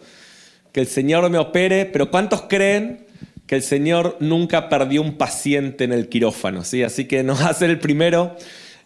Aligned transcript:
que 0.70 0.78
el 0.78 0.86
Señor 0.86 1.28
me 1.30 1.38
opere, 1.38 1.84
pero 1.84 2.12
cuántos 2.12 2.42
creen 2.42 3.06
que 3.48 3.56
el 3.56 3.64
Señor 3.64 4.16
nunca 4.20 4.68
perdió 4.68 5.02
un 5.02 5.18
paciente 5.18 5.82
en 5.82 5.92
el 5.92 6.08
quirófano? 6.08 6.62
¿sí? 6.62 6.84
Así 6.84 7.06
que 7.06 7.24
nos 7.24 7.40
hace 7.42 7.66
el 7.66 7.80
primero, 7.80 8.36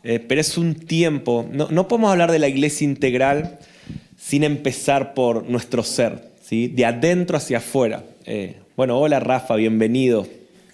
eh, 0.02 0.18
pero 0.18 0.40
es 0.40 0.56
un 0.56 0.74
tiempo. 0.74 1.46
No, 1.52 1.68
no, 1.70 1.86
podemos 1.86 2.10
hablar 2.10 2.32
de 2.32 2.38
la 2.38 2.48
iglesia 2.48 2.86
integral 2.86 3.58
sin 4.16 4.44
empezar 4.44 5.12
por 5.12 5.46
nuestro 5.46 5.82
ser, 5.82 6.30
¿sí? 6.42 6.68
de 6.68 6.86
adentro 6.86 7.36
hacia 7.36 7.58
afuera. 7.58 8.02
Eh, 8.24 8.56
bueno, 8.76 8.98
hola 8.98 9.20
Rafa, 9.20 9.56
bienvenido. 9.56 10.26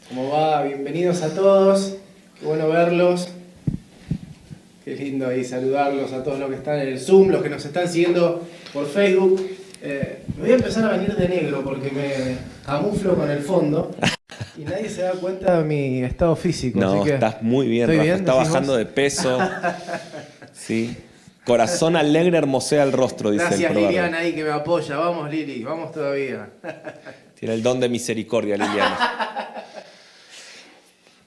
¿Cómo 0.08 0.30
va? 0.30 0.62
Bienvenidos 0.62 1.22
a 1.22 1.34
todos. 1.34 1.96
Qué 2.38 2.46
bueno 2.46 2.68
verlos. 2.68 3.30
Qué 4.84 4.96
lindo 4.96 5.26
ahí 5.26 5.44
saludarlos 5.44 6.12
a 6.12 6.24
todos 6.24 6.38
los 6.38 6.48
que 6.48 6.56
están 6.56 6.80
en 6.80 6.88
el 6.88 6.98
Zoom, 6.98 7.28
los 7.28 7.42
que 7.42 7.50
nos 7.50 7.64
están 7.64 7.86
siguiendo 7.86 8.46
por 8.72 8.86
Facebook. 8.86 9.46
Eh, 9.82 10.22
me 10.36 10.42
voy 10.42 10.52
a 10.52 10.54
empezar 10.54 10.84
a 10.84 10.96
venir 10.96 11.14
de 11.16 11.28
negro 11.28 11.62
porque 11.62 11.90
me 11.90 12.36
camuflo 12.64 13.14
con 13.14 13.30
el 13.30 13.40
fondo 13.40 13.90
y 14.56 14.62
nadie 14.62 14.88
se 14.88 15.02
da 15.02 15.12
cuenta 15.12 15.58
de 15.58 15.64
mi 15.64 16.02
estado 16.02 16.34
físico. 16.36 16.78
No, 16.78 17.04
estás 17.04 17.42
muy 17.42 17.66
bien, 17.66 17.88
Rafa. 17.88 18.14
Está 18.14 18.34
bajando 18.34 18.76
de 18.76 18.86
peso. 18.86 19.38
sí. 20.52 20.96
Corazón 21.44 21.96
alegre 21.96 22.38
hermosea 22.38 22.82
el 22.82 22.92
rostro, 22.92 23.30
dice 23.30 23.44
Gracias, 23.44 23.70
el 23.70 23.74
Gracias 23.74 23.90
Liliana 23.90 24.18
ahí 24.18 24.34
que 24.34 24.44
me 24.44 24.50
apoya. 24.50 24.96
Vamos 24.96 25.30
Lili, 25.30 25.62
vamos 25.62 25.92
todavía. 25.92 26.50
Tiene 27.38 27.54
el 27.54 27.62
don 27.62 27.80
de 27.80 27.88
misericordia, 27.88 28.56
Liliana. 28.56 29.36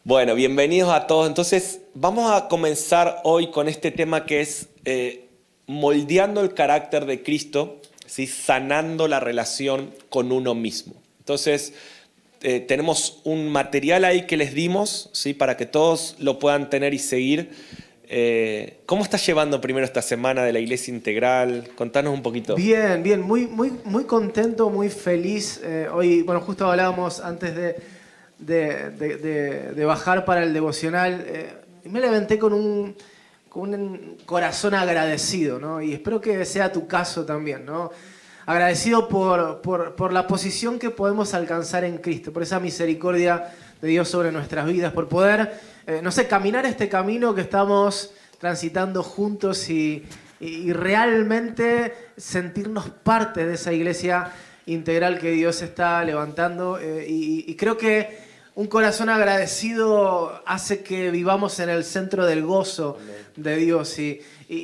bueno, 0.05 0.35
bienvenidos 0.35 0.91
a 0.91 1.07
todos. 1.07 1.27
Entonces, 1.27 1.79
vamos 1.93 2.29
a 2.29 2.49
comenzar 2.49 3.21
hoy 3.23 3.51
con 3.51 3.69
este 3.69 3.89
tema 3.89 4.25
que 4.25 4.41
es 4.41 4.67
eh, 4.83 5.29
moldeando 5.65 6.41
el 6.41 6.53
carácter 6.53 7.05
de 7.05 7.23
Cristo, 7.23 7.79
¿sí? 8.05 8.27
sanando 8.27 9.07
la 9.07 9.21
relación 9.21 9.91
con 10.09 10.33
uno 10.33 10.55
mismo. 10.55 10.95
Entonces, 11.19 11.73
eh, 12.41 12.59
tenemos 12.59 13.21
un 13.23 13.49
material 13.49 14.03
ahí 14.03 14.27
que 14.27 14.35
les 14.35 14.53
dimos, 14.53 15.09
¿sí? 15.13 15.33
para 15.33 15.55
que 15.55 15.65
todos 15.65 16.17
lo 16.19 16.37
puedan 16.37 16.69
tener 16.69 16.93
y 16.93 16.99
seguir. 16.99 17.51
Eh, 18.09 18.79
¿Cómo 18.85 19.03
estás 19.03 19.25
llevando 19.25 19.61
primero 19.61 19.85
esta 19.85 20.01
semana 20.01 20.43
de 20.43 20.51
la 20.51 20.59
Iglesia 20.59 20.93
Integral? 20.93 21.69
Contanos 21.75 22.13
un 22.13 22.21
poquito. 22.21 22.55
Bien, 22.55 23.03
bien, 23.03 23.21
muy, 23.21 23.47
muy, 23.47 23.71
muy 23.85 24.03
contento, 24.03 24.69
muy 24.69 24.89
feliz. 24.89 25.61
Hoy, 25.93 26.23
bueno, 26.23 26.41
justo 26.41 26.69
hablábamos 26.69 27.21
antes 27.21 27.55
de, 27.55 27.92
de, 28.45 29.83
bajar 29.85 30.25
para 30.25 30.43
el 30.43 30.53
devocional. 30.53 31.23
Eh, 31.25 31.53
me 31.85 31.99
levanté 31.99 32.39
con 32.39 32.53
un, 32.53 32.95
con 33.49 33.73
un 33.73 34.17
corazón 34.25 34.73
agradecido, 34.73 35.59
¿no? 35.59 35.81
Y 35.81 35.93
espero 35.93 36.21
que 36.21 36.45
sea 36.45 36.71
tu 36.71 36.87
caso 36.87 37.25
también, 37.25 37.65
¿no? 37.65 37.91
Agradecido 38.45 39.07
por, 39.07 39.61
por, 39.61 39.95
por 39.95 40.11
la 40.11 40.27
posición 40.27 40.79
que 40.79 40.89
podemos 40.89 41.33
alcanzar 41.33 41.83
en 41.83 41.97
Cristo, 41.97 42.33
por 42.33 42.43
esa 42.43 42.59
misericordia 42.59 43.53
de 43.81 43.87
Dios 43.87 44.09
sobre 44.09 44.31
nuestras 44.31 44.65
vidas, 44.65 44.91
por 44.91 45.07
poder 45.07 45.51
eh, 45.85 45.99
no 46.01 46.11
sé, 46.11 46.29
caminar 46.29 46.65
este 46.65 46.87
camino 46.87 47.35
que 47.35 47.41
estamos 47.41 48.13
transitando 48.39 49.03
juntos 49.03 49.69
y, 49.69 50.05
realmente 50.73 51.93
sentirnos 52.17 52.89
parte 52.89 53.45
de 53.45 53.53
esa 53.53 53.71
iglesia 53.71 54.29
integral 54.65 55.17
que 55.17 55.31
Dios 55.31 55.61
está 55.61 56.03
levantando. 56.03 56.77
Eh, 56.79 57.05
y, 57.07 57.55
creo 57.55 57.77
que 57.77 58.17
un 58.55 58.67
corazón 58.67 59.09
agradecido 59.09 60.43
hace 60.45 60.83
que 60.83 61.09
vivamos 61.09 61.59
en 61.59 61.69
el 61.69 61.83
centro 61.83 62.25
del 62.25 62.43
gozo 62.43 62.97
de 63.35 63.55
Dios. 63.57 63.97
Y, 63.99 64.21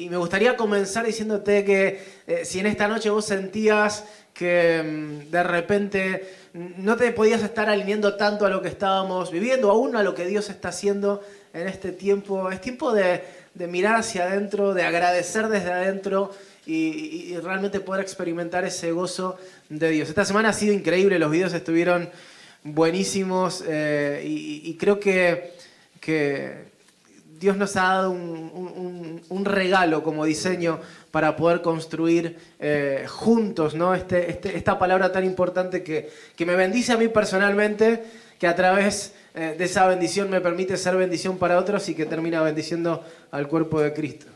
me 0.09 0.17
gustaría 0.17 0.55
comenzar 0.55 1.05
diciéndote 1.05 1.65
que 1.65 2.03
eh, 2.27 2.45
si 2.45 2.59
en 2.59 2.67
esta 2.67 2.87
noche 2.87 3.09
vos 3.09 3.25
sentías 3.25 4.03
que 4.33 4.83
mm, 4.83 5.31
de 5.31 5.43
repente 5.43 6.33
no 6.53 6.95
te 6.95 7.11
podías 7.11 7.41
estar 7.41 7.69
alineando 7.69 8.15
tanto 8.15 8.45
a 8.45 8.49
lo 8.49 8.61
que 8.61 8.67
estábamos 8.67 9.31
viviendo, 9.31 9.71
aún 9.71 9.95
a 9.95 10.03
lo 10.03 10.13
que 10.13 10.25
Dios 10.25 10.49
está 10.49 10.69
haciendo 10.69 11.23
en 11.53 11.67
este 11.67 11.91
tiempo. 11.91 12.51
Es 12.51 12.61
tiempo 12.61 12.93
de, 12.93 13.23
mirar 13.55 13.95
hacia 13.95 14.25
adentro, 14.25 14.73
de 14.75 14.83
agradecer 14.83 15.47
desde 15.47 15.71
adentro 15.71 16.31
y, 16.65 17.35
realmente 17.37 17.79
poder 17.79 18.01
experimentar 18.01 18.63
ese 18.65 18.91
gozo 18.91 19.37
de 19.69 19.89
Dios. 19.89 20.09
Esta 20.09 20.25
semana 20.25 20.49
ha 20.49 20.53
sido 20.53 20.73
increíble, 20.73 21.17
los 21.17 21.31
videos 21.31 21.53
estuvieron 21.53 22.09
buenísimos 22.63 23.63
eh, 23.67 24.21
y, 24.25 24.73
creo 24.75 24.99
que, 24.99 25.53
que, 25.99 26.69
Dios 27.39 27.55
nos 27.55 27.77
ha 27.77 27.83
dado 27.83 28.11
un 28.11 29.45
regalo 29.45 30.03
como 30.03 30.25
diseño 30.25 30.79
para 31.11 31.35
poder 31.35 31.61
construir 31.61 32.37
eh, 32.59 33.05
juntos 33.07 33.75
¿no? 33.75 33.93
Este, 33.93 34.29
este, 34.29 34.55
esta 34.55 34.77
palabra 34.77 35.11
tan 35.11 35.23
importante 35.23 35.83
que, 35.83 36.09
que, 36.35 36.45
me 36.45 36.55
bendice 36.55 36.93
a 36.93 36.97
mí 36.97 37.07
personalmente, 37.07 38.03
que 38.37 38.47
a 38.47 38.55
través 38.55 39.13
eh, 39.33 39.55
de 39.57 39.65
esa 39.65 39.87
bendición 39.87 40.29
me 40.29 40.41
permite 40.41 40.77
ser 40.77 40.95
bendición 40.95 41.37
para 41.37 41.57
otros 41.57 41.87
y 41.89 41.95
que 41.95 42.05
termina 42.05 42.41
bendiciendo 42.41 43.03
al 43.31 43.47
cuerpo 43.47 43.81
de 43.81 43.93
Cristo. 43.93 44.27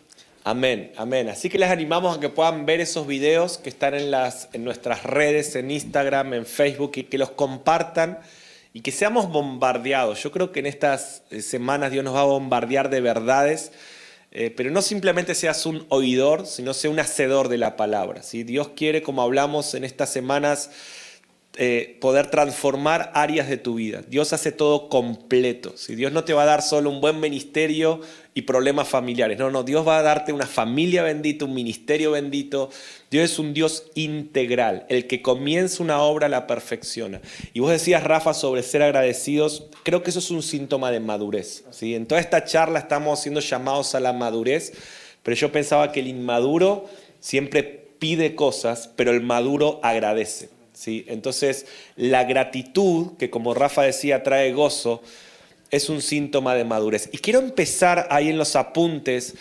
Amén, 0.43 0.91
amén. 0.97 1.29
Así 1.29 1.49
que 1.49 1.57
les 1.57 1.69
animamos 1.69 2.17
a 2.17 2.19
que 2.19 2.29
puedan 2.29 2.65
ver 2.65 2.81
esos 2.81 3.07
videos 3.07 3.57
que 3.57 3.69
están 3.69 3.93
en, 3.93 4.11
las, 4.11 4.49
en 4.53 4.63
nuestras 4.63 5.03
redes, 5.03 5.55
en 5.55 5.71
Instagram, 5.71 6.33
en 6.33 6.45
Facebook, 6.45 6.91
y 6.95 7.03
que 7.03 7.17
los 7.17 7.31
compartan 7.31 8.19
y 8.73 8.81
que 8.81 8.91
seamos 8.91 9.29
bombardeados. 9.29 10.21
Yo 10.21 10.31
creo 10.31 10.51
que 10.51 10.59
en 10.59 10.65
estas 10.65 11.23
eh, 11.29 11.41
semanas 11.41 11.91
Dios 11.91 12.03
nos 12.03 12.15
va 12.15 12.21
a 12.21 12.25
bombardear 12.25 12.89
de 12.89 13.01
verdades 13.01 13.71
eh, 14.35 14.49
pero 14.49 14.71
no 14.71 14.81
simplemente 14.81 15.35
seas 15.35 15.67
un 15.67 15.85
oidor, 15.89 16.47
sino 16.47 16.73
sea 16.73 16.89
un 16.89 16.99
hacedor 16.99 17.49
de 17.49 17.59
la 17.59 17.77
palabra. 17.77 18.23
Si 18.23 18.43
Dios 18.43 18.69
quiere, 18.69 19.03
como 19.03 19.21
hablamos 19.21 19.75
en 19.75 19.83
estas 19.83 20.09
semanas, 20.11 20.71
eh, 21.55 21.99
poder 22.01 22.31
transformar 22.31 23.11
áreas 23.13 23.47
de 23.47 23.57
tu 23.57 23.75
vida. 23.75 24.01
Dios 24.07 24.33
hace 24.33 24.51
todo 24.51 24.89
completo. 24.89 25.77
Si 25.77 25.93
Dios 25.93 26.11
no 26.11 26.23
te 26.23 26.33
va 26.33 26.43
a 26.43 26.47
dar 26.47 26.63
solo 26.63 26.89
un 26.89 26.99
buen 26.99 27.19
ministerio 27.19 28.01
y 28.35 28.44
problemas 28.44 28.88
familiares. 28.88 29.38
No, 29.38 29.51
no, 29.51 29.63
Dios 29.63 29.88
va 29.88 29.99
a 29.99 30.01
darte 30.01 30.33
una 30.33 30.47
familia 30.47 31.03
bendita, 31.03 31.45
un 31.45 31.53
ministerio 31.53 32.11
bendito. 32.11 32.69
Dios 33.11 33.31
es 33.31 33.40
un 33.40 33.53
Dios 33.53 33.85
integral. 33.93 34.85
El 34.90 35.08
que 35.08 35.22
comienza 35.22 35.84
una 35.84 36.02
obra 36.02 36.29
la 36.29 36.47
perfecciona. 36.47 37.22
Y 37.53 37.59
vos 37.59 37.69
decías, 37.69 38.03
Rafa, 38.03 38.34
sobre 38.34 38.63
ser 38.63 38.81
agradecidos. 38.81 39.67
Creo 39.84 40.02
que 40.02 40.09
eso 40.09 40.19
es 40.19 40.31
un 40.31 40.41
síntoma 40.41 40.90
de 40.90 40.99
madurez. 40.99 41.63
¿sí? 41.72 41.93
En 41.93 42.08
toda 42.08 42.22
esta 42.22 42.43
charla 42.43 42.79
estamos 42.79 43.19
siendo 43.19 43.40
llamados 43.40 43.93
a 43.93 43.99
la 43.99 44.13
madurez, 44.13 44.73
pero 45.22 45.37
yo 45.37 45.52
pensaba 45.52 45.91
que 45.91 45.99
el 45.99 46.08
inmaduro 46.08 46.90
siempre 47.19 47.63
pide 47.99 48.35
cosas, 48.35 48.90
pero 48.96 49.11
el 49.11 49.22
maduro 49.22 49.79
agradece. 49.84 50.49
¿sí? 50.73 51.05
Entonces, 51.08 51.67
la 51.96 52.23
gratitud, 52.23 53.16
que 53.17 53.29
como 53.29 53.53
Rafa 53.53 53.84
decía, 53.84 54.23
trae 54.23 54.53
gozo, 54.53 55.03
es 55.73 55.90
un 55.90 56.03
síntoma 56.03 56.53
de 56.53 56.64
madurez. 56.66 57.09
Y 57.11 57.17
quiero 57.17 57.40
empezar 57.40 58.08
ahí 58.11 58.29
en 58.29 58.37
los 58.37 58.55
apuntes. 58.55 59.34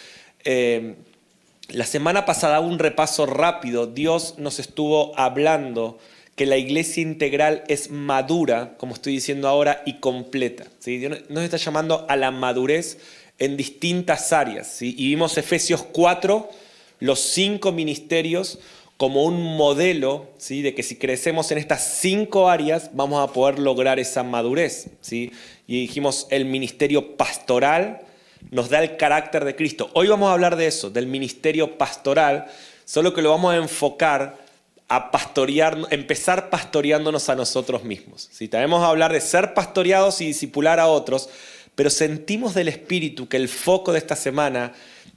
Eh, 0.44 0.94
la 1.68 1.84
semana 1.84 2.24
pasada, 2.24 2.60
un 2.60 2.78
repaso 2.78 3.26
rápido, 3.26 3.86
Dios 3.86 4.36
nos 4.38 4.58
estuvo 4.58 5.16
hablando 5.18 5.98
que 6.34 6.46
la 6.46 6.56
iglesia 6.56 7.02
integral 7.02 7.64
es 7.68 7.90
madura, 7.90 8.78
como 8.78 8.94
estoy 8.94 9.12
diciendo 9.12 9.46
ahora, 9.46 9.82
y 9.84 10.00
completa. 10.00 10.64
Dios 10.82 11.18
nos 11.28 11.44
está 11.44 11.58
llamando 11.58 12.06
a 12.08 12.16
la 12.16 12.30
madurez 12.30 12.96
en 13.38 13.58
distintas 13.58 14.32
áreas. 14.32 14.80
Y 14.80 14.94
vimos 14.94 15.36
Efesios 15.36 15.82
4, 15.82 16.48
los 17.00 17.20
cinco 17.20 17.72
ministerios 17.72 18.58
como 19.02 19.24
un 19.24 19.56
modelo 19.56 20.28
de 20.48 20.74
que 20.76 20.84
si 20.84 20.94
crecemos 20.94 21.50
en 21.50 21.58
estas 21.58 21.82
cinco 21.82 22.48
áreas 22.48 22.90
vamos 22.92 23.28
a 23.28 23.32
poder 23.32 23.58
lograr 23.58 23.98
esa 23.98 24.22
madurez. 24.22 24.90
¿sí? 25.00 25.32
Y 25.72 25.80
dijimos, 25.80 26.26
el 26.28 26.44
ministerio 26.44 27.16
pastoral 27.16 28.02
nos 28.50 28.68
da 28.68 28.82
el 28.82 28.98
carácter 28.98 29.46
de 29.46 29.56
Cristo. 29.56 29.88
Hoy 29.94 30.06
vamos 30.06 30.28
a 30.28 30.34
hablar 30.34 30.56
de 30.56 30.66
eso, 30.66 30.90
del 30.90 31.06
ministerio 31.06 31.78
pastoral, 31.78 32.44
solo 32.84 33.14
que 33.14 33.22
lo 33.22 33.30
vamos 33.30 33.54
a 33.54 33.56
enfocar 33.56 34.36
a 34.88 35.10
pastorear, 35.10 35.78
empezar 35.88 36.50
pastoreándonos 36.50 37.30
a 37.30 37.36
nosotros 37.36 37.84
mismos. 37.84 38.28
También 38.50 38.70
vamos 38.70 38.82
a 38.82 38.90
hablar 38.90 39.14
de 39.14 39.22
ser 39.22 39.54
pastoreados 39.54 40.20
y 40.20 40.26
discipular 40.26 40.78
a 40.78 40.88
otros, 40.88 41.30
pero 41.74 41.88
sentimos 41.88 42.52
del 42.52 42.68
Espíritu 42.68 43.26
que 43.26 43.38
el 43.38 43.48
foco 43.48 43.92
de 43.92 43.98
esta 43.98 44.14
semana 44.14 44.74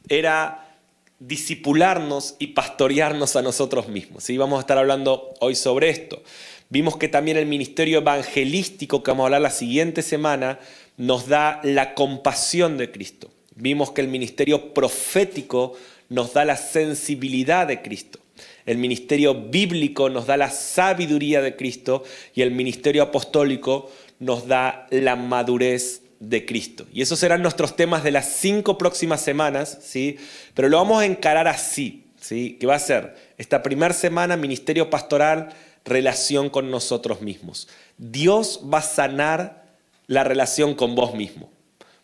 era 0.08 0.78
disipularnos 1.20 2.36
y 2.40 2.48
pastorearnos 2.48 3.36
a 3.36 3.42
nosotros 3.42 3.90
mismos. 3.90 4.24
¿sí? 4.24 4.38
Vamos 4.38 4.56
a 4.56 4.62
estar 4.62 4.78
hablando 4.78 5.34
hoy 5.42 5.56
sobre 5.56 5.90
esto. 5.90 6.24
Vimos 6.70 6.98
que 6.98 7.08
también 7.08 7.38
el 7.38 7.46
ministerio 7.46 8.00
evangelístico, 8.00 9.04
que 9.04 9.12
vamos 9.12 9.24
a 9.24 9.28
hablar 9.28 9.42
la 9.42 9.52
siguiente 9.52 10.02
semana, 10.02 10.60
nos 10.98 11.28
da 11.28 11.60
la 11.64 11.94
compasión 11.94 12.78
de 12.78 12.92
Cristo. 12.92 13.32
Vimos 13.56 13.92
que 13.92 14.02
el 14.02 14.08
ministerio 14.08 14.74
profético 14.74 15.74
nos 16.10 16.34
da 16.34 16.46
la 16.46 16.58
sensibilidad 16.58 17.68
de 17.68 17.82
Cristo. 17.82 18.20
El 18.66 18.78
ministerio 18.78 19.34
bíblico 19.36 20.10
nos 20.10 20.26
da 20.26 20.38
la 20.38 20.50
sabiduría 20.50 21.42
de 21.42 21.56
Cristo 21.56 22.04
y 22.34 22.42
el 22.42 22.52
ministerio 22.52 23.04
apostólico 23.04 23.92
nos 24.20 24.48
da 24.48 24.88
la 24.90 25.16
madurez 25.16 26.02
de 26.20 26.46
Cristo. 26.46 26.86
Y 26.92 27.02
esos 27.02 27.20
serán 27.20 27.42
nuestros 27.42 27.76
temas 27.76 28.04
de 28.04 28.12
las 28.12 28.28
cinco 28.28 28.78
próximas 28.78 29.22
semanas, 29.22 29.78
¿sí? 29.82 30.18
Pero 30.54 30.70
lo 30.70 30.78
vamos 30.78 31.02
a 31.02 31.06
encarar 31.06 31.48
así, 31.48 32.06
¿sí? 32.20 32.58
Que 32.60 32.68
va 32.68 32.76
a 32.76 32.80
ser 32.80 33.16
esta 33.38 33.62
primera 33.62 33.94
semana 33.94 34.36
ministerio 34.36 34.90
pastoral, 34.90 35.50
relación 35.86 36.50
con 36.50 36.72
nosotros 36.72 37.22
mismos. 37.22 37.68
Dios 37.98 38.60
va 38.72 38.80
a 38.80 38.82
sanar 38.82 39.66
la 40.08 40.24
relación 40.24 40.76
con 40.76 40.96
vos 40.96 41.14
mismo. 41.14 41.50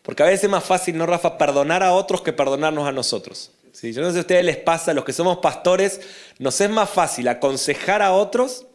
Porque 0.02 0.22
a 0.22 0.26
veces 0.26 0.44
es 0.44 0.50
más 0.50 0.64
fácil, 0.64 0.96
¿no, 0.96 1.06
Rafa?, 1.06 1.38
perdonar 1.38 1.82
a 1.82 1.92
otros 1.92 2.22
que 2.22 2.32
perdonarnos 2.32 2.88
a 2.88 2.92
nosotros. 2.92 3.50
¿Sí? 3.72 3.92
Yo 3.92 4.02
no 4.02 4.08
sé 4.08 4.14
si 4.14 4.18
a 4.18 4.20
ustedes 4.22 4.44
les 4.44 4.56
pasa, 4.56 4.92
los 4.92 5.04
que 5.04 5.12
somos 5.12 5.38
pastores, 5.38 6.00
nos 6.38 6.60
es 6.60 6.70
más 6.70 6.90
fácil 6.90 7.28
aconsejar 7.28 8.02
a 8.02 8.12
otros 8.12 8.66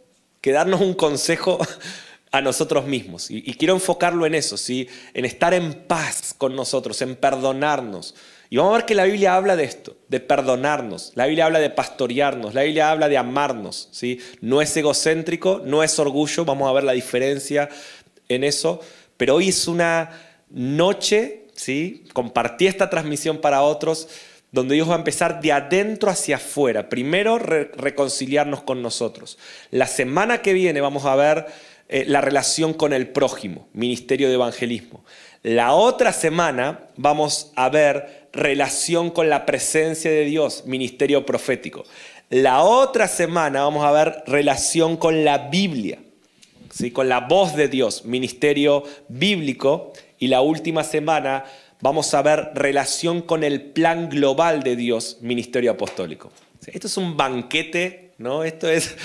que 0.42 0.52
darnos 0.52 0.82
un 0.82 0.94
consejo 0.94 1.60
a 2.32 2.42
nosotros 2.42 2.86
mismos. 2.86 3.30
Y, 3.30 3.54
quiero 3.56 3.74
enfocarlo 3.74 4.26
en 4.26 4.36
eso, 4.36 4.58
¿sí? 4.58 4.88
en 5.14 5.26
estar 5.26 5.54
en 5.54 5.74
paz 5.86 6.34
con 6.38 6.56
nosotros, 6.56 7.02
en 7.02 7.16
perdonarnos. 7.16 8.16
Y 8.50 8.58
vamos 8.58 8.74
a 8.74 8.78
ver 8.78 8.86
que 8.86 8.96
la 8.96 9.04
Biblia 9.04 9.36
habla 9.36 9.56
de 9.56 9.66
esto, 9.66 9.98
de 10.08 10.20
perdonarnos. 10.20 11.12
La 11.16 11.26
Biblia 11.26 11.46
habla 11.46 11.60
de 11.60 11.70
pastorearnos, 11.70 12.54
la 12.54 12.64
Biblia 12.64 12.92
habla 12.92 13.10
de 13.10 13.18
amarnos. 13.18 13.90
¿sí? 13.92 14.20
No 14.42 14.62
es 14.62 14.76
egocéntrico, 14.78 15.62
no 15.66 15.84
es 15.84 16.00
orgullo, 16.00 16.46
vamos 16.46 16.70
a 16.70 16.74
ver 16.74 16.84
la 16.84 16.94
diferencia 16.94 17.68
en 18.30 18.44
eso. 18.44 18.80
Pero 19.18 19.36
hoy 19.36 19.50
es 19.50 19.68
una 19.68 20.12
noche, 20.50 21.48
¿sí? 21.56 22.06
compartí 22.14 22.68
esta 22.68 22.90
transmisión 22.90 23.40
para 23.40 23.64
otros, 23.64 24.08
donde 24.52 24.76
Dios 24.76 24.90
va 24.90 24.96
a 24.96 25.00
empezar 25.00 25.42
de 25.42 25.52
adentro 25.52 26.10
hacia 26.10 26.38
afuera. 26.38 26.88
Primero, 26.88 27.38
reconciliarnos 27.38 28.64
con 28.64 28.82
nosotros. 28.82 29.38
La 29.72 29.88
semana 29.88 30.42
que 30.42 30.54
viene 30.54 30.80
vamos 30.80 31.04
a 31.04 31.16
ver 31.18 31.48
eh, 31.90 32.06
la 32.08 32.22
relación 32.22 32.74
con 32.74 32.94
el 32.94 33.10
prójimo, 33.10 33.68
ministerio 33.74 34.30
de 34.30 34.36
evangelismo. 34.36 35.04
La 35.44 35.74
otra 35.74 36.12
semana 36.12 36.88
vamos 36.98 37.52
a 37.56 37.70
ver 37.70 38.27
relación 38.38 39.10
con 39.10 39.30
la 39.30 39.46
presencia 39.46 40.10
de 40.10 40.24
Dios, 40.24 40.64
ministerio 40.66 41.26
profético. 41.26 41.84
La 42.30 42.62
otra 42.62 43.08
semana 43.08 43.64
vamos 43.64 43.84
a 43.84 43.92
ver 43.92 44.24
relación 44.28 44.96
con 44.96 45.26
la 45.26 45.50
Biblia, 45.50 46.00
¿sí? 46.72 46.92
con 46.92 47.10
la 47.10 47.22
voz 47.22 47.56
de 47.56 47.68
Dios, 47.68 48.06
ministerio 48.06 48.84
bíblico. 49.10 49.92
Y 50.20 50.28
la 50.28 50.42
última 50.42 50.84
semana 50.84 51.46
vamos 51.82 52.14
a 52.14 52.22
ver 52.22 52.52
relación 52.54 53.22
con 53.22 53.44
el 53.44 53.62
plan 53.62 54.10
global 54.10 54.64
de 54.64 54.76
Dios, 54.76 55.18
ministerio 55.22 55.72
apostólico. 55.72 56.32
Esto 56.66 56.88
es 56.88 56.98
un 56.98 57.18
banquete, 57.18 58.12
¿no? 58.18 58.44
Esto 58.44 58.70
es 58.70 58.96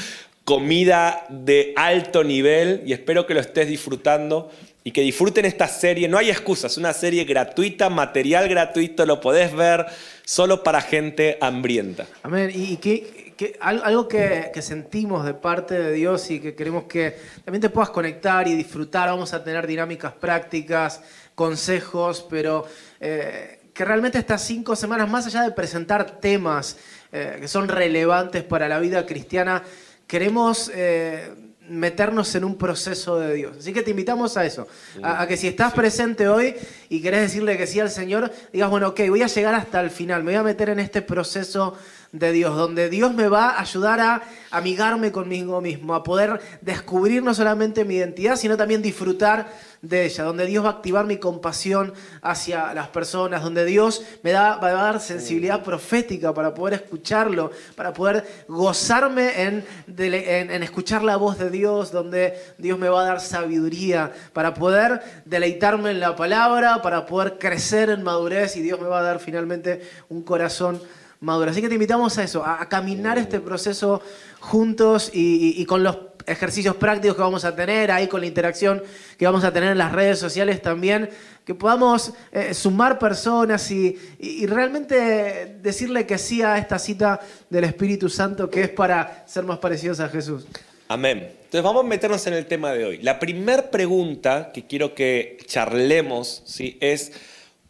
comida 0.45 1.25
de 1.29 1.73
alto 1.77 2.25
nivel 2.25 2.83
y 2.85 2.93
espero 2.93 3.27
que 3.27 3.35
lo 3.35 3.41
estés 3.41 3.69
disfrutando 3.69 4.51
y 4.85 4.91
que 4.91 5.03
disfruten 5.03 5.45
esta 5.45 5.69
serie. 5.69 6.09
No 6.09 6.19
hay 6.19 6.31
excusas, 6.31 6.77
una 6.77 6.93
serie 6.93 7.25
gratuita, 7.25 7.89
material 7.89 8.49
gratuito, 8.49 9.07
lo 9.07 9.21
podés 9.21 9.55
ver 9.55 9.87
solo 10.25 10.63
para 10.63 10.81
gente 10.81 11.39
hambrienta. 11.41 12.07
Amén. 12.23 12.51
Y 12.53 12.77
que, 12.79 13.33
algo 13.61 14.09
que, 14.09 14.51
sentimos 14.61 15.25
de 15.25 15.35
parte 15.35 15.79
de 15.79 15.93
Dios 15.93 16.31
y 16.31 16.41
que 16.41 16.55
queremos 16.55 16.85
que 16.85 17.17
también 17.45 17.61
te 17.61 17.71
puedas 17.71 17.91
conectar 17.91 18.47
y 18.49 18.55
disfrutar. 18.55 19.09
Vamos 19.09 19.33
a 19.35 19.43
tener 19.43 19.67
dinámicas 19.67 20.13
prácticas, 20.13 21.01
consejos, 21.35 22.27
pero 22.29 22.67
eh, 23.01 23.61
que 23.73 23.85
realmente 23.85 24.19
estas 24.19 24.43
cinco 24.43 24.77
semanas, 24.77 25.09
más 25.09 25.27
allá 25.27 25.43
de 25.43 25.53
presentar 25.53 26.21
temas 26.21 26.77
eh, 27.11 27.39
que 27.41 27.49
son 27.49 27.69
relevantes 27.69 28.45
para 28.45 28.69
la 28.69 28.79
vida 28.79 29.07
cristiana, 29.07 29.63
queremos 30.07 30.71
eh, 30.75 31.31
meternos 31.69 32.35
en 32.35 32.45
un 32.45 32.57
proceso 32.57 33.19
de 33.19 33.35
Dios. 33.35 33.57
Así 33.59 33.73
que 33.73 33.83
te 33.83 33.91
invitamos 33.91 34.37
a 34.37 34.45
eso, 34.45 34.67
a, 35.03 35.27
que 35.27 35.37
si 35.37 35.49
estás 35.49 35.73
presente 35.73 36.29
hoy 36.29 36.55
y 36.89 37.01
querés 37.01 37.23
decirle 37.23 37.57
que 37.57 37.67
sí 37.67 37.81
al 37.81 37.91
Señor, 37.91 38.33
digas, 38.53 38.69
bueno, 38.71 38.89
ok, 38.89 39.01
voy 39.09 39.23
a 39.23 39.27
llegar 39.27 39.55
hasta 39.55 39.81
el 39.81 39.91
final, 39.91 40.25
me 40.25 40.33
voy 40.33 40.41
a 40.41 40.43
meter 40.43 40.69
en 40.71 40.81
este 40.81 41.03
proceso 41.03 41.77
de 42.13 42.31
Dios, 42.31 42.55
donde 42.55 42.91
Dios 42.91 43.15
me 43.15 43.27
va 43.27 43.51
a 43.51 43.63
ayudar 43.63 43.99
a 44.01 44.23
amigarme 44.51 45.11
conmigo 45.11 45.63
mismo, 45.63 45.95
a 45.95 46.03
poder 46.03 46.41
descubrir 46.61 47.23
no 47.23 47.33
solamente 47.33 47.87
mi 47.87 47.95
identidad, 47.95 48.37
sino 48.37 48.59
también 48.59 48.83
disfrutar 48.83 49.49
de 49.81 50.05
ella, 50.05 50.25
donde 50.25 50.45
Dios 50.45 50.63
va 50.63 50.69
a 50.69 50.73
activar 50.73 51.07
mi 51.07 51.17
compasión 51.17 51.95
hacia 52.21 52.75
las 52.75 52.89
personas, 52.89 53.43
donde 53.43 53.65
Dios 53.65 54.03
me 54.23 54.31
da, 54.31 54.57
va 54.57 54.69
a 54.69 54.73
dar 54.73 55.01
sensibilidad 55.01 55.63
profética 55.65 56.35
para 56.35 56.53
poder 56.53 56.75
escucharlo, 56.75 57.51
para 57.75 57.95
poder 57.95 58.45
gozarme 58.47 59.43
en, 59.43 59.65
en, 59.97 60.63
escuchar 60.63 61.03
la 61.03 61.17
voz 61.17 61.39
de 61.39 61.49
Dios, 61.49 61.93
donde 61.93 62.35
Dios 62.59 62.79
me 62.79 62.91
va 62.91 63.03
a 63.03 63.07
dar 63.07 63.21
sabiduría, 63.23 64.13
para 64.35 64.53
poder 64.53 65.01
deleitarme 65.25 65.91
en 65.91 66.01
la 66.01 66.15
palabra, 66.15 66.83
para 66.83 67.07
poder 67.07 67.39
crecer 67.39 67.89
en 67.89 68.03
madurez 68.03 68.55
y 68.57 68.61
Dios 68.61 68.79
me 68.79 68.87
va 68.87 69.01
a 69.01 69.03
dar 69.03 69.19
finalmente 69.19 69.81
un 70.11 70.23
corazón 70.23 70.81
maduro. 71.23 71.51
Así 71.51 71.63
que 71.63 71.69
te 71.69 71.75
invitamos 71.75 72.19
a 72.19 72.25
eso, 72.25 72.45
a, 72.45 72.69
caminar 72.69 73.17
este 73.17 73.41
proceso 73.41 74.03
juntos 74.41 75.11
y 75.13 75.65
con 75.65 75.83
los 75.83 75.97
ejercicios 76.27 76.77
prácticos 76.77 77.17
que 77.17 77.23
vamos 77.23 77.45
a 77.45 77.55
tener, 77.55 77.91
ahí 77.91 78.09
con 78.09 78.21
la 78.21 78.27
interacción 78.27 78.83
que 79.19 79.25
vamos 79.27 79.45
a 79.45 79.53
tener 79.53 79.73
en 79.73 79.79
las 79.79 79.93
redes 79.93 80.19
sociales 80.19 80.61
también, 80.63 81.11
que 81.45 81.55
podamos 81.55 82.13
eh, 82.33 82.55
sumar 82.55 82.99
personas 82.99 83.71
y, 83.71 83.99
realmente 84.47 85.57
decirle 85.61 86.07
que 86.07 86.19
sí 86.19 86.43
a 86.43 86.59
esta 86.59 86.79
cita 86.79 87.21
del 87.51 87.65
Espíritu 87.65 88.09
Santo 88.09 88.51
que 88.51 88.63
es 88.63 88.69
para 88.69 89.25
ser 89.27 89.45
más 89.45 89.59
parecidos 89.59 90.01
a 90.01 90.09
Jesús. 90.09 90.47
Amén. 90.89 91.19
Entonces 91.19 91.63
vamos 91.63 91.85
a 91.85 91.89
meternos 91.89 92.27
en 92.27 92.35
el 92.35 92.47
tema 92.47 92.73
de 92.73 92.85
hoy. 92.85 92.99
La 92.99 93.19
primera 93.19 93.71
pregunta 93.71 94.53
que 94.53 94.67
quiero 94.67 94.95
que 94.95 95.39
charlemos 95.47 96.43
¿sí? 96.45 96.77
es 96.81 97.13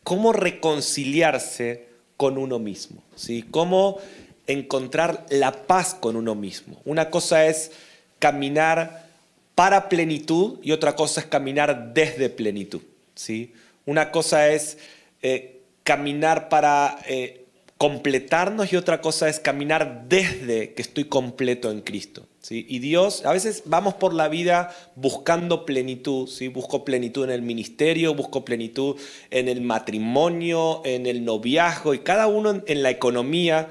cómo 0.03 0.33
reconciliarse 0.33 1.92
con 2.23 2.39
uno 2.39 2.61
mismo, 2.61 3.03
¿sí? 3.17 3.45
cómo 3.51 3.99
encontrar 4.47 5.27
la 5.29 5.67
paz 5.67 5.93
con 5.93 6.15
uno 6.15 6.37
mismo. 6.37 6.81
Una 6.85 7.11
cosa 7.11 7.47
es 7.47 7.73
caminar 8.21 9.09
para 9.57 9.89
plenitud 9.89 10.61
y 10.63 10.71
otra 10.71 10.95
cosa 10.95 11.23
es 11.23 11.27
caminar 11.27 11.95
desde 11.95 12.31
plenitud. 12.31 12.81
¿sí? 13.17 13.53
Una 13.87 14.13
cosa 14.13 14.51
es 14.51 14.79
eh, 15.21 15.63
caminar 15.83 16.49
para 16.49 16.97
eh, 17.09 17.45
completarnos 17.77 18.73
y 18.73 18.77
otra 18.77 19.01
cosa 19.01 19.29
es 19.29 19.41
caminar 19.41 20.05
desde 20.07 20.75
que 20.75 20.83
estoy 20.83 21.07
completo 21.07 21.73
en 21.73 21.81
Cristo. 21.81 22.25
¿Sí? 22.43 22.67
Y 22.69 22.81
Dios, 22.81 23.25
a 23.25 23.33
veces 23.33 23.63
vamos 23.65 23.95
por 23.95 24.13
la 24.13 24.29
vida 24.29 24.75
buscando 24.97 25.65
plenitud, 25.65 26.29
¿sí? 26.29 26.49
busco 26.49 26.85
plenitud 26.85 27.25
en 27.25 27.31
el 27.31 27.43
ministerio, 27.43 28.15
busco 28.15 28.45
plenitud 28.45 28.97
en 29.31 29.49
el 29.49 29.63
matrimonio, 29.63 30.83
en 30.85 31.07
el 31.07 31.25
noviazgo 31.25 31.95
y 31.95 32.01
cada 32.01 32.27
uno 32.27 32.63
en 32.67 32.83
la 32.83 32.91
economía, 32.91 33.69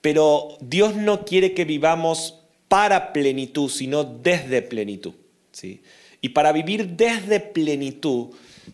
pero 0.00 0.56
Dios 0.60 0.96
no 0.96 1.24
quiere 1.24 1.52
que 1.52 1.64
vivamos 1.64 2.40
para 2.68 3.12
plenitud, 3.12 3.68
sino 3.68 4.04
desde 4.04 4.62
plenitud. 4.62 5.14
¿sí? 5.50 5.82
Y 6.20 6.30
para 6.30 6.52
vivir 6.52 6.90
desde 6.90 7.40
plenitud, 7.40 8.28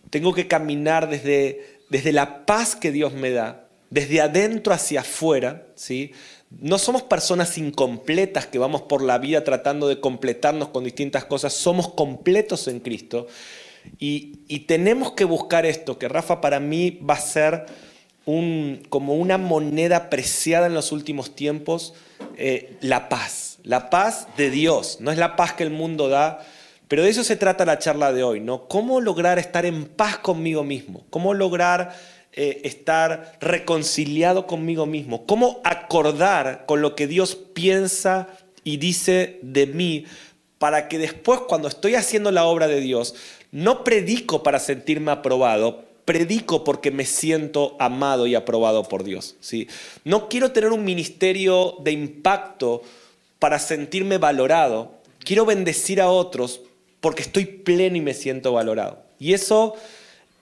tengo 0.09 0.33
que 0.33 0.47
caminar 0.47 1.09
desde, 1.09 1.79
desde 1.89 2.13
la 2.13 2.45
paz 2.45 2.75
que 2.75 2.91
Dios 2.91 3.13
me 3.13 3.31
da, 3.31 3.67
desde 3.89 4.21
adentro 4.21 4.73
hacia 4.73 5.01
afuera. 5.01 5.65
¿sí? 5.75 6.11
No 6.49 6.77
somos 6.77 7.03
personas 7.03 7.57
incompletas 7.57 8.47
que 8.47 8.59
vamos 8.59 8.83
por 8.83 9.01
la 9.01 9.17
vida 9.17 9.43
tratando 9.43 9.87
de 9.87 9.99
completarnos 9.99 10.69
con 10.69 10.83
distintas 10.83 11.25
cosas, 11.25 11.53
somos 11.53 11.89
completos 11.89 12.67
en 12.67 12.79
Cristo. 12.79 13.27
Y, 13.99 14.39
y 14.47 14.61
tenemos 14.61 15.11
que 15.11 15.25
buscar 15.25 15.65
esto, 15.65 15.97
que 15.97 16.07
Rafa 16.07 16.41
para 16.41 16.59
mí 16.59 16.99
va 17.07 17.15
a 17.15 17.19
ser 17.19 17.65
un, 18.27 18.83
como 18.89 19.15
una 19.15 19.37
moneda 19.37 20.09
preciada 20.09 20.67
en 20.67 20.73
los 20.73 20.91
últimos 20.91 21.35
tiempos, 21.35 21.93
eh, 22.37 22.77
la 22.81 23.09
paz. 23.09 23.57
La 23.63 23.89
paz 23.89 24.27
de 24.37 24.51
Dios. 24.51 24.97
No 24.99 25.11
es 25.11 25.17
la 25.17 25.35
paz 25.35 25.53
que 25.53 25.63
el 25.63 25.71
mundo 25.71 26.09
da, 26.09 26.45
pero 26.87 27.03
de 27.03 27.09
eso 27.09 27.23
se 27.23 27.35
trata 27.35 27.65
la 27.65 27.79
charla 27.79 28.13
de 28.13 28.23
hoy, 28.23 28.39
¿no? 28.39 28.67
¿Cómo 28.67 29.01
lograr 29.01 29.39
estar 29.39 29.65
en 29.65 29.85
paz 29.85 30.17
conmigo 30.17 30.63
mismo? 30.63 31.05
¿Cómo 31.09 31.33
lograr 31.33 31.95
eh, 32.37 32.61
estar 32.63 33.37
reconciliado 33.41 34.47
conmigo 34.47 34.85
mismo? 34.85 35.25
¿Cómo 35.25 35.59
acordar 35.63 36.65
con 36.67 36.81
lo 36.81 36.95
que 36.95 37.07
Dios 37.07 37.35
piensa 37.35 38.27
y 38.63 38.77
dice 38.77 39.39
de 39.41 39.65
mí 39.65 40.05
para 40.59 40.87
que 40.87 40.97
después 40.97 41.41
cuando 41.47 41.67
estoy 41.67 41.95
haciendo 41.95 42.31
la 42.31 42.45
obra 42.45 42.67
de 42.67 42.79
Dios, 42.79 43.15
no 43.51 43.83
predico 43.83 44.43
para 44.43 44.59
sentirme 44.59 45.11
aprobado, 45.11 45.85
predico 46.05 46.63
porque 46.63 46.91
me 46.91 47.05
siento 47.05 47.75
amado 47.79 48.27
y 48.27 48.35
aprobado 48.35 48.83
por 48.83 49.03
Dios. 49.03 49.35
¿sí? 49.39 49.67
No 50.03 50.29
quiero 50.29 50.51
tener 50.51 50.71
un 50.71 50.85
ministerio 50.85 51.75
de 51.81 51.91
impacto 51.91 52.81
para 53.39 53.59
sentirme 53.59 54.17
valorado, 54.17 54.91
quiero 55.19 55.45
bendecir 55.45 56.01
a 56.01 56.09
otros 56.09 56.61
porque 57.01 57.23
estoy 57.23 57.45
pleno 57.45 57.97
y 57.97 58.01
me 58.01 58.13
siento 58.13 58.53
valorado. 58.53 59.03
Y 59.19 59.33
eso 59.33 59.75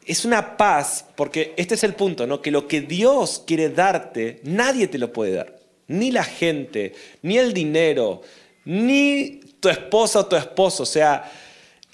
es 0.06 0.26
una 0.26 0.58
paz, 0.58 1.06
porque 1.16 1.54
este 1.58 1.76
es 1.76 1.84
el 1.84 1.94
punto, 1.94 2.28
¿no? 2.28 2.42
Que 2.42 2.52
lo 2.52 2.68
que 2.68 2.82
Dios 2.82 3.44
quiere 3.46 3.70
darte, 3.70 4.40
nadie 4.44 4.88
te 4.88 4.98
lo 4.98 5.12
puede 5.12 5.34
dar. 5.34 5.60
Ni 5.88 6.12
la 6.12 6.24
gente, 6.24 6.94
ni 7.22 7.38
el 7.38 7.54
dinero, 7.54 8.22
ni 8.66 9.42
tu 9.60 9.70
esposa 9.70 10.20
o 10.20 10.26
tu 10.26 10.36
esposo. 10.36 10.84
O 10.84 10.86
sea, 10.86 11.32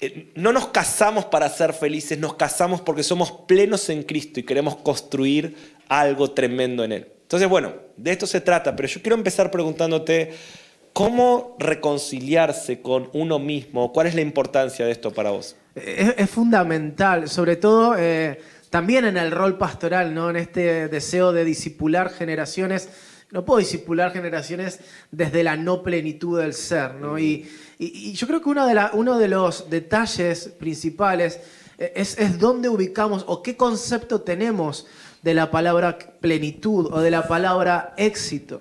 eh, 0.00 0.30
no 0.34 0.52
nos 0.52 0.68
casamos 0.68 1.24
para 1.26 1.48
ser 1.48 1.72
felices, 1.72 2.18
nos 2.18 2.34
casamos 2.34 2.80
porque 2.80 3.02
somos 3.02 3.32
plenos 3.46 3.88
en 3.88 4.02
Cristo 4.02 4.40
y 4.40 4.44
queremos 4.44 4.76
construir 4.76 5.56
algo 5.88 6.30
tremendo 6.30 6.84
en 6.84 6.92
Él. 6.92 7.08
Entonces, 7.22 7.48
bueno, 7.48 7.72
de 7.96 8.12
esto 8.12 8.26
se 8.26 8.40
trata, 8.40 8.76
pero 8.76 8.88
yo 8.88 9.00
quiero 9.00 9.16
empezar 9.16 9.50
preguntándote, 9.50 10.32
¿Cómo 10.92 11.56
reconciliarse 11.58 12.82
con 12.82 13.08
uno 13.14 13.38
mismo? 13.38 13.92
¿Cuál 13.92 14.08
es 14.08 14.14
la 14.14 14.20
importancia 14.20 14.84
de 14.84 14.92
esto 14.92 15.10
para 15.10 15.30
vos? 15.30 15.56
Es, 15.74 16.28
fundamental, 16.28 17.28
sobre 17.28 17.56
todo 17.56 17.94
eh, 17.96 18.40
también 18.68 19.06
en 19.06 19.16
el 19.16 19.30
rol 19.30 19.56
pastoral, 19.56 20.14
¿no? 20.14 20.28
en 20.28 20.36
este 20.36 20.88
deseo 20.88 21.32
de 21.32 21.44
disipular 21.44 22.10
generaciones. 22.10 22.88
No 23.30 23.44
puedo 23.46 23.60
disipular 23.60 24.12
generaciones 24.12 24.80
desde 25.10 25.42
la 25.42 25.56
no 25.56 25.82
plenitud 25.82 26.40
del 26.40 26.52
ser. 26.52 26.94
¿no? 26.94 27.18
Y, 27.18 27.48
yo 28.14 28.26
creo 28.28 28.40
que 28.40 28.48
uno 28.48 28.66
de, 28.66 28.80
uno 28.92 29.18
de 29.18 29.28
los 29.28 29.68
detalles 29.68 30.48
principales 30.58 31.40
eh, 31.78 31.92
es, 31.96 32.16
es 32.18 32.38
dónde 32.38 32.68
ubicamos 32.68 33.24
o 33.26 33.42
qué 33.42 33.56
concepto 33.56 34.20
tenemos 34.20 34.86
de 35.22 35.34
la 35.34 35.50
palabra 35.50 35.98
plenitud 36.20 36.92
o 36.92 37.00
de 37.00 37.10
la 37.10 37.26
palabra 37.26 37.94
éxito. 37.96 38.60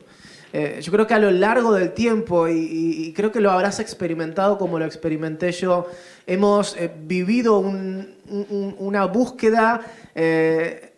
Eh, 0.53 0.79
yo 0.81 0.91
creo 0.91 1.08
que 1.08 1.13
a 1.13 1.20
lo 1.20 1.31
largo 1.31 1.74
del 1.74 1.93
tiempo, 1.93 2.48
y, 2.48 3.13
creo 3.15 3.31
que 3.31 3.39
lo 3.39 3.51
habrás 3.51 3.79
experimentado 3.79 4.58
como 4.58 4.79
lo 4.79 4.86
experimenté 4.86 5.51
yo, 5.51 5.88
hemos 6.27 6.75
eh, 6.77 6.91
vivido 7.03 7.60
una 7.60 9.05
búsqueda 9.05 9.81
eh, 10.13 10.91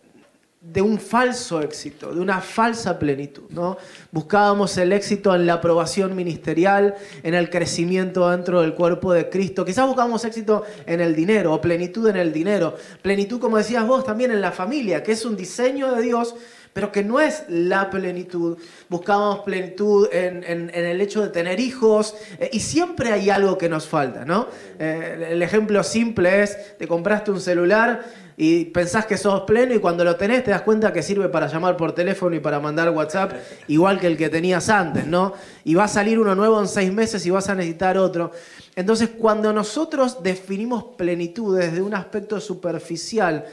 de 0.60 0.80
un 0.80 0.98
falso 0.98 1.60
éxito, 1.60 2.14
de 2.14 2.20
una 2.20 2.40
falsa 2.40 2.98
plenitud. 2.98 3.44
¿no? 3.50 3.76
Buscábamos 4.10 4.76
el 4.78 4.92
éxito 4.92 5.34
en 5.34 5.46
la 5.46 5.54
aprobación 5.54 6.16
ministerial, 6.16 6.94
en 7.22 7.34
el 7.34 7.50
crecimiento 7.50 8.28
dentro 8.30 8.62
del 8.62 8.74
cuerpo 8.74 9.12
de 9.12 9.28
Cristo. 9.28 9.64
Quizás 9.64 9.86
buscábamos 9.86 10.24
éxito 10.24 10.64
en 10.86 11.00
el 11.00 11.14
dinero 11.14 11.52
o 11.52 11.60
plenitud 11.60 12.08
en 12.08 12.16
el 12.16 12.32
dinero. 12.32 12.76
Plenitud, 13.02 13.38
como 13.38 13.58
decías 13.58 13.86
vos, 13.86 14.04
también 14.04 14.30
en 14.30 14.40
la 14.40 14.52
familia, 14.52 15.02
que 15.02 15.12
es 15.12 15.24
un 15.24 15.36
diseño 15.36 15.94
de 15.94 16.02
Dios 16.02 16.34
pero 16.74 16.90
que 16.92 17.02
no 17.02 17.20
es 17.20 17.44
la 17.48 17.88
plenitud. 17.88 18.58
Buscamos 18.88 19.38
plenitud 19.40 20.08
en, 20.12 20.70
el 20.74 21.00
hecho 21.00 21.22
de 21.22 21.28
tener 21.28 21.60
hijos 21.60 22.14
eh, 22.38 22.50
y 22.52 22.60
siempre 22.60 23.12
hay 23.12 23.30
algo 23.30 23.56
que 23.56 23.68
nos 23.68 23.86
falta, 23.86 24.24
¿no? 24.24 24.48
Eh, 24.78 25.28
el 25.30 25.42
ejemplo 25.42 25.82
simple 25.84 26.42
es, 26.42 26.76
te 26.76 26.86
compraste 26.88 27.30
un 27.30 27.40
celular 27.40 28.04
y 28.36 28.64
pensás 28.66 29.06
que 29.06 29.16
sos 29.16 29.42
pleno 29.42 29.72
y 29.72 29.78
cuando 29.78 30.02
lo 30.02 30.16
tenés 30.16 30.42
te 30.42 30.50
das 30.50 30.62
cuenta 30.62 30.92
que 30.92 31.04
sirve 31.04 31.28
para 31.28 31.46
llamar 31.46 31.76
por 31.76 31.92
teléfono 31.92 32.34
y 32.34 32.40
para 32.40 32.58
mandar 32.58 32.90
WhatsApp 32.90 33.32
igual 33.68 34.00
que 34.00 34.08
el 34.08 34.16
que 34.16 34.28
tenías 34.28 34.68
antes, 34.68 35.06
¿no? 35.06 35.32
Y 35.62 35.74
va 35.74 35.84
a 35.84 35.88
salir 35.88 36.18
uno 36.18 36.34
nuevo 36.34 36.60
en 36.60 36.66
seis 36.66 36.92
meses 36.92 37.24
y 37.24 37.30
vas 37.30 37.48
a 37.48 37.54
necesitar 37.54 37.96
otro. 37.96 38.32
Entonces, 38.74 39.10
cuando 39.16 39.52
nosotros 39.52 40.20
definimos 40.24 40.84
plenitud 40.96 41.56
desde 41.56 41.80
un 41.80 41.94
aspecto 41.94 42.40
superficial, 42.40 43.46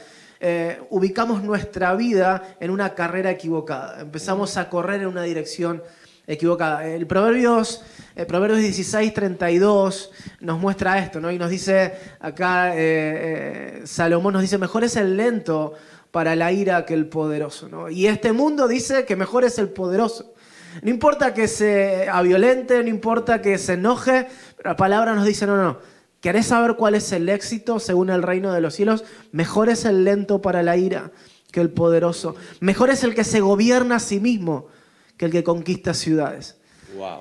eh, 0.44 0.82
ubicamos 0.90 1.40
nuestra 1.44 1.94
vida 1.94 2.56
en 2.58 2.72
una 2.72 2.96
carrera 2.96 3.30
equivocada. 3.30 4.00
Empezamos 4.00 4.56
a 4.56 4.68
correr 4.68 5.00
en 5.02 5.06
una 5.06 5.22
dirección 5.22 5.80
equivocada. 6.26 6.84
El 6.84 7.06
Proverbios, 7.06 7.84
el 8.16 8.26
Proverbios 8.26 8.58
16, 8.58 9.14
32 9.14 10.10
nos 10.40 10.58
muestra 10.58 10.98
esto, 10.98 11.20
¿no? 11.20 11.30
Y 11.30 11.38
nos 11.38 11.48
dice 11.48 11.94
acá, 12.18 12.74
eh, 12.74 12.80
eh, 12.80 13.80
Salomón 13.84 14.32
nos 14.32 14.42
dice, 14.42 14.58
mejor 14.58 14.82
es 14.82 14.96
el 14.96 15.16
lento 15.16 15.74
para 16.10 16.34
la 16.34 16.50
ira 16.50 16.84
que 16.86 16.94
el 16.94 17.06
poderoso, 17.06 17.68
¿no? 17.68 17.88
Y 17.88 18.08
este 18.08 18.32
mundo 18.32 18.66
dice 18.66 19.04
que 19.04 19.14
mejor 19.14 19.44
es 19.44 19.58
el 19.58 19.68
poderoso. 19.68 20.34
No 20.82 20.90
importa 20.90 21.34
que 21.34 21.46
sea 21.46 22.20
violente, 22.22 22.82
no 22.82 22.88
importa 22.88 23.40
que 23.40 23.58
se 23.58 23.74
enoje, 23.74 24.26
pero 24.56 24.70
la 24.70 24.76
palabra 24.76 25.14
nos 25.14 25.24
dice, 25.24 25.46
no, 25.46 25.56
no, 25.56 25.78
¿Querés 26.22 26.46
saber 26.46 26.76
cuál 26.76 26.94
es 26.94 27.10
el 27.10 27.28
éxito 27.28 27.80
según 27.80 28.08
el 28.08 28.22
reino 28.22 28.52
de 28.52 28.60
los 28.60 28.74
cielos? 28.74 29.04
Mejor 29.32 29.68
es 29.68 29.84
el 29.84 30.04
lento 30.04 30.40
para 30.40 30.62
la 30.62 30.76
ira 30.76 31.10
que 31.50 31.60
el 31.60 31.70
poderoso. 31.70 32.36
Mejor 32.60 32.90
es 32.90 33.02
el 33.02 33.16
que 33.16 33.24
se 33.24 33.40
gobierna 33.40 33.96
a 33.96 33.98
sí 33.98 34.20
mismo 34.20 34.68
que 35.16 35.24
el 35.24 35.32
que 35.32 35.42
conquista 35.42 35.94
ciudades. 35.94 36.58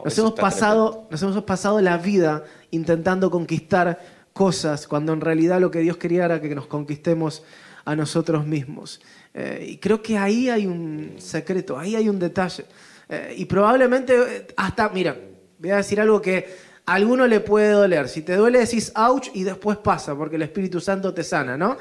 nos, 0.05 0.17
hemos 0.19 0.33
pasado, 0.33 1.07
nos 1.09 1.19
hemos 1.23 1.43
pasado 1.45 1.81
la 1.81 1.97
vida 1.97 2.43
intentando 2.69 3.31
conquistar 3.31 3.99
cosas 4.33 4.87
cuando 4.87 5.13
en 5.13 5.21
realidad 5.21 5.59
lo 5.59 5.71
que 5.71 5.79
Dios 5.79 5.97
quería 5.97 6.25
era 6.25 6.39
que 6.39 6.53
nos 6.53 6.67
conquistemos 6.67 7.43
a 7.85 7.95
nosotros 7.95 8.45
mismos. 8.45 9.01
Eh, 9.33 9.65
y 9.67 9.77
creo 9.77 10.03
que 10.03 10.15
ahí 10.15 10.47
hay 10.47 10.67
un 10.67 11.15
secreto, 11.17 11.79
ahí 11.79 11.95
hay 11.95 12.07
un 12.07 12.19
detalle. 12.19 12.65
Eh, 13.09 13.33
y 13.35 13.45
probablemente 13.45 14.13
eh, 14.13 14.47
hasta, 14.55 14.89
mira, 14.89 15.17
voy 15.57 15.71
a 15.71 15.77
decir 15.77 15.99
algo 15.99 16.21
que 16.21 16.70
alguno 16.85 17.27
le 17.27 17.39
puede 17.39 17.71
doler. 17.71 18.09
Si 18.09 18.21
te 18.21 18.35
duele 18.35 18.59
decís 18.59 18.91
ouch 18.95 19.29
y 19.33 19.43
después 19.43 19.77
pasa, 19.77 20.15
porque 20.15 20.35
el 20.35 20.43
Espíritu 20.43 20.79
Santo 20.79 21.13
te 21.13 21.23
sana, 21.23 21.57
¿no? 21.57 21.77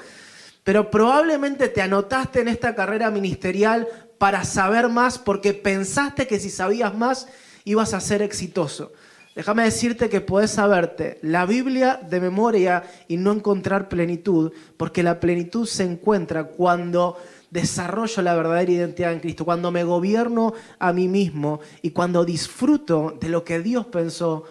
Pero 0.65 0.91
probablemente 0.91 1.69
te 1.69 1.83
anotaste 1.83 2.41
en 2.41 2.49
esta 2.49 2.75
carrera 2.75 3.11
ministerial 3.11 3.89
para 4.19 4.45
saber 4.45 4.89
más 4.89 5.19
porque 5.19 5.55
pensaste 5.55 6.27
que 6.27 6.39
si 6.39 6.51
sabías 6.51 6.95
más 6.95 7.29
ibas 7.65 7.95
a 7.95 8.01
ser 8.01 8.23
exitoso. 8.23 8.93
Déjame 9.35 9.63
decirte 9.63 10.09
que 10.09 10.21
puedes 10.21 10.51
saberte 10.51 11.19
la 11.23 11.47
Biblia 11.47 12.01
de 12.09 12.21
memoria 12.21 12.83
y 13.09 13.17
no 13.17 13.33
encontrar 13.33 13.89
plenitud, 13.89 14.53
porque 14.77 15.03
la 15.03 15.21
plenitud 15.21 15.67
se 15.67 15.85
encuentra 15.85 16.45
cuando 16.45 17.17
desarrollo 17.51 18.23
la 18.23 18.35
verdadera 18.35 18.71
identidad 18.71 19.13
en 19.13 19.21
Cristo, 19.21 19.45
cuando 19.45 19.71
me 19.71 19.85
gobierno 19.85 20.53
a 20.79 20.93
mí 20.93 21.09
mismo 21.09 21.61
y 21.81 21.91
cuando 21.91 22.25
disfruto 22.25 23.17
de 23.21 23.29
lo 23.29 23.45
que 23.45 23.61
Dios 23.61 23.87
pensó 23.87 24.45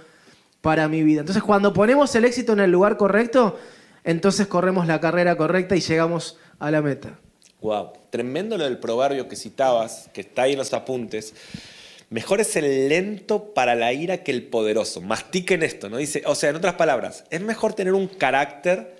para 0.61 0.87
mi 0.87 1.03
vida. 1.03 1.21
Entonces, 1.21 1.43
cuando 1.43 1.73
ponemos 1.73 2.13
el 2.15 2.25
éxito 2.25 2.53
en 2.53 2.59
el 2.59 2.71
lugar 2.71 2.97
correcto, 2.97 3.57
entonces 4.03 4.47
corremos 4.47 4.87
la 4.87 4.99
carrera 4.99 5.35
correcta 5.35 5.75
y 5.75 5.81
llegamos 5.81 6.37
a 6.59 6.71
la 6.71 6.81
meta. 6.81 7.19
Wow, 7.61 7.91
tremendo 8.09 8.57
lo 8.57 8.63
del 8.63 8.77
proverbio 8.77 9.27
que 9.27 9.35
citabas, 9.35 10.09
que 10.13 10.21
está 10.21 10.43
ahí 10.43 10.53
en 10.53 10.59
los 10.59 10.73
apuntes. 10.73 11.33
Mejor 12.09 12.41
es 12.41 12.55
el 12.55 12.89
lento 12.89 13.53
para 13.53 13.75
la 13.75 13.93
ira 13.93 14.23
que 14.23 14.31
el 14.31 14.43
poderoso. 14.43 15.01
Mastiquen 15.01 15.61
esto, 15.61 15.89
¿no? 15.89 15.97
Dice, 15.97 16.23
o 16.25 16.35
sea, 16.35 16.49
en 16.49 16.55
otras 16.55 16.75
palabras, 16.75 17.25
es 17.29 17.41
mejor 17.41 17.73
tener 17.73 17.93
un 17.93 18.07
carácter 18.07 18.95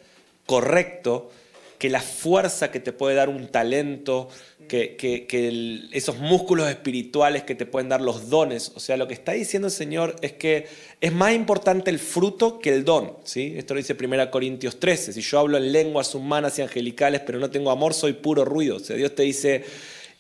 correcto 0.46 1.32
que 1.80 1.90
la 1.90 2.02
fuerza 2.02 2.72
que 2.72 2.80
te 2.80 2.92
puede 2.92 3.16
dar 3.16 3.30
un 3.30 3.48
talento, 3.48 4.30
que, 4.70 5.90
esos 5.92 6.18
músculos 6.20 6.70
espirituales 6.70 7.44
que 7.44 7.56
te 7.56 7.66
pueden 7.66 7.90
dar 7.90 8.00
los 8.00 8.30
dones. 8.30 8.72
O 8.76 8.80
sea, 8.80 8.96
lo 8.96 9.08
que 9.08 9.14
está 9.14 9.34
diciendo 9.34 9.68
el 9.68 9.74
Señor 9.74 10.16
es 10.22 10.32
que 10.32 10.68
es 11.02 11.12
más 11.12 11.34
importante 11.34 11.90
el 11.90 12.00
fruto 12.00 12.60
que 12.60 12.74
el 12.74 12.86
don. 12.86 13.18
¿sí? 13.26 13.56
Esto 13.58 13.74
lo 13.74 13.80
dice 13.80 13.98
1 14.00 14.32
Corintios 14.32 14.80
13. 14.80 15.12
Si 15.12 15.22
yo 15.22 15.40
hablo 15.40 15.58
en 15.58 15.74
lenguas 15.74 16.16
humanas 16.16 16.58
y 16.58 16.62
angelicales, 16.62 17.22
pero 17.26 17.40
no 17.40 17.50
tengo 17.50 17.72
amor, 17.72 17.94
soy 17.94 18.14
puro 18.14 18.46
ruido. 18.46 18.78
O 18.78 18.80
sea, 18.80 18.96
Dios 18.96 19.14
te 19.14 19.24
dice, 19.24 19.66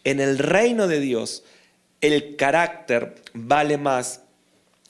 en 0.04 0.20
el 0.20 0.38
reino 0.38 0.90
de 0.90 1.00
Dios, 1.00 1.44
el 2.02 2.36
carácter 2.36 3.16
vale 3.34 3.78
más 3.78 4.24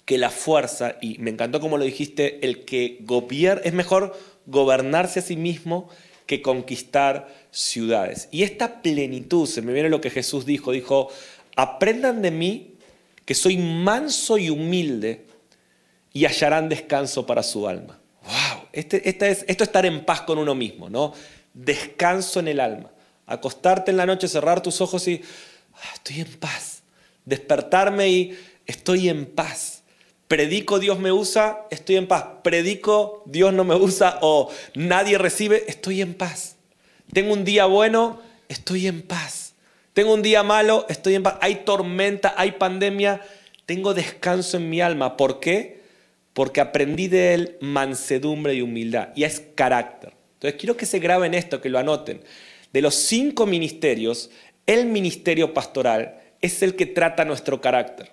que 0.05 0.17
la 0.17 0.31
fuerza. 0.31 0.95
Y 1.01 1.19
me 1.19 1.29
encantó 1.29 1.59
como 1.59 1.77
lo 1.77 1.83
dijiste, 1.83 2.39
el 2.41 2.65
que 2.65 2.97
gobierna, 3.01 3.61
es 3.63 3.73
mejor 3.73 4.17
gobernarse 4.47 5.19
a 5.19 5.21
sí 5.21 5.35
mismo 5.35 5.89
que 6.29 6.43
conquistar 6.43 7.27
ciudades. 7.49 8.29
Y 8.29 8.43
esta 8.43 8.83
plenitud, 8.83 9.47
se 9.47 9.63
me 9.63 9.73
viene 9.73 9.89
lo 9.89 9.99
que 9.99 10.11
Jesús 10.11 10.45
dijo, 10.45 10.71
dijo, 10.71 11.09
aprendan 11.55 12.21
de 12.21 12.29
mí 12.29 12.75
que 13.25 13.33
soy 13.33 13.57
manso 13.57 14.37
y 14.37 14.51
humilde 14.51 15.25
y 16.13 16.25
hallarán 16.25 16.69
descanso 16.69 17.25
para 17.25 17.41
su 17.41 17.67
alma. 17.67 17.99
¡Wow! 18.21 18.65
Este, 18.71 19.09
es, 19.09 19.43
esto 19.47 19.63
es 19.63 19.69
estar 19.69 19.87
en 19.87 20.05
paz 20.05 20.21
con 20.21 20.37
uno 20.37 20.53
mismo, 20.53 20.87
¿no? 20.87 21.15
Descanso 21.51 22.39
en 22.39 22.49
el 22.49 22.59
alma. 22.59 22.91
Acostarte 23.25 23.89
en 23.89 23.97
la 23.97 24.05
noche, 24.05 24.27
cerrar 24.27 24.61
tus 24.61 24.81
ojos 24.81 25.07
y 25.07 25.23
ah, 25.73 25.93
estoy 25.95 26.21
en 26.21 26.31
paz. 26.37 26.83
Despertarme 27.25 28.07
y 28.07 28.39
estoy 28.67 29.09
en 29.09 29.25
paz. 29.25 29.78
Predico, 30.29 30.77
Dios 30.77 30.99
me 30.99 31.11
usa, 31.11 31.65
estoy 31.71 31.95
en 31.95 32.05
paz. 32.05 32.23
Predico, 32.43 33.23
Dios 33.25 33.51
no 33.51 33.63
me 33.63 33.73
usa 33.73 34.19
o 34.21 34.51
nadie 34.75 35.17
recibe, 35.17 35.63
estoy 35.67 36.01
en 36.03 36.13
paz. 36.13 36.55
Tengo 37.11 37.33
un 37.33 37.43
día 37.43 37.65
bueno, 37.65 38.21
estoy 38.47 38.85
en 38.85 39.01
paz. 39.01 39.55
Tengo 39.93 40.13
un 40.13 40.21
día 40.21 40.43
malo, 40.43 40.85
estoy 40.87 41.15
en 41.15 41.23
paz. 41.23 41.39
Hay 41.41 41.63
tormenta, 41.65 42.35
hay 42.37 42.51
pandemia, 42.51 43.21
tengo 43.65 43.95
descanso 43.95 44.57
en 44.57 44.69
mi 44.69 44.81
alma. 44.81 45.17
¿Por 45.17 45.39
qué? 45.39 45.81
Porque 46.33 46.61
aprendí 46.61 47.07
de 47.07 47.33
él 47.33 47.57
mansedumbre 47.59 48.53
y 48.53 48.61
humildad. 48.61 49.09
Y 49.15 49.23
es 49.23 49.41
carácter. 49.55 50.13
Entonces 50.35 50.59
quiero 50.59 50.77
que 50.77 50.85
se 50.85 50.99
graben 50.99 51.33
esto, 51.33 51.59
que 51.59 51.69
lo 51.69 51.79
anoten. 51.79 52.21
De 52.71 52.83
los 52.83 52.93
cinco 52.93 53.47
ministerios, 53.47 54.29
el 54.67 54.85
ministerio 54.85 55.55
pastoral 55.55 56.21
es 56.39 56.61
el 56.61 56.75
que 56.75 56.85
trata 56.85 57.25
nuestro 57.25 57.59
carácter. 57.59 58.11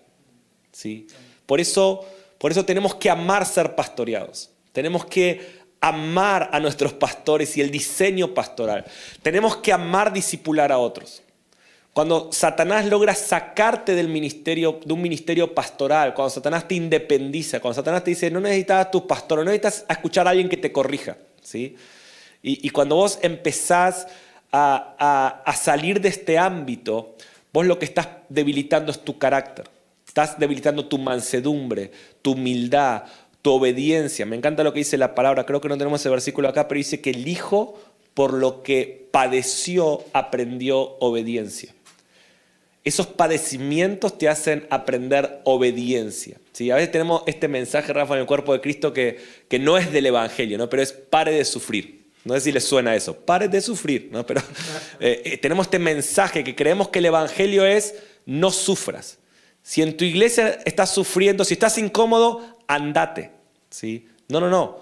¿sí? 0.73 1.09
Por, 1.47 1.61
eso, 1.61 2.05
por 2.39 2.51
eso 2.51 2.65
tenemos 2.65 2.95
que 2.97 3.09
amar 3.09 3.47
ser 3.47 3.75
pastoreados. 3.75 4.51
Tenemos 4.73 5.07
que 5.07 5.65
amar 5.81 6.51
a 6.53 6.61
nuestros 6.61 6.93
pastores 6.93 7.57
y 7.57 7.61
el 7.61 7.71
diseño 7.71 8.35
pastoral. 8.35 8.85
Tenemos 9.23 9.57
que 9.57 9.73
amar 9.73 10.13
discipular 10.13 10.73
a 10.73 10.79
otros. 10.79 11.23
Cuando 11.93 12.31
Satanás 12.31 12.85
logra 12.87 13.15
sacarte 13.15 13.95
del 13.95 14.09
ministerio, 14.09 14.81
de 14.85 14.93
un 14.93 15.01
ministerio 15.01 15.55
pastoral, 15.55 16.13
cuando 16.13 16.29
Satanás 16.29 16.69
te 16.69 16.75
independiza, 16.75 17.59
cuando 17.61 17.75
Satanás 17.75 18.05
te 18.05 18.11
dice, 18.11 18.31
no 18.31 18.41
necesitas 18.41 18.87
a 18.87 18.91
tu 18.91 19.07
pastor, 19.07 19.39
no 19.39 19.45
necesitas 19.45 19.87
escuchar 19.89 20.27
a 20.27 20.31
alguien 20.31 20.51
que 20.51 20.59
te 20.59 20.73
corrija. 20.73 21.17
¿sí? 21.43 21.75
Y, 22.43 22.69
cuando 22.69 22.97
vos 22.97 23.19
empezás 23.23 24.09
a, 24.53 25.43
a 25.45 25.53
salir 25.55 26.01
de 26.01 26.11
este 26.11 26.37
ámbito, 26.37 27.17
vos 27.51 27.65
lo 27.65 27.79
que 27.79 27.87
estás 27.87 28.09
debilitando 28.29 28.93
es 28.93 29.03
tu 29.03 29.19
carácter. 29.19 29.76
Estás 30.17 30.39
debilitando 30.39 30.87
tu 30.87 30.97
mansedumbre, 30.97 31.91
tu 32.23 32.33
humildad, 32.33 33.03
tu 33.43 33.51
obediencia. 33.53 34.25
Me 34.25 34.35
encanta 34.35 34.65
lo 34.65 34.73
que 34.73 34.79
dice 34.79 34.97
la 34.97 35.15
palabra, 35.15 35.45
creo 35.45 35.61
que 35.61 35.69
no 35.69 35.77
tenemos 35.77 36.01
ese 36.01 36.09
versículo 36.09 36.49
acá, 36.49 36.67
pero 36.67 36.79
dice 36.79 37.03
que 37.03 37.11
el 37.11 37.29
Hijo, 37.29 37.79
por 38.15 38.33
lo 38.33 38.63
que 38.63 39.09
padeció, 39.11 40.07
aprendió 40.15 40.97
obediencia. 41.01 41.75
Esos 42.83 43.09
padecimientos 43.09 44.17
te 44.17 44.31
hacen 44.31 44.67
aprender 44.71 45.43
obediencia. 45.45 46.41
¿sí? 46.53 46.71
A 46.71 46.77
veces 46.77 46.93
tenemos 46.93 47.23
este 47.27 47.47
mensaje, 47.47 47.93
Rafa, 47.93 48.15
en 48.15 48.21
el 48.21 48.27
cuerpo 48.27 48.55
de 48.55 48.63
Cristo 48.63 48.95
que, 48.95 49.19
que 49.51 49.59
no 49.59 49.77
es 49.77 49.93
del 49.93 50.07
Evangelio, 50.07 50.57
¿no? 50.57 50.71
pero 50.71 50.83
es 50.83 50.95
pare 50.95 51.33
de 51.33 51.45
sufrir. 51.45 52.07
No 52.25 52.33
sé 52.33 52.41
si 52.41 52.53
les 52.53 52.65
suena 52.65 52.97
eso. 52.97 53.15
Pare 53.15 53.49
de 53.49 53.61
sufrir. 53.61 54.09
¿no? 54.11 54.25
Pero 54.25 54.41
eh, 54.99 55.21
eh, 55.27 55.37
tenemos 55.37 55.67
este 55.67 55.79
mensaje 55.79 56.43
que 56.43 56.57
creemos 56.57 56.89
que 56.89 57.01
el 57.01 57.05
Evangelio 57.05 57.67
es 57.67 57.97
no 58.25 58.51
sufras. 58.51 59.19
Si 59.67 59.83
en 59.83 59.97
tu 59.97 60.05
iglesia 60.05 60.61
estás 60.65 60.91
sufriendo, 60.95 61.45
si 61.45 61.55
estás 61.55 61.77
incómodo, 61.77 62.41
andate. 62.69 63.33
¿sí? 63.69 64.07
No, 64.29 64.39
no, 64.39 64.49
no. 64.49 64.79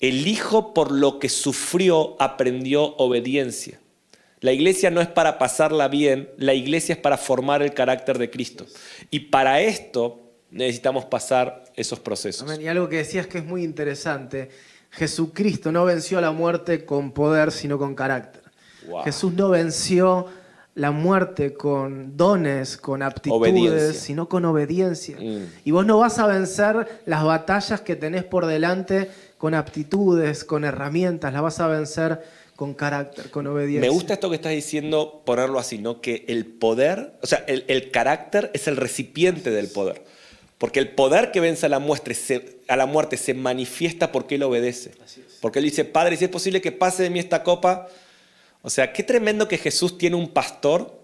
El 0.00 0.26
Hijo 0.26 0.74
por 0.74 0.92
lo 0.92 1.18
que 1.18 1.30
sufrió 1.30 2.14
aprendió 2.20 2.94
obediencia. 2.96 3.80
La 4.40 4.52
iglesia 4.52 4.90
no 4.90 5.00
es 5.00 5.08
para 5.08 5.38
pasarla 5.38 5.88
bien, 5.88 6.28
la 6.36 6.52
iglesia 6.52 6.92
es 6.92 6.98
para 7.00 7.16
formar 7.16 7.62
el 7.62 7.72
carácter 7.72 8.18
de 8.18 8.28
Cristo. 8.28 8.66
Y 9.10 9.20
para 9.20 9.62
esto 9.62 10.20
necesitamos 10.50 11.06
pasar 11.06 11.64
esos 11.74 11.98
procesos. 11.98 12.60
Y 12.60 12.68
algo 12.68 12.90
que 12.90 12.96
decías 12.96 13.26
que 13.26 13.38
es 13.38 13.46
muy 13.46 13.64
interesante, 13.64 14.50
Jesucristo 14.90 15.72
no 15.72 15.86
venció 15.86 16.18
a 16.18 16.20
la 16.20 16.32
muerte 16.32 16.84
con 16.84 17.12
poder, 17.12 17.50
sino 17.50 17.78
con 17.78 17.94
carácter. 17.94 18.42
Jesús 19.04 19.32
no 19.32 19.48
venció 19.48 20.26
la 20.78 20.92
muerte 20.92 21.54
con 21.54 22.16
dones, 22.16 22.76
con 22.76 23.02
aptitudes, 23.02 23.98
sino 23.98 24.28
con 24.28 24.44
obediencia. 24.44 25.16
Mm. 25.20 25.46
Y 25.64 25.70
vos 25.72 25.84
no 25.84 25.98
vas 25.98 26.20
a 26.20 26.26
vencer 26.28 27.02
las 27.04 27.24
batallas 27.24 27.80
que 27.80 27.96
tenés 27.96 28.22
por 28.22 28.46
delante 28.46 29.10
con 29.38 29.54
aptitudes, 29.54 30.44
con 30.44 30.64
herramientas, 30.64 31.32
las 31.32 31.42
vas 31.42 31.58
a 31.58 31.66
vencer 31.66 32.22
con 32.54 32.74
carácter, 32.74 33.28
con 33.30 33.48
obediencia. 33.48 33.88
Me 33.90 33.92
gusta 33.92 34.14
esto 34.14 34.30
que 34.30 34.36
estás 34.36 34.52
diciendo, 34.52 35.22
ponerlo 35.24 35.58
así, 35.58 35.78
¿no? 35.78 36.00
Que 36.00 36.24
el 36.28 36.46
poder, 36.46 37.12
o 37.22 37.26
sea, 37.26 37.44
el, 37.48 37.90
carácter 37.90 38.52
es 38.54 38.68
el 38.68 38.76
recipiente 38.76 39.50
del 39.50 39.66
poder. 39.66 40.04
Porque 40.58 40.78
el 40.78 40.90
poder 40.90 41.32
que 41.32 41.40
vence 41.40 41.66
a 41.66 41.68
la, 41.68 41.80
muerte 41.80 42.14
se, 42.14 42.58
a 42.68 42.76
la 42.76 42.86
muerte 42.86 43.16
se 43.16 43.34
manifiesta 43.34 44.12
porque 44.12 44.36
él 44.36 44.44
obedece. 44.44 44.92
Porque 45.40 45.58
él 45.58 45.64
dice, 45.64 45.84
Padre, 45.84 46.16
si 46.16 46.24
es 46.24 46.30
posible 46.30 46.60
que 46.60 46.70
pase 46.70 47.02
de 47.02 47.10
mí 47.10 47.18
esta 47.18 47.42
copa, 47.42 47.88
o 48.62 48.70
sea, 48.70 48.92
qué 48.92 49.02
tremendo 49.02 49.48
que 49.48 49.58
Jesús 49.58 49.98
tiene 49.98 50.16
un 50.16 50.28
pastor 50.28 50.98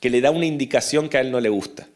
que 0.00 0.10
le 0.10 0.20
da 0.20 0.30
una 0.30 0.46
indicación 0.46 1.08
que 1.08 1.16
a 1.18 1.20
él 1.20 1.30
no 1.30 1.40
le 1.40 1.48
gusta. 1.48 1.88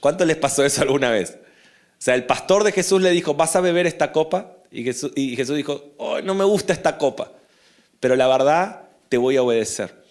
¿Cuánto 0.00 0.24
les 0.24 0.36
pasó 0.36 0.64
eso 0.64 0.82
alguna 0.82 1.10
vez? 1.10 1.38
O 1.40 2.02
sea, 2.04 2.14
el 2.14 2.26
pastor 2.26 2.64
de 2.64 2.72
Jesús 2.72 3.00
le 3.00 3.10
dijo, 3.10 3.34
¿vas 3.34 3.56
a 3.56 3.60
beber 3.60 3.86
esta 3.86 4.12
copa? 4.12 4.56
Y 4.70 4.84
Jesús, 4.84 5.12
y 5.14 5.36
Jesús 5.36 5.56
dijo, 5.56 5.92
oh, 5.96 6.20
no 6.20 6.34
me 6.34 6.44
gusta 6.44 6.72
esta 6.72 6.98
copa, 6.98 7.32
pero 8.00 8.16
la 8.16 8.26
verdad 8.26 8.88
te 9.08 9.16
voy 9.16 9.36
a 9.36 9.42
obedecer. 9.42 10.02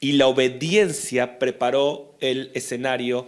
Y 0.00 0.12
la 0.12 0.26
obediencia 0.26 1.38
preparó 1.38 2.16
el 2.20 2.50
escenario 2.54 3.26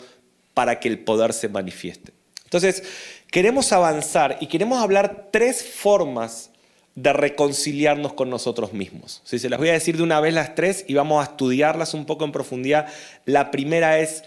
para 0.55 0.81
que 0.81 0.89
el 0.89 0.99
poder 0.99 1.33
se 1.33 1.49
manifieste. 1.49 2.13
Entonces, 2.45 2.83
queremos 3.31 3.73
avanzar 3.73 4.39
y 4.41 4.47
queremos 4.47 4.83
hablar 4.83 5.29
tres 5.31 5.63
formas 5.63 6.51
de 6.95 7.13
reconciliarnos 7.13 8.13
con 8.13 8.29
nosotros 8.29 8.73
mismos. 8.73 9.23
Si 9.25 9.39
se 9.39 9.49
las 9.49 9.59
voy 9.59 9.71
a 9.71 9.75
decir 9.75 9.97
de 9.97 10.03
una 10.03 10.21
vez 10.21 10.35
las 10.35 10.55
tres 10.55 10.85
y 10.87 10.95
vamos 10.95 11.21
a 11.21 11.31
estudiarlas 11.31 11.95
un 11.95 12.05
poco 12.05 12.25
en 12.25 12.33
profundidad. 12.33 12.87
La 13.25 13.51
primera 13.51 13.99
es 13.99 14.25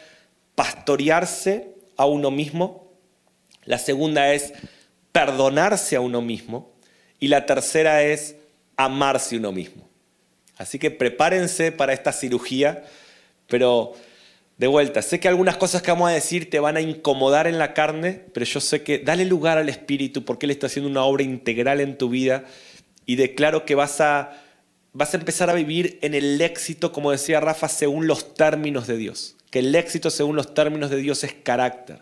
pastorearse 0.56 1.70
a 1.98 2.06
uno 2.06 2.32
mismo. 2.32 2.92
La 3.66 3.78
segunda 3.78 4.34
es 4.34 4.54
perdonarse 5.12 5.96
a 5.96 6.02
uno 6.02 6.22
mismo. 6.22 6.72
Y 7.20 7.28
la 7.28 7.46
tercera 7.46 8.04
es 8.04 8.36
amarse 8.78 9.38
uno 9.38 9.52
mismo. 9.52 9.88
Así 10.58 10.80
que 10.80 10.92
prepárense 10.92 11.72
para 11.72 11.94
esta 11.94 12.14
cirugía, 12.14 12.84
pero 13.48 13.94
de 14.58 14.68
vuelta, 14.68 15.02
sé 15.02 15.20
que 15.20 15.28
algunas 15.28 15.58
cosas 15.58 15.82
que 15.82 15.92
vamos 15.92 16.10
a 16.10 16.14
decir 16.14 16.50
te 16.50 16.60
van 16.60 16.78
a 16.78 16.82
incomodar 16.82 17.46
en 17.46 17.60
la 17.60 17.74
carne, 17.74 18.22
pero 18.34 18.46
yo 18.46 18.62
sé 18.62 18.84
que 18.84 19.00
dale 19.00 19.26
lugar 19.26 19.58
al 19.58 19.68
Espíritu 19.68 20.24
porque 20.24 20.46
Él 20.46 20.52
está 20.52 20.68
haciendo 20.68 20.90
una 20.90 21.04
obra 21.04 21.24
integral 21.24 21.82
en 21.82 21.98
tu 21.98 22.08
vida 22.08 22.46
y 23.06 23.18
declaro 23.18 23.66
que 23.66 23.76
vas 23.76 24.00
a, 24.00 24.42
vas 24.94 25.14
a 25.14 25.18
empezar 25.18 25.50
a 25.50 25.54
vivir 25.54 26.00
en 26.02 26.14
el 26.14 26.40
éxito, 26.40 26.94
como 26.94 27.12
decía 27.12 27.42
Rafa, 27.42 27.68
según 27.68 28.08
los 28.08 28.34
términos 28.34 28.88
de 28.88 28.96
Dios. 28.96 29.36
Que 29.50 29.60
el 29.60 29.76
éxito 29.76 30.10
según 30.10 30.38
los 30.38 30.54
términos 30.54 30.90
de 30.90 30.98
Dios 30.98 31.26
es 31.26 31.34
carácter. 31.34 32.00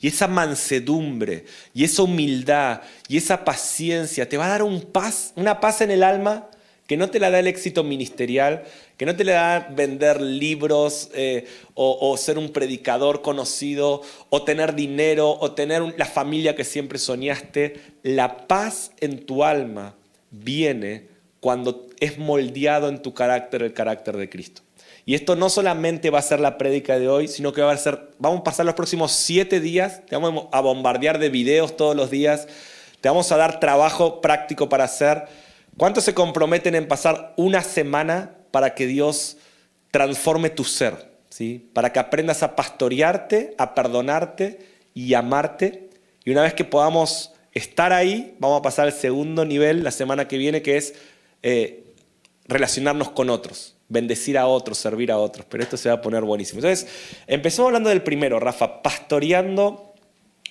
Y 0.00 0.08
esa 0.08 0.28
mansedumbre, 0.28 1.44
y 1.74 1.84
esa 1.84 2.02
humildad, 2.02 2.80
y 3.06 3.18
esa 3.18 3.44
paciencia 3.44 4.28
te 4.28 4.38
va 4.38 4.46
a 4.46 4.48
dar 4.48 4.62
un 4.62 4.80
paz, 4.80 5.32
una 5.36 5.60
paz 5.60 5.82
en 5.82 5.90
el 5.90 6.02
alma 6.02 6.48
que 6.92 6.98
no 6.98 7.08
te 7.08 7.20
la 7.20 7.30
da 7.30 7.38
el 7.38 7.46
éxito 7.46 7.84
ministerial, 7.84 8.64
que 8.98 9.06
no 9.06 9.16
te 9.16 9.24
la 9.24 9.32
da 9.32 9.68
vender 9.70 10.20
libros 10.20 11.08
eh, 11.14 11.46
o, 11.72 12.14
ser 12.18 12.36
un 12.36 12.50
predicador 12.50 13.22
conocido 13.22 14.02
o 14.28 14.42
tener 14.42 14.74
dinero 14.74 15.30
o 15.40 15.52
tener 15.52 15.94
la 15.96 16.04
familia 16.04 16.54
que 16.54 16.64
siempre 16.64 16.98
soñaste. 16.98 17.80
La 18.02 18.46
paz 18.46 18.90
en 19.00 19.24
tu 19.24 19.42
alma 19.42 19.94
viene 20.30 21.08
cuando 21.40 21.86
es 21.98 22.18
moldeado 22.18 22.90
en 22.90 23.00
tu 23.00 23.14
carácter 23.14 23.62
el 23.62 23.72
carácter 23.72 24.18
de 24.18 24.28
Cristo. 24.28 24.60
Y 25.06 25.14
esto 25.14 25.34
no 25.34 25.48
solamente 25.48 26.10
va 26.10 26.18
a 26.18 26.22
ser 26.22 26.40
la 26.40 26.58
prédica 26.58 26.98
de 26.98 27.08
hoy, 27.08 27.26
sino 27.26 27.54
que 27.54 27.62
va 27.62 27.72
a 27.72 27.76
ser, 27.78 28.10
vamos 28.18 28.40
a 28.40 28.44
pasar 28.44 28.66
los 28.66 28.74
próximos 28.74 29.12
siete 29.12 29.60
días, 29.60 30.04
te 30.04 30.14
vamos 30.14 30.48
a 30.52 30.60
bombardear 30.60 31.18
de 31.18 31.30
videos 31.30 31.74
todos 31.74 31.96
los 31.96 32.10
días, 32.10 32.48
te 33.00 33.08
vamos 33.08 33.32
a 33.32 33.38
dar 33.38 33.60
trabajo 33.60 34.20
práctico 34.20 34.68
para 34.68 34.84
hacer 34.84 35.24
¿Cuántos 35.76 36.04
se 36.04 36.14
comprometen 36.14 36.74
en 36.74 36.86
pasar 36.86 37.32
una 37.36 37.62
semana 37.62 38.36
para 38.50 38.74
que 38.74 38.86
Dios 38.86 39.38
transforme 39.90 40.50
tu 40.50 40.64
ser? 40.64 41.12
¿sí? 41.32 41.70
Para 41.72 41.92
que 41.92 41.98
aprendas 41.98 42.42
a 42.42 42.54
pastorearte, 42.54 43.54
a 43.56 43.74
perdonarte 43.74 44.58
y 44.94 45.14
amarte. 45.14 45.88
Y 46.24 46.30
una 46.30 46.42
vez 46.42 46.52
que 46.52 46.64
podamos 46.64 47.32
estar 47.52 47.92
ahí, 47.92 48.36
vamos 48.38 48.60
a 48.60 48.62
pasar 48.62 48.86
al 48.86 48.92
segundo 48.92 49.44
nivel 49.44 49.82
la 49.82 49.90
semana 49.90 50.28
que 50.28 50.36
viene, 50.36 50.62
que 50.62 50.76
es 50.76 50.94
eh, 51.42 51.84
relacionarnos 52.44 53.10
con 53.10 53.30
otros, 53.30 53.76
bendecir 53.88 54.36
a 54.36 54.46
otros, 54.46 54.76
servir 54.76 55.10
a 55.10 55.18
otros. 55.18 55.46
Pero 55.48 55.62
esto 55.62 55.78
se 55.78 55.88
va 55.88 55.96
a 55.96 56.02
poner 56.02 56.22
buenísimo. 56.22 56.58
Entonces, 56.58 56.86
empezamos 57.26 57.68
hablando 57.68 57.88
del 57.88 58.02
primero, 58.02 58.38
Rafa, 58.38 58.82
pastoreando 58.82 59.91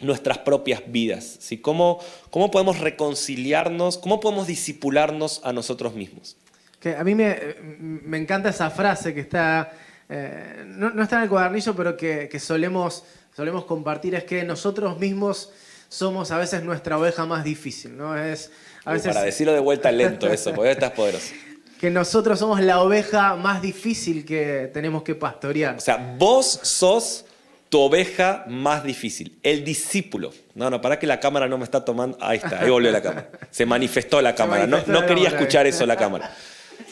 nuestras 0.01 0.39
propias 0.39 0.81
vidas. 0.87 1.37
¿sí? 1.39 1.57
¿Cómo, 1.57 1.99
¿Cómo 2.29 2.51
podemos 2.51 2.79
reconciliarnos? 2.79 3.97
¿Cómo 3.97 4.19
podemos 4.19 4.47
disipularnos 4.47 5.41
a 5.43 5.53
nosotros 5.53 5.93
mismos? 5.93 6.37
Que 6.79 6.95
a 6.95 7.03
mí 7.03 7.13
me, 7.15 7.55
me, 7.79 8.17
encanta 8.17 8.49
esa 8.49 8.69
frase 8.71 9.13
que 9.13 9.19
está, 9.19 9.71
eh, 10.09 10.63
no, 10.65 11.01
está 11.01 11.17
en 11.17 11.23
el 11.23 11.29
cuadernillo, 11.29 11.75
pero 11.75 11.95
que, 11.95 12.27
que, 12.29 12.39
solemos, 12.39 13.03
solemos 13.35 13.65
compartir, 13.65 14.15
es 14.15 14.23
que 14.23 14.43
nosotros 14.43 14.97
mismos 14.97 15.51
somos 15.89 16.31
a 16.31 16.37
veces 16.37 16.63
nuestra 16.63 16.97
oveja 16.97 17.25
más 17.25 17.43
difícil. 17.43 17.95
¿no? 17.95 18.17
Es, 18.17 18.51
a 18.83 18.93
veces... 18.93 19.13
Para 19.13 19.25
decirlo 19.25 19.53
de 19.53 19.59
vuelta 19.59 19.91
lento 19.91 20.27
eso, 20.27 20.53
porque 20.53 20.71
estás 20.71 20.91
poderoso. 20.91 21.33
que 21.81 21.89
nosotros 21.89 22.37
somos 22.37 22.61
la 22.61 22.79
oveja 22.79 23.35
más 23.35 23.59
difícil 23.59 24.23
que 24.23 24.69
tenemos 24.71 25.01
que 25.01 25.15
pastorear. 25.15 25.77
O 25.77 25.79
sea, 25.79 26.15
vos 26.15 26.59
sos 26.61 27.25
tu 27.71 27.79
oveja 27.79 28.43
más 28.49 28.83
difícil, 28.83 29.39
el 29.43 29.63
discípulo. 29.63 30.33
No, 30.55 30.69
no, 30.69 30.81
para 30.81 30.99
que 30.99 31.07
la 31.07 31.21
cámara 31.21 31.47
no 31.47 31.57
me 31.57 31.63
está 31.63 31.85
tomando. 31.85 32.17
Ahí 32.19 32.37
está, 32.37 32.59
ahí 32.59 32.69
volvió 32.69 32.91
la 32.91 33.01
cámara. 33.01 33.29
Se 33.49 33.65
manifestó 33.65 34.21
la 34.21 34.35
cámara. 34.35 34.67
no, 34.67 34.83
no 34.87 35.05
quería 35.05 35.29
escuchar 35.29 35.65
eso 35.65 35.85
la 35.85 35.95
cámara. 35.95 36.35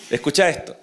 Escucha 0.09 0.47
esto. 0.47 0.77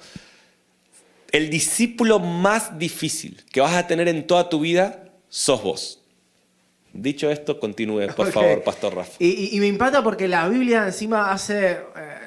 El 1.33 1.49
discípulo 1.49 2.19
más 2.19 2.79
difícil 2.79 3.43
que 3.51 3.63
vas 3.63 3.73
a 3.73 3.87
tener 3.87 4.07
en 4.09 4.27
toda 4.27 4.51
tu 4.51 4.61
vida 4.61 5.03
sos 5.31 5.63
vos. 5.63 6.03
Dicho 6.93 7.31
esto, 7.31 7.59
continúe, 7.59 8.09
por 8.15 8.31
favor, 8.31 8.63
Pastor 8.63 8.95
Rafa. 8.95 9.13
Y, 9.19 9.59
me 9.61 9.67
impacta 9.67 10.03
porque 10.03 10.29
la 10.29 10.47
Biblia 10.47 10.85
encima 10.85 11.33
hace, 11.33 11.71
eh, 11.71 11.79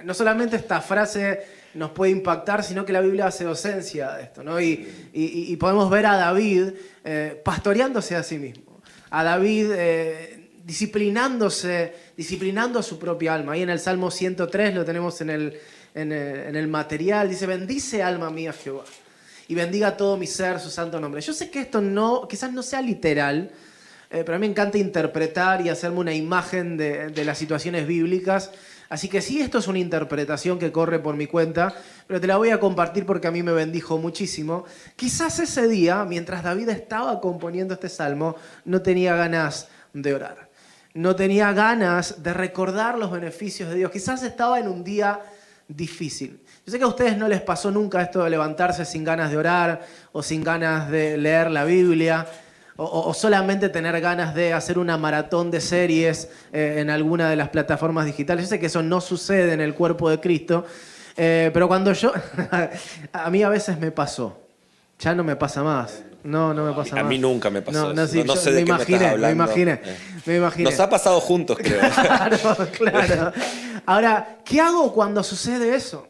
no 0.04 0.16
solamente 0.16 0.56
esta 0.56 0.82
frase 0.82 1.46
nos 1.74 1.92
puede 1.92 2.12
impactar, 2.12 2.64
sino 2.64 2.86
que 2.86 2.94
la 2.94 3.02
Biblia 3.02 3.28
hace 3.28 3.44
docencia 3.44 4.12
de 4.14 4.24
esto, 4.24 4.44
¿no? 4.44 4.60
Y, 4.60 5.56
podemos 5.60 5.90
ver 5.90 6.06
a 6.06 6.18
David 6.18 6.72
eh, 7.04 7.42
pastoreándose 7.44 8.16
a 8.16 8.24
sí 8.24 8.38
mismo, 8.38 8.82
a 9.10 9.24
David 9.24 9.72
eh, 9.74 10.50
disciplinándose, 10.64 11.94
disciplinando 12.16 12.80
a 12.80 12.84
su 12.84 12.98
propia 12.98 13.34
alma. 13.34 13.54
Ahí 13.54 13.62
en 13.62 13.70
el 13.70 13.80
Salmo 13.80 14.12
103 14.12 14.74
lo 14.76 14.86
tenemos 14.86 15.20
en 15.22 15.30
el, 15.30 15.60
en 15.94 16.12
el 16.56 16.68
material, 16.68 17.30
dice, 17.30 17.46
bendice 17.46 18.04
alma 18.04 18.30
mía 18.30 18.54
Jehová 18.54 18.84
y 19.50 19.56
bendiga 19.56 19.98
todo 19.98 20.16
mi 20.16 20.28
ser 20.28 20.60
su 20.60 20.70
santo 20.70 21.00
nombre. 21.00 21.22
Yo 21.22 21.34
sé 21.34 21.50
que 21.50 21.62
esto 21.62 21.82
no, 21.82 22.28
quizás 22.28 22.54
no 22.54 22.62
sea 22.62 22.84
literal, 22.84 23.50
eh, 24.12 24.24
pero 24.24 24.36
a 24.36 24.40
mí 24.40 24.46
me 24.46 24.52
encanta 24.52 24.78
interpretar 24.78 25.62
y 25.62 25.70
hacerme 25.70 25.98
una 25.98 26.14
imagen 26.14 26.78
de, 26.78 27.26
las 27.26 27.40
situaciones 27.40 27.88
bíblicas. 27.88 28.52
Así 28.90 29.08
que 29.08 29.22
sí, 29.22 29.40
esto 29.40 29.60
es 29.60 29.68
una 29.68 29.78
interpretación 29.78 30.58
que 30.58 30.72
corre 30.72 30.98
por 30.98 31.16
mi 31.16 31.28
cuenta, 31.28 31.74
pero 32.08 32.20
te 32.20 32.26
la 32.26 32.38
voy 32.38 32.50
a 32.50 32.60
compartir 32.60 33.06
porque 33.06 33.28
a 33.28 33.32
mí 33.32 33.44
me 33.44 33.52
bendijo 33.52 34.00
muchísimo. 34.00 34.66
Quizás 34.96 35.38
ese 35.40 35.68
día, 35.68 36.04
mientras 36.06 36.44
David 36.44 36.70
estaba 36.70 37.22
componiendo 37.22 37.76
este 37.76 37.88
salmo, 37.88 38.36
no 38.66 38.82
tenía 38.82 39.16
ganas 39.16 39.68
de 39.94 40.16
orar. 40.16 40.50
No 40.96 41.16
tenía 41.16 41.54
ganas 41.54 42.24
de 42.24 42.34
recordar 42.34 42.98
los 42.98 43.12
beneficios 43.12 43.70
de 43.70 43.76
Dios. 43.76 43.92
Quizás 43.92 44.24
estaba 44.24 44.60
en 44.60 44.68
un 44.68 44.84
día 44.84 45.22
difícil. 45.68 46.42
Yo 46.66 46.72
sé 46.72 46.80
que 46.80 46.84
a 46.84 46.88
ustedes 46.88 47.16
no 47.16 47.28
les 47.28 47.42
pasó 47.42 47.70
nunca 47.70 48.02
esto 48.02 48.24
de 48.24 48.32
levantarse 48.32 48.86
sin 48.86 49.04
ganas 49.04 49.30
de 49.30 49.38
orar 49.38 49.86
o 50.12 50.24
sin 50.24 50.44
ganas 50.44 50.90
de 50.90 51.16
leer 51.16 51.52
la 51.52 51.64
Biblia 51.64 52.26
o, 52.82 53.14
solamente 53.14 53.68
tener 53.68 54.00
ganas 54.00 54.34
de 54.34 54.54
hacer 54.54 54.80
una 54.80 54.98
maratón 54.98 55.52
de 55.52 55.60
series 55.60 56.30
eh, 56.54 56.78
en 56.78 56.90
alguna 56.90 57.30
de 57.30 57.36
las 57.36 57.50
plataformas 57.50 58.06
digitales. 58.06 58.46
Yo 58.46 58.50
sé 58.50 58.60
que 58.60 58.68
eso 58.68 58.82
no 58.82 59.02
sucede 59.02 59.52
en 59.52 59.60
el 59.60 59.76
cuerpo 59.76 60.10
de 60.10 60.22
Cristo, 60.22 60.66
eh, 61.18 61.52
pero 61.54 61.68
cuando 61.68 61.92
yo, 61.92 62.14
a 63.14 63.30
mí 63.30 63.44
a 63.44 63.50
veces 63.50 63.78
me 63.78 63.92
pasó, 63.92 64.40
ya 64.98 65.14
no 65.14 65.26
me 65.26 65.36
pasa 65.36 65.62
más. 65.62 66.04
No, 66.24 66.54
no 66.54 66.66
me 66.66 66.74
pasa 66.74 66.96
más. 66.96 67.04
A 67.04 67.08
mí 67.08 67.18
nunca 67.18 67.50
me 67.50 67.62
pasó. 67.62 67.94
No, 67.94 67.94
no, 67.94 68.08
sé 68.08 68.24
de 68.52 68.66
me 68.66 68.86
qué 68.86 68.98
me, 68.98 69.18
me 69.18 69.32
imaginé, 69.32 69.74
eh. 69.84 69.98
me 70.26 70.36
imaginé. 70.38 70.70
Nos 70.70 70.80
ha 70.80 70.90
pasado 70.90 71.20
juntos, 71.20 71.58
creo. 71.58 71.82
claro, 71.94 72.68
claro. 72.72 73.34
Ahora, 73.86 74.38
¿qué 74.46 74.62
hago 74.62 74.94
cuando 74.94 75.22
sucede 75.22 75.76
eso? 75.76 76.08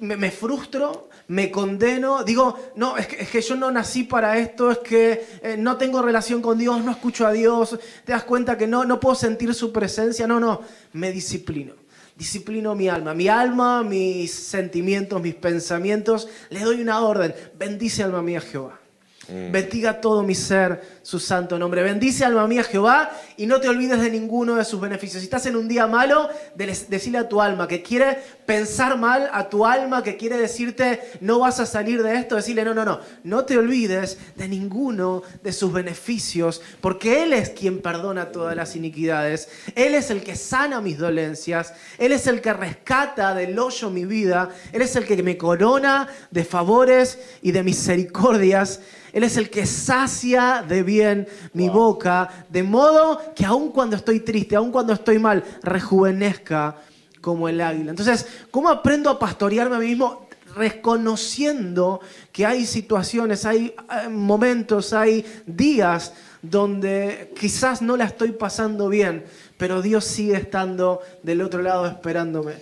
me, 0.00 0.30
frustro, 0.30 1.08
me 1.28 1.50
condeno, 1.50 2.22
digo, 2.24 2.56
no, 2.76 2.96
es 2.96 3.06
que, 3.06 3.40
yo 3.40 3.56
no 3.56 3.70
nací 3.70 4.04
para 4.04 4.38
esto, 4.38 4.70
es 4.70 4.78
que 4.78 5.26
eh, 5.42 5.56
no 5.58 5.76
tengo 5.76 6.02
relación 6.02 6.42
con 6.42 6.58
Dios, 6.58 6.84
no 6.84 6.90
escucho 6.90 7.26
a 7.26 7.32
Dios, 7.32 7.78
te 8.04 8.12
das 8.12 8.24
cuenta 8.24 8.58
que 8.58 8.66
no, 8.66 8.84
no 8.84 9.00
puedo 9.00 9.14
sentir 9.14 9.54
su 9.54 9.72
presencia, 9.72 10.26
no, 10.26 10.38
no, 10.38 10.60
me 10.92 11.12
disciplino. 11.12 11.74
Disciplino 12.16 12.76
mi 12.76 12.88
alma, 12.88 13.12
mi 13.12 13.26
alma, 13.26 13.82
mis 13.82 14.32
sentimientos, 14.32 15.20
mis 15.20 15.34
pensamientos, 15.34 16.28
le 16.50 16.60
doy 16.60 16.80
una 16.80 17.00
orden, 17.00 17.34
bendice 17.58 18.04
alma 18.04 18.22
mía 18.22 18.40
Jehová. 18.40 18.83
Mm. 19.28 19.52
Bendiga 19.52 20.00
todo 20.00 20.22
mi 20.22 20.34
ser 20.34 20.82
su 21.02 21.18
santo 21.18 21.58
nombre. 21.58 21.82
Bendice 21.82 22.24
alma 22.24 22.46
mía 22.46 22.64
Jehová 22.64 23.10
y 23.36 23.46
no 23.46 23.60
te 23.60 23.68
olvides 23.68 24.00
de 24.00 24.10
ninguno 24.10 24.56
de 24.56 24.64
sus 24.64 24.80
beneficios. 24.80 25.20
Si 25.20 25.26
estás 25.26 25.46
en 25.46 25.56
un 25.56 25.68
día 25.68 25.86
malo, 25.86 26.28
decirle 26.54 27.18
a 27.18 27.28
tu 27.28 27.40
alma 27.40 27.68
que 27.68 27.82
quiere 27.82 28.18
pensar 28.46 28.98
mal, 28.98 29.30
a 29.32 29.48
tu 29.48 29.64
alma 29.66 30.02
que 30.02 30.16
quiere 30.16 30.36
decirte 30.36 31.00
no 31.20 31.40
vas 31.40 31.60
a 31.60 31.66
salir 31.66 32.02
de 32.02 32.16
esto, 32.16 32.36
decirle 32.36 32.64
no, 32.64 32.74
no, 32.74 32.84
no, 32.84 33.00
no 33.22 33.44
te 33.44 33.58
olvides 33.58 34.18
de 34.36 34.48
ninguno 34.48 35.22
de 35.42 35.52
sus 35.52 35.72
beneficios, 35.72 36.62
porque 36.80 37.22
Él 37.22 37.32
es 37.32 37.50
quien 37.50 37.80
perdona 37.80 38.32
todas 38.32 38.56
las 38.56 38.76
iniquidades. 38.76 39.48
Él 39.74 39.94
es 39.94 40.10
el 40.10 40.22
que 40.22 40.36
sana 40.36 40.80
mis 40.80 40.98
dolencias. 40.98 41.72
Él 41.98 42.12
es 42.12 42.26
el 42.26 42.40
que 42.40 42.52
rescata 42.52 43.34
del 43.34 43.58
hoyo 43.58 43.90
mi 43.90 44.04
vida. 44.04 44.50
Él 44.72 44.82
es 44.82 44.96
el 44.96 45.04
que 45.04 45.22
me 45.22 45.36
corona 45.36 46.08
de 46.30 46.44
favores 46.44 47.18
y 47.42 47.52
de 47.52 47.62
misericordias. 47.62 48.80
Él 49.14 49.22
es 49.22 49.36
el 49.36 49.48
que 49.48 49.64
sacia 49.64 50.64
de 50.68 50.82
bien 50.82 51.28
mi 51.52 51.68
boca, 51.68 52.46
de 52.50 52.64
modo 52.64 53.32
que 53.32 53.44
aun 53.44 53.70
cuando 53.70 53.94
estoy 53.94 54.18
triste, 54.20 54.56
aun 54.56 54.72
cuando 54.72 54.92
estoy 54.92 55.20
mal, 55.20 55.44
rejuvenezca 55.62 56.76
como 57.20 57.48
el 57.48 57.60
águila. 57.60 57.90
Entonces, 57.90 58.26
¿cómo 58.50 58.68
aprendo 58.68 59.08
a 59.08 59.18
pastorearme 59.20 59.76
a 59.76 59.78
mí 59.78 59.86
mismo? 59.86 60.26
Reconociendo 60.56 62.00
que 62.32 62.44
hay 62.44 62.66
situaciones, 62.66 63.44
hay 63.44 63.76
momentos, 64.10 64.92
hay 64.92 65.24
días 65.46 66.12
donde 66.42 67.32
quizás 67.38 67.82
no 67.82 67.96
la 67.96 68.06
estoy 68.06 68.32
pasando 68.32 68.88
bien, 68.88 69.24
pero 69.56 69.80
Dios 69.80 70.04
sigue 70.04 70.34
estando 70.34 71.00
del 71.22 71.40
otro 71.40 71.62
lado 71.62 71.86
esperándome. 71.86 72.54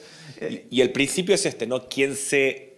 Y 0.69 0.83
el 0.83 0.93
principio 0.93 1.35
es 1.35 1.47
este, 1.47 1.67
¿no? 1.67 1.89
Quien 1.89 2.15
se 2.15 2.72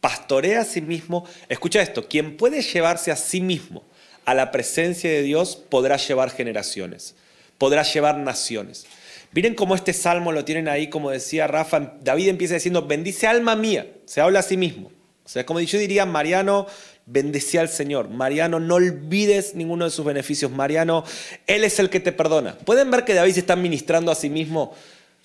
pastorea 0.00 0.60
a 0.60 0.64
sí 0.64 0.80
mismo, 0.80 1.26
escucha 1.48 1.82
esto, 1.82 2.08
quien 2.08 2.36
puede 2.36 2.62
llevarse 2.62 3.10
a 3.10 3.16
sí 3.16 3.40
mismo 3.40 3.84
a 4.24 4.34
la 4.34 4.50
presencia 4.50 5.08
de 5.08 5.22
Dios 5.22 5.56
podrá 5.56 5.96
llevar 5.96 6.30
generaciones, 6.30 7.14
podrá 7.58 7.82
llevar 7.82 8.18
naciones. 8.18 8.86
Miren 9.32 9.54
cómo 9.54 9.74
este 9.74 9.92
salmo 9.92 10.32
lo 10.32 10.44
tienen 10.44 10.68
ahí, 10.68 10.88
como 10.88 11.10
decía 11.10 11.46
Rafa, 11.46 11.94
David 12.02 12.28
empieza 12.28 12.54
diciendo, 12.54 12.86
bendice 12.86 13.26
alma 13.26 13.56
mía, 13.56 13.86
se 14.04 14.20
habla 14.20 14.40
a 14.40 14.42
sí 14.42 14.56
mismo. 14.56 14.90
O 15.24 15.28
sea, 15.28 15.44
como 15.44 15.60
yo 15.60 15.78
diría, 15.78 16.06
Mariano, 16.06 16.66
bendice 17.04 17.58
al 17.58 17.68
Señor. 17.68 18.08
Mariano, 18.08 18.60
no 18.60 18.76
olvides 18.76 19.56
ninguno 19.56 19.84
de 19.84 19.90
sus 19.90 20.04
beneficios. 20.04 20.52
Mariano, 20.52 21.04
Él 21.48 21.64
es 21.64 21.80
el 21.80 21.90
que 21.90 21.98
te 21.98 22.12
perdona. 22.12 22.56
¿Pueden 22.58 22.92
ver 22.92 23.04
que 23.04 23.14
David 23.14 23.32
se 23.32 23.40
está 23.40 23.56
ministrando 23.56 24.12
a 24.12 24.14
sí 24.14 24.30
mismo? 24.30 24.74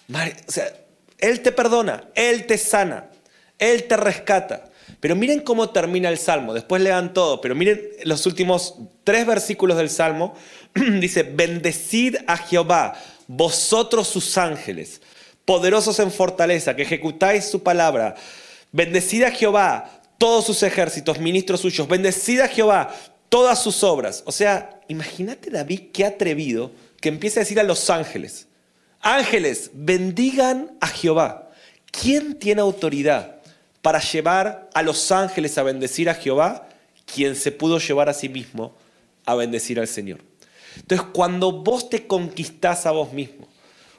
O 0.09 0.51
sea, 0.51 0.73
Él 1.19 1.41
te 1.41 1.51
perdona, 1.51 2.05
Él 2.15 2.47
te 2.47 2.57
sana, 2.57 3.11
Él 3.61 3.83
te 3.83 3.95
rescata. 3.95 4.65
Pero 4.99 5.15
miren 5.15 5.39
cómo 5.39 5.69
termina 5.69 6.09
el 6.09 6.17
Salmo, 6.17 6.53
después 6.53 6.81
lean 6.81 7.13
todo, 7.13 7.39
pero 7.39 7.55
miren 7.55 7.81
los 8.03 8.25
últimos 8.25 8.75
tres 9.03 9.25
versículos 9.25 9.77
del 9.77 9.89
Salmo. 9.89 10.35
Dice, 10.75 11.23
bendecid 11.23 12.17
a 12.27 12.37
Jehová, 12.37 12.93
vosotros 13.27 14.07
sus 14.07 14.37
ángeles, 14.37 15.01
poderosos 15.45 15.99
en 15.99 16.11
fortaleza, 16.11 16.75
que 16.75 16.81
ejecutáis 16.81 17.45
su 17.45 17.63
palabra. 17.63 18.15
Bendecid 18.71 19.23
a 19.23 19.31
Jehová, 19.31 20.01
todos 20.17 20.45
sus 20.45 20.61
ejércitos, 20.63 21.19
ministros 21.19 21.61
suyos. 21.61 21.87
Bendecid 21.87 22.41
a 22.41 22.47
Jehová, 22.47 22.93
todas 23.29 23.61
sus 23.61 23.83
obras. 23.83 24.23
O 24.25 24.31
sea, 24.31 24.81
imagínate 24.87 25.49
David 25.49 25.89
qué 25.93 26.05
atrevido 26.05 26.71
que 26.99 27.09
empiece 27.09 27.39
a 27.39 27.43
decir 27.43 27.59
a 27.59 27.63
los 27.63 27.89
ángeles, 27.89 28.47
ángeles, 29.01 29.71
bendigan 29.73 30.77
a 30.79 30.87
Jehová. 30.87 31.49
¿Quién 31.91 32.35
tiene 32.35 32.61
autoridad 32.61 33.40
para 33.81 33.99
llevar 33.99 34.69
a 34.73 34.81
los 34.81 35.11
ángeles 35.11 35.57
a 35.57 35.63
bendecir 35.63 36.09
a 36.09 36.13
Jehová, 36.13 36.69
quien 37.05 37.35
se 37.35 37.51
pudo 37.51 37.79
llevar 37.79 38.09
a 38.09 38.13
sí 38.13 38.29
mismo 38.29 38.73
a 39.25 39.35
bendecir 39.35 39.79
al 39.79 39.87
Señor. 39.87 40.19
Entonces, 40.75 41.07
cuando 41.13 41.51
vos 41.51 41.89
te 41.89 42.07
conquistás 42.07 42.85
a 42.85 42.91
vos 42.91 43.11
mismo, 43.11 43.47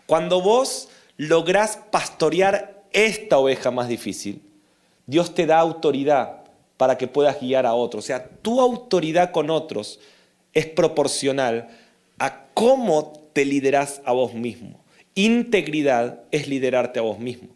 cuando 0.07 0.41
vos 0.41 0.89
lográs 1.17 1.79
pastorear 1.91 2.83
esta 2.93 3.39
oveja 3.39 3.71
más 3.71 3.89
difícil, 3.89 4.43
Dios 5.07 5.35
te 5.35 5.47
da 5.47 5.59
autoridad 5.59 6.45
para 6.77 6.97
que 6.97 7.09
puedas 7.09 7.41
guiar 7.41 7.67
a 7.67 7.75
otros. 7.75 8.05
O 8.05 8.07
sea, 8.07 8.29
tu 8.29 8.61
autoridad 8.61 9.31
con 9.31 9.51
otros 9.51 10.01
es 10.53 10.67
proporcional 10.67 11.69
a 12.19 12.47
cómo 12.55 13.13
te 13.33 13.45
liderás 13.45 14.01
a 14.05 14.13
vos 14.13 14.35
mismo. 14.35 14.81
Integridad 15.15 16.21
es 16.31 16.49
liderarte 16.49 16.99
a 16.99 17.03
vos 17.03 17.19
mismo. 17.19 17.49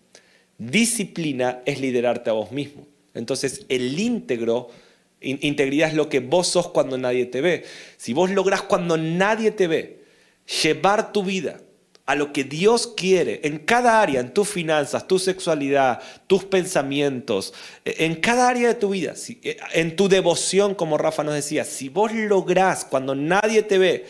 Disciplina 0.58 1.60
es 1.66 1.80
liderarte 1.80 2.30
a 2.30 2.34
vos 2.34 2.52
mismo. 2.52 2.86
Entonces, 3.14 3.64
el 3.68 3.98
íntegro, 3.98 4.68
integridad 5.20 5.88
es 5.88 5.94
lo 5.94 6.08
que 6.08 6.20
vos 6.20 6.48
sos 6.48 6.68
cuando 6.68 6.98
nadie 6.98 7.26
te 7.26 7.40
ve. 7.40 7.64
Si 7.96 8.12
vos 8.12 8.30
lográs 8.30 8.62
cuando 8.62 8.96
nadie 8.96 9.50
te 9.50 9.66
ve, 9.66 10.04
llevar 10.62 11.12
tu 11.12 11.22
vida 11.22 11.60
a 12.06 12.14
lo 12.14 12.32
que 12.32 12.44
Dios 12.44 12.86
quiere 12.86 13.40
en 13.42 13.58
cada 13.58 14.00
área, 14.00 14.20
en 14.20 14.32
tus 14.32 14.48
finanzas, 14.48 15.08
tu 15.08 15.18
sexualidad, 15.18 16.00
tus 16.28 16.44
pensamientos, 16.44 17.52
e, 17.84 18.04
en 18.04 18.14
cada 18.14 18.48
área 18.48 18.68
de 18.68 18.74
tu 18.74 18.90
vida, 18.90 19.14
e, 19.42 19.56
en 19.72 19.96
tu 19.96 20.08
devoción, 20.08 20.76
como 20.76 20.98
Rafa 20.98 21.24
nos 21.24 21.34
decía, 21.34 21.64
si 21.64 21.88
vos 21.88 22.12
lográs 22.12 22.84
cuando 22.84 23.16
nadie 23.16 23.62
te 23.62 23.78
ve, 23.78 24.06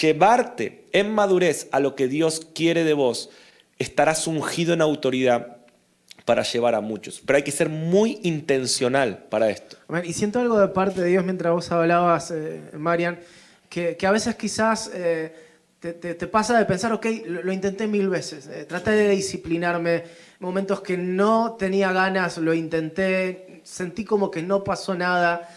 llevarte 0.00 0.84
en 0.92 1.10
madurez 1.12 1.68
a 1.72 1.80
lo 1.80 1.96
que 1.96 2.06
Dios 2.06 2.46
quiere 2.54 2.84
de 2.84 2.92
vos, 2.92 3.30
estarás 3.78 4.28
ungido 4.28 4.72
en 4.72 4.80
autoridad 4.80 5.61
para 6.24 6.42
llevar 6.42 6.74
a 6.74 6.80
muchos. 6.80 7.22
Pero 7.24 7.36
hay 7.36 7.42
que 7.42 7.50
ser 7.50 7.68
muy 7.68 8.20
intencional 8.22 9.26
para 9.30 9.50
esto. 9.50 9.76
Y 10.04 10.12
siento 10.12 10.40
algo 10.40 10.58
de 10.58 10.68
parte 10.68 11.00
de 11.00 11.08
Dios 11.08 11.24
mientras 11.24 11.52
vos 11.52 11.70
hablabas, 11.72 12.30
eh, 12.30 12.60
Marian, 12.74 13.18
que, 13.68 13.96
a 14.06 14.10
veces 14.10 14.34
quizás 14.36 14.90
eh, 14.94 15.34
te, 15.80 16.14
pasa 16.26 16.58
de 16.58 16.64
pensar, 16.64 16.92
ok, 16.92 17.06
lo, 17.26 17.52
intenté 17.52 17.86
mil 17.86 18.08
veces, 18.08 18.46
eh, 18.46 18.64
traté 18.66 18.92
de 18.92 19.08
disciplinarme, 19.10 20.04
momentos 20.40 20.80
que 20.80 20.96
no 20.96 21.56
tenía 21.58 21.92
ganas, 21.92 22.38
lo 22.38 22.52
intenté, 22.52 23.60
sentí 23.64 24.04
como 24.04 24.30
que 24.30 24.42
no 24.42 24.62
pasó 24.62 24.94
nada. 24.94 25.48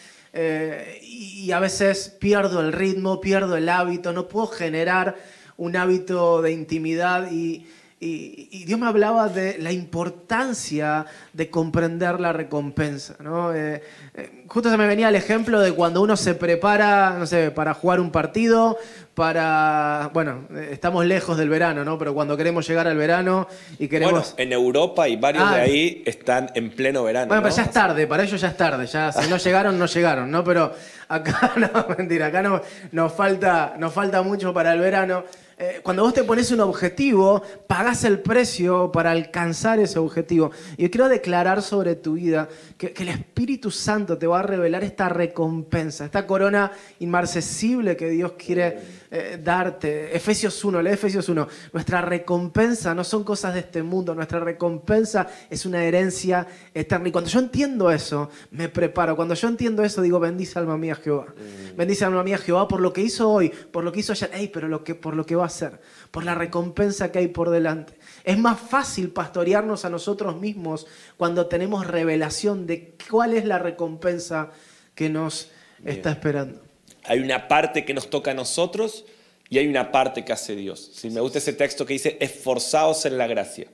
y 1.02 1.52
a 1.52 1.60
veces 1.60 2.10
pierdo 2.20 2.60
el 2.60 2.74
ritmo, 2.74 3.22
pierdo 3.22 3.56
el 3.56 3.70
hábito, 3.70 4.12
no 4.12 4.28
puedo 4.28 4.48
generar 4.48 5.16
un 5.58 5.78
hábito 5.78 6.42
de 6.42 6.52
intimidad 6.52 7.32
y, 7.32 7.66
y, 7.98 8.66
Dios 8.66 8.78
me 8.78 8.88
hablaba 8.88 9.30
de 9.30 9.58
la 9.60 9.72
importancia 9.72 11.06
de 11.32 11.50
comprender 11.50 12.20
la 12.20 12.34
recompensa. 12.34 13.16
¿no? 13.20 13.54
Eh, 13.54 13.82
eh, 14.16 14.44
justo 14.48 14.70
se 14.70 14.78
me 14.78 14.86
venía 14.86 15.08
el 15.08 15.16
ejemplo 15.16 15.62
de 15.62 15.72
cuando 15.72 16.02
uno 16.02 16.18
se 16.18 16.36
prepara, 16.36 17.16
no 17.18 17.26
sé, 17.26 17.52
para 17.52 17.74
jugar 17.74 18.02
un 18.02 18.12
partido, 18.12 18.78
para, 19.14 20.10
bueno, 20.14 20.46
eh, 20.54 20.70
estamos 20.74 21.06
lejos 21.06 21.38
del 21.38 21.48
verano, 21.48 21.86
¿no? 21.86 21.98
Pero 21.98 22.14
cuando 22.14 22.36
queremos 22.36 22.68
llegar 22.68 22.86
al 22.86 22.98
verano 22.98 23.48
y 23.80 23.88
queremos... 23.88 24.34
Bueno, 24.34 24.36
en 24.38 24.52
Europa 24.52 25.08
y 25.08 25.16
varios 25.16 25.50
de 25.52 25.56
ah. 25.56 25.62
ahí 25.62 26.04
están 26.06 26.52
en 26.54 26.72
pleno 26.72 27.04
verano. 27.04 27.28
Bueno, 27.28 27.44
pero 27.44 27.56
ya 27.56 27.64
es 27.64 27.72
tarde, 27.72 28.08
para 28.08 28.24
ellos 28.24 28.42
ya 28.42 28.50
es 28.50 28.58
tarde, 28.58 28.88
ya 28.88 29.14
si 29.14 29.30
no 29.30 29.38
llegaron, 29.38 29.80
no 29.80 29.86
llegaron, 29.86 30.30
¿no? 30.30 30.44
Pero 30.44 30.74
acá 31.08 31.54
no, 31.56 31.96
mentira, 31.98 32.26
acá 32.26 32.42
no, 32.42 32.62
nos, 32.92 33.14
falta, 33.14 33.76
nos 33.78 33.94
falta 33.94 34.22
mucho 34.22 34.54
para 34.54 34.74
el 34.74 34.82
verano. 34.82 35.24
Eh, 35.58 35.80
cuando 35.82 36.04
vos 36.04 36.14
te 36.14 36.26
pones 36.26 36.52
un 36.52 36.60
objetivo, 36.60 37.42
pagás 37.66 38.04
el 38.04 38.20
precio 38.20 38.92
para 38.92 39.12
alcanzar 39.12 39.80
ese 39.80 40.00
objetivo. 40.00 40.52
Y 40.76 40.84
yo 40.84 40.92
quiero 40.92 41.08
declarar 41.08 41.62
sobre 41.62 41.96
tu 41.96 42.16
vida 42.16 42.50
que, 42.78 42.94
el 42.98 43.08
Espíritu 43.08 43.72
Santo 43.72 44.18
te 44.18 44.28
va 44.28 44.40
a 44.40 44.44
revelar 44.44 44.84
esta 44.84 45.08
recompensa, 45.08 46.04
esta 46.04 46.28
corona 46.28 46.74
inmarcesible 47.00 47.96
que 47.96 48.10
Dios 48.10 48.34
quiere 48.34 49.05
eh, 49.18 49.40
darte. 49.42 50.14
Efesios 50.14 50.62
1, 50.66 50.82
lee 50.82 50.90
Efesios 50.90 51.30
1. 51.30 51.48
Nuestra 51.72 52.02
recompensa 52.02 52.94
no 52.94 53.06
son 53.06 53.24
cosas 53.24 53.54
de 53.54 53.62
este 53.62 53.82
mundo, 53.82 54.14
nuestra 54.14 54.42
recompensa 54.42 55.28
es 55.50 55.66
una 55.66 55.86
herencia 55.86 56.46
eterna. 56.74 57.08
Y 57.08 57.12
cuando 57.14 57.30
yo 57.30 57.40
entiendo 57.40 57.90
eso, 57.92 58.30
me 58.52 58.68
preparo. 58.68 59.16
Cuando 59.16 59.34
yo 59.34 59.48
entiendo 59.48 59.84
eso, 59.84 60.02
digo, 60.02 60.20
bendice 60.20 60.60
alma 60.60 60.78
mía 60.78 60.96
Jehová. 60.96 61.28
Mm. 61.28 61.78
Bendice 61.78 62.04
alma 62.04 62.24
mía 62.24 62.38
Jehová 62.38 62.68
por 62.68 62.82
lo 62.82 62.92
que 62.92 63.02
hizo 63.04 63.32
hoy, 63.32 63.48
por 63.50 63.86
lo 63.86 63.94
que 63.94 64.02
hizo 64.02 64.12
ayer, 64.12 64.32
Ey, 64.34 64.50
pero 64.50 64.68
lo 64.68 64.84
que, 64.84 64.96
por 64.96 65.16
lo 65.16 65.26
que 65.26 65.38
va 65.38 65.44
a 65.44 65.48
hacer, 65.48 65.80
por 66.12 66.26
la 66.26 66.36
recompensa 66.36 67.10
que 67.10 67.20
hay 67.20 67.30
por 67.30 67.52
delante. 67.52 67.98
Es 68.26 68.38
más 68.38 68.60
fácil 68.60 69.12
pastorearnos 69.12 69.86
a 69.86 69.90
nosotros 69.90 70.42
mismos 70.42 70.88
cuando 71.16 71.46
tenemos 71.48 71.88
revelación 71.88 72.68
de 72.68 72.96
cuál 73.10 73.34
es 73.34 73.46
la 73.46 73.60
recompensa 73.60 74.50
que 74.94 75.10
nos 75.10 75.52
está 75.86 76.12
esperando. 76.12 76.65
Hay 77.08 77.20
una 77.20 77.48
parte 77.48 77.86
que 77.86 77.94
nos 77.94 78.10
toca 78.10 78.32
a 78.32 78.34
nosotros 78.34 79.06
y 79.50 79.58
hay 79.58 79.68
una 79.68 79.92
parte 79.92 80.26
que 80.26 80.34
hace 80.34 80.56
Dios. 80.56 80.92
¿sí? 80.94 81.10
Me 81.10 81.22
gusta 81.22 81.38
ese 81.38 81.54
texto 81.54 81.86
que 81.86 81.94
dice, 81.94 82.18
esforzaos 82.20 83.06
en 83.06 83.18
la 83.18 83.28
gracia. 83.28 83.68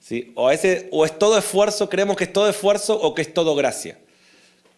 ¿sí? 0.00 0.32
O, 0.34 0.50
ese, 0.50 0.88
o 0.92 1.04
es 1.04 1.18
todo 1.18 1.38
esfuerzo, 1.38 1.88
creemos 1.88 2.16
que 2.16 2.24
es 2.24 2.32
todo 2.32 2.48
esfuerzo 2.48 3.00
o 3.00 3.14
que 3.14 3.22
es 3.22 3.32
todo 3.32 3.54
gracia. 3.54 3.98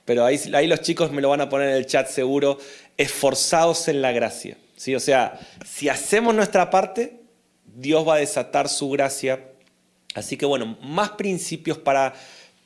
Pero 0.05 0.24
ahí, 0.24 0.40
ahí 0.55 0.66
los 0.66 0.81
chicos 0.81 1.11
me 1.12 1.20
lo 1.20 1.29
van 1.29 1.40
a 1.40 1.48
poner 1.48 1.70
en 1.70 1.76
el 1.76 1.87
chat 1.87 2.09
seguro, 2.09 2.59
esforzaos 2.96 3.88
en 3.88 4.03
la 4.03 4.12
gracia. 4.12 4.57
¿sí? 4.76 4.94
O 4.94 5.00
sea, 5.00 5.38
si 5.64 5.88
hacemos 5.88 6.35
nuestra 6.35 6.70
parte, 6.70 7.20
Dios 7.64 8.07
va 8.07 8.14
a 8.14 8.18
desatar 8.18 8.68
su 8.68 8.90
gracia. 8.90 9.46
Así 10.14 10.37
que 10.37 10.46
bueno, 10.46 10.79
más 10.83 11.11
principios 11.11 11.79
para 11.79 12.14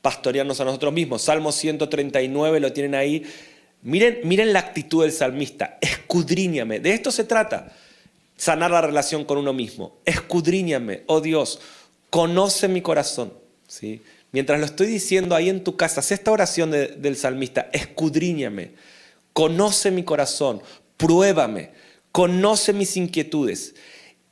pastorearnos 0.00 0.60
a 0.60 0.64
nosotros 0.64 0.92
mismos. 0.92 1.22
Salmo 1.22 1.50
139 1.50 2.60
lo 2.60 2.72
tienen 2.72 2.94
ahí 2.94 3.24
Miren, 3.84 4.20
miren 4.24 4.54
la 4.54 4.60
actitud 4.60 5.02
del 5.02 5.12
salmista, 5.12 5.76
escudriñame. 5.80 6.80
De 6.80 6.94
esto 6.94 7.10
se 7.10 7.24
trata, 7.24 7.70
sanar 8.34 8.70
la 8.70 8.80
relación 8.80 9.24
con 9.24 9.36
uno 9.36 9.52
mismo. 9.52 9.98
Escudriñame, 10.06 11.02
oh 11.06 11.20
Dios, 11.20 11.60
conoce 12.08 12.66
mi 12.66 12.80
corazón. 12.80 13.34
¿Sí? 13.68 14.00
Mientras 14.32 14.58
lo 14.58 14.64
estoy 14.64 14.86
diciendo 14.86 15.34
ahí 15.34 15.50
en 15.50 15.62
tu 15.62 15.76
casa, 15.76 16.00
haz 16.00 16.12
esta 16.12 16.32
oración 16.32 16.70
del 16.70 17.16
salmista, 17.16 17.68
escudriñame, 17.72 18.72
conoce 19.34 19.90
mi 19.90 20.02
corazón, 20.02 20.62
pruébame, 20.96 21.70
conoce 22.10 22.72
mis 22.72 22.96
inquietudes 22.96 23.74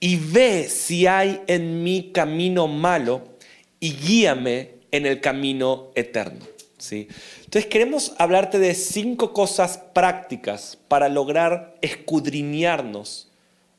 y 0.01 0.17
ve 0.17 0.67
si 0.69 1.07
hay 1.07 1.43
en 1.47 1.85
mí 1.85 2.11
camino 2.12 2.69
malo 2.69 3.37
y 3.81 3.93
guíame 3.93 4.71
en 4.91 5.07
el 5.07 5.21
camino 5.21 5.91
eterno. 5.95 6.52
¿Sí? 6.83 7.09
Entonces 7.45 7.66
queremos 7.66 8.14
hablarte 8.18 8.59
de 8.59 8.75
cinco 8.75 9.33
cosas 9.33 9.79
prácticas 9.92 10.79
para 10.88 11.09
lograr 11.09 11.77
escudriñarnos 11.81 13.31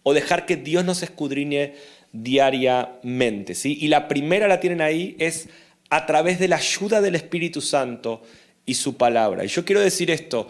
o 0.03 0.13
dejar 0.13 0.45
que 0.45 0.55
Dios 0.55 0.83
nos 0.85 1.03
escudriñe 1.03 1.75
diariamente. 2.11 3.55
¿sí? 3.55 3.77
Y 3.79 3.87
la 3.87 4.07
primera 4.07 4.47
la 4.47 4.59
tienen 4.59 4.81
ahí, 4.81 5.15
es 5.19 5.49
a 5.89 6.05
través 6.05 6.39
de 6.39 6.47
la 6.47 6.57
ayuda 6.57 7.01
del 7.01 7.15
Espíritu 7.15 7.61
Santo 7.61 8.21
y 8.65 8.75
su 8.75 8.95
palabra. 8.97 9.43
Y 9.43 9.47
yo 9.47 9.65
quiero 9.65 9.81
decir 9.81 10.09
esto, 10.09 10.47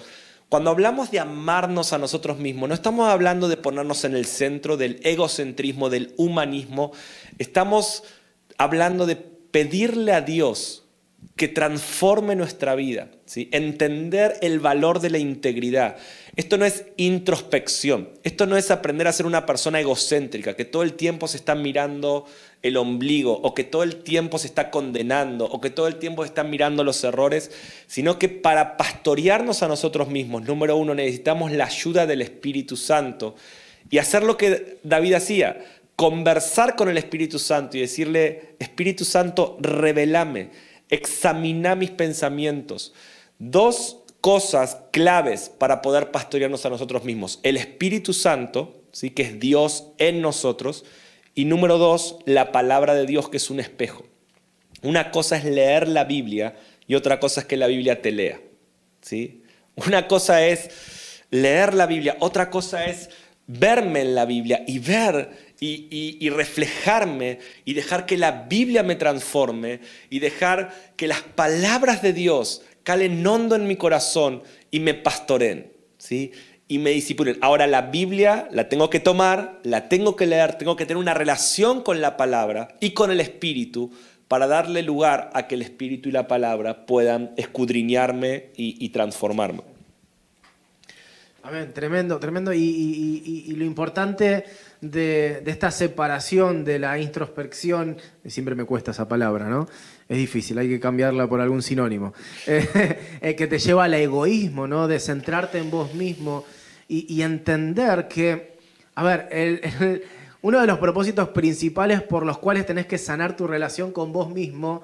cuando 0.50 0.70
hablamos 0.70 1.10
de 1.10 1.20
amarnos 1.20 1.94
a 1.94 1.98
nosotros 1.98 2.38
mismos, 2.38 2.70
no 2.70 2.76
estamos 2.76 3.10
hablando 3.10 3.48
de 3.48 3.58
ponernos 3.58 4.04
en 4.04 4.16
el 4.16 4.26
centro 4.26 4.78
del 4.78 5.00
egocentrismo, 5.04 5.90
del 5.90 6.14
humanismo, 6.18 6.92
estamos 7.40 8.04
hablando 8.58 9.08
de 9.08 9.16
pedirle 9.16 10.14
a 10.14 10.22
Dios 10.22 10.83
que 11.36 11.48
transforme 11.48 12.36
nuestra 12.36 12.76
vida, 12.76 13.10
¿sí? 13.26 13.50
entender 13.52 14.36
el 14.42 14.60
valor 14.60 15.00
de 15.00 15.10
la 15.10 15.18
integridad. 15.18 15.98
Esto 16.36 16.58
no 16.58 16.66
es 16.66 16.86
introspección, 16.96 18.10
esto 18.24 18.46
no 18.46 18.56
es 18.56 18.70
aprender 18.70 19.08
a 19.08 19.14
ser 19.14 19.26
una 19.26 19.46
persona 19.46 19.80
egocéntrica, 19.80 20.56
que 20.56 20.66
todo 20.66 20.84
el 20.84 20.94
tiempo 20.94 21.28
se 21.28 21.38
está 21.38 21.56
mirando 21.56 22.26
el 22.62 22.78
ombligo, 22.78 23.34
o 23.34 23.56
que 23.56 23.64
todo 23.64 23.84
el 23.84 24.04
tiempo 24.04 24.38
se 24.38 24.48
está 24.48 24.70
condenando, 24.70 25.46
o 25.46 25.60
que 25.60 25.72
todo 25.72 25.88
el 25.88 25.96
tiempo 25.96 26.24
se 26.24 26.28
está 26.28 26.44
mirando 26.44 26.84
los 26.84 27.04
errores, 27.04 27.52
sino 27.88 28.20
que 28.20 28.30
para 28.30 28.78
pastorearnos 28.78 29.64
a 29.64 29.68
nosotros 29.68 30.10
mismos, 30.10 30.44
número 30.44 30.78
uno, 30.78 30.94
necesitamos 30.94 31.52
la 31.52 31.66
ayuda 31.66 32.06
del 32.06 32.22
Espíritu 32.22 32.78
Santo 32.78 33.36
y 33.90 33.98
hacer 33.98 34.24
lo 34.24 34.38
que 34.38 34.78
David 34.84 35.16
hacía, 35.16 35.66
conversar 35.96 36.76
con 36.76 36.90
el 36.90 36.98
Espíritu 36.98 37.40
Santo 37.40 37.78
y 37.78 37.82
decirle, 37.82 38.56
Espíritu 38.60 39.04
Santo, 39.04 39.58
revelame 39.60 40.73
examina 40.94 41.76
mis 41.76 41.92
pensamientos. 41.92 42.94
Dos 43.40 43.98
cosas 44.22 44.78
claves 44.92 45.50
para 45.50 45.82
poder 45.82 46.12
pastorearnos 46.12 46.66
a 46.66 46.70
nosotros 46.70 47.04
mismos. 47.04 47.40
El 47.44 47.58
Espíritu 47.58 48.14
Santo, 48.14 48.84
¿sí? 48.92 49.10
que 49.10 49.24
es 49.24 49.40
Dios 49.40 49.86
en 49.98 50.22
nosotros. 50.22 50.86
Y 51.36 51.46
número 51.46 51.78
dos, 51.78 52.18
la 52.26 52.52
palabra 52.52 52.94
de 52.94 53.06
Dios, 53.06 53.30
que 53.30 53.38
es 53.38 53.50
un 53.50 53.60
espejo. 53.60 54.06
Una 54.84 55.12
cosa 55.12 55.38
es 55.38 55.46
leer 55.46 55.88
la 55.88 56.04
Biblia 56.04 56.56
y 56.88 56.96
otra 56.96 57.20
cosa 57.20 57.42
es 57.42 57.48
que 57.48 57.58
la 57.58 57.68
Biblia 57.68 58.02
te 58.02 58.12
lea. 58.12 58.40
¿sí? 59.02 59.44
Una 59.76 60.08
cosa 60.08 60.46
es 60.46 60.70
leer 61.32 61.74
la 61.74 61.88
Biblia, 61.88 62.18
otra 62.20 62.50
cosa 62.50 62.86
es 62.86 63.10
verme 63.48 64.02
en 64.02 64.16
la 64.16 64.26
Biblia 64.26 64.64
y 64.68 64.80
ver 64.80 65.54
y, 65.60 66.30
reflejarme 66.30 67.40
y 67.64 67.74
dejar 67.74 68.06
que 68.06 68.18
la 68.18 68.44
Biblia 68.50 68.84
me 68.84 68.96
transforme 68.96 69.80
y 70.10 70.20
dejar 70.20 70.74
que 70.98 71.08
las 71.08 71.22
palabras 71.22 72.02
de 72.02 72.12
Dios 72.12 72.64
calen 72.84 73.26
hondo 73.26 73.56
en 73.56 73.68
mi 73.68 73.78
corazón 73.78 74.44
y 74.72 74.82
me 74.82 74.94
pastoren, 74.94 75.72
¿sí? 75.98 76.32
Y 76.68 76.80
me 76.80 76.90
disipulen. 76.90 77.38
Ahora 77.42 77.68
la 77.68 77.84
Biblia 77.84 78.48
la 78.52 78.68
tengo 78.68 78.90
que 78.90 79.00
tomar, 79.00 79.60
la 79.64 79.88
tengo 79.88 80.16
que 80.16 80.26
leer, 80.26 80.58
tengo 80.58 80.76
que 80.76 80.86
tener 80.86 80.98
una 80.98 81.14
relación 81.14 81.82
con 81.82 82.02
la 82.02 82.18
palabra 82.18 82.76
y 82.82 82.92
con 82.92 83.12
el 83.12 83.22
Espíritu 83.22 83.92
para 84.28 84.48
darle 84.48 84.82
lugar 84.82 85.30
a 85.34 85.48
que 85.48 85.56
el 85.56 85.62
Espíritu 85.62 86.10
y 86.10 86.12
la 86.12 86.28
palabra 86.28 86.86
puedan 86.86 87.34
escudriñarme 87.38 88.50
y, 88.58 88.90
transformarme. 88.90 89.73
Amén, 91.44 91.74
tremendo, 91.74 92.20
tremendo. 92.20 92.54
y 92.54 93.54
lo 93.56 93.66
importante 93.66 94.46
de, 94.84 95.44
esta 95.46 95.72
separación 95.72 96.66
de 96.66 96.80
la 96.80 97.00
introspección, 97.00 97.98
siempre 98.26 98.56
me 98.56 98.66
cuesta 98.66 98.92
esa 98.92 99.08
palabra, 99.08 99.48
¿no? 99.48 99.68
Es 100.10 100.18
difícil, 100.18 100.58
hay 100.58 100.68
que 100.68 100.80
cambiarla 100.80 101.28
por 101.28 101.40
algún 101.40 101.62
sinónimo, 101.62 102.14
eh, 102.48 103.36
que 103.38 103.48
te 103.48 103.60
lleva 103.60 103.86
al 103.86 103.94
egoísmo, 103.94 104.68
¿no? 104.68 104.88
De 104.88 105.00
centrarte 105.00 105.58
en 105.58 105.72
vos 105.72 105.94
mismo 105.94 106.44
y, 106.88 107.22
entender 107.22 108.08
que, 108.08 108.58
a 108.94 109.04
ver, 109.04 109.62
uno 110.42 110.60
de 110.60 110.68
los 110.68 110.78
propósitos 110.78 111.30
principales 111.30 112.02
por 112.02 112.26
los 112.26 112.38
cuales 112.38 112.66
tenés 112.66 112.86
que 112.86 112.98
sanar 112.98 113.36
tu 113.36 113.48
relación 113.48 113.92
con 113.92 114.12
vos 114.12 114.30
mismo 114.30 114.84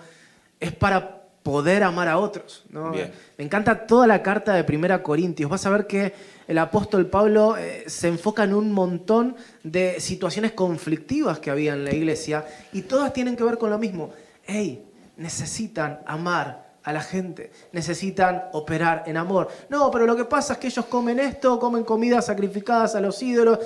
es 0.60 0.72
para 0.72 1.20
poder 1.44 1.84
amar 1.84 2.08
a 2.08 2.18
otros. 2.18 2.66
¿no? 2.70 2.92
Me 2.92 3.44
encanta 3.44 3.86
toda 3.86 4.08
la 4.08 4.24
carta 4.24 4.56
de 4.56 4.64
Primera 4.64 5.04
Corintios. 5.04 5.52
Vas 5.52 5.66
a 5.68 5.70
ver 5.70 5.86
que 5.86 6.14
el 6.50 6.58
apóstol 6.58 7.06
Pablo 7.06 7.58
eh, 7.58 7.84
se 7.86 8.08
enfoca 8.08 8.44
en 8.44 8.56
un 8.56 8.72
montón 8.72 9.36
de 9.64 10.00
situaciones 10.00 10.54
conflictivas 10.54 11.38
que 11.38 11.52
había 11.52 11.74
en 11.74 11.86
la 11.86 11.94
iglesia 11.94 12.44
y 12.74 12.82
todas 12.82 13.14
tienen 13.14 13.36
que 13.36 13.44
ver 13.44 13.60
con 13.60 13.70
lo 13.70 13.78
mismo. 13.78 14.10
Hey, 14.48 14.84
necesitan 15.18 16.00
amar 16.08 16.74
a 16.82 16.92
la 16.92 17.02
gente, 17.02 17.52
necesitan 17.72 18.46
operar 18.54 19.04
en 19.06 19.18
amor. 19.18 19.48
No, 19.70 19.92
pero 19.92 20.08
lo 20.08 20.16
que 20.16 20.26
pasa 20.26 20.54
es 20.54 20.60
que 20.60 20.68
ellos 20.68 20.86
comen 20.86 21.20
esto, 21.20 21.60
comen 21.60 21.84
comidas 21.84 22.26
sacrificadas 22.26 22.96
a 22.96 23.00
los 23.00 23.22
ídolos. 23.22 23.60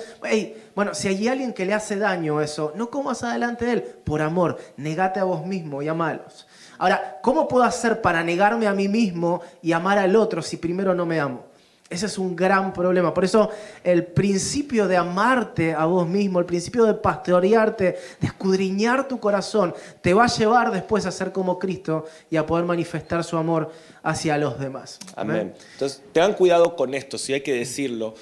bueno, 0.74 0.92
si 0.92 1.08
hay 1.08 1.26
alguien 1.26 1.54
que 1.54 1.64
le 1.64 1.72
hace 1.72 1.96
daño 1.96 2.42
eso, 2.42 2.74
no 2.76 2.90
comas 2.90 3.22
adelante 3.22 3.64
de 3.64 3.72
él, 3.72 3.82
por 3.82 4.20
amor, 4.20 4.58
negate 4.76 5.20
a 5.20 5.24
vos 5.24 5.46
mismo 5.46 5.80
y 5.80 5.88
amalos. 5.88 6.46
Ahora, 6.76 7.18
¿cómo 7.22 7.48
puedo 7.48 7.64
hacer 7.64 8.02
para 8.02 8.22
negarme 8.22 8.66
a 8.66 8.74
mí 8.74 8.88
mismo 8.88 9.40
y 9.62 9.72
amar 9.72 9.96
al 9.96 10.14
otro 10.16 10.42
si 10.42 10.58
primero 10.58 10.94
no 10.94 11.06
me 11.06 11.18
amo? 11.18 11.53
Ese 11.90 12.06
es 12.06 12.16
un 12.16 12.34
gran 12.34 12.72
problema. 12.72 13.12
Por 13.12 13.24
eso 13.24 13.50
el 13.82 14.06
principio 14.06 14.88
de 14.88 14.96
amarte 14.96 15.74
a 15.74 15.84
vos 15.84 16.08
mismo, 16.08 16.40
el 16.40 16.46
principio 16.46 16.86
de 16.86 16.94
pastorearte, 16.94 17.98
de 18.20 18.26
escudriñar 18.26 19.06
tu 19.06 19.20
corazón, 19.20 19.74
te 20.00 20.14
va 20.14 20.24
a 20.24 20.28
llevar 20.28 20.72
después 20.72 21.04
a 21.04 21.12
ser 21.12 21.30
como 21.30 21.58
Cristo 21.58 22.06
y 22.30 22.36
a 22.36 22.46
poder 22.46 22.64
manifestar 22.64 23.22
su 23.22 23.36
amor 23.36 23.70
hacia 24.02 24.38
los 24.38 24.58
demás. 24.58 24.98
Amén. 25.14 25.54
Entonces, 25.72 26.02
tengan 26.12 26.32
cuidado 26.32 26.74
con 26.74 26.94
esto, 26.94 27.18
si 27.18 27.34
hay 27.34 27.42
que 27.42 27.52
decirlo, 27.52 28.14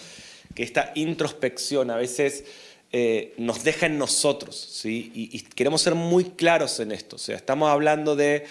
que 0.57 0.65
esta 0.65 0.91
introspección 0.97 1.91
a 1.93 1.97
veces 1.97 2.45
eh, 2.91 3.33
nos 3.39 3.63
deja 3.63 3.87
en 3.87 3.97
nosotros, 3.97 4.57
¿sí? 4.57 5.13
y 5.15 5.41
queremos 5.41 5.83
ser 5.83 5.95
muy 5.95 6.25
claros 6.25 6.81
en 6.81 6.91
esto. 6.91 7.15
O 7.15 7.19
sea, 7.19 7.37
estamos 7.37 7.71
hablando 7.71 8.17
de 8.17 8.45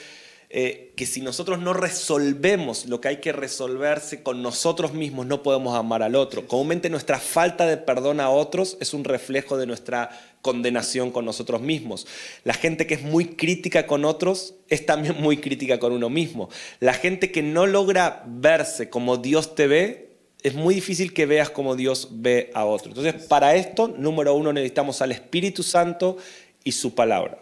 eh, 0.53 0.91
que 0.97 1.05
si 1.05 1.21
nosotros 1.21 1.59
no 1.59 1.71
resolvemos 1.71 2.85
lo 2.85 2.99
que 2.99 3.07
hay 3.07 3.17
que 3.21 3.31
resolverse 3.31 4.21
con 4.21 4.43
nosotros 4.43 4.93
mismos, 4.93 5.25
no 5.25 5.43
podemos 5.43 5.77
amar 5.77 6.03
al 6.03 6.15
otro. 6.15 6.45
Comúnmente 6.45 6.89
nuestra 6.89 7.19
falta 7.19 7.65
de 7.65 7.77
perdón 7.77 8.19
a 8.19 8.29
otros 8.29 8.77
es 8.81 8.93
un 8.93 9.05
reflejo 9.05 9.57
de 9.57 9.65
nuestra 9.65 10.09
condenación 10.41 11.11
con 11.11 11.23
nosotros 11.23 11.61
mismos. 11.61 12.05
La 12.43 12.53
gente 12.53 12.85
que 12.85 12.95
es 12.95 13.01
muy 13.01 13.35
crítica 13.35 13.87
con 13.87 14.03
otros 14.03 14.55
es 14.67 14.85
también 14.85 15.15
muy 15.21 15.37
crítica 15.37 15.79
con 15.79 15.93
uno 15.93 16.09
mismo. 16.09 16.49
La 16.81 16.93
gente 16.93 17.31
que 17.31 17.43
no 17.43 17.65
logra 17.65 18.23
verse 18.27 18.89
como 18.89 19.15
Dios 19.15 19.55
te 19.55 19.67
ve, 19.67 20.11
es 20.43 20.53
muy 20.53 20.75
difícil 20.75 21.13
que 21.13 21.25
veas 21.25 21.49
como 21.49 21.77
Dios 21.77 22.09
ve 22.11 22.51
a 22.53 22.65
otro. 22.65 22.89
Entonces, 22.89 23.13
para 23.27 23.55
esto, 23.55 23.87
número 23.87 24.33
uno, 24.33 24.51
necesitamos 24.51 25.01
al 25.01 25.13
Espíritu 25.13 25.63
Santo 25.63 26.17
y 26.63 26.73
su 26.73 26.93
palabra. 26.93 27.37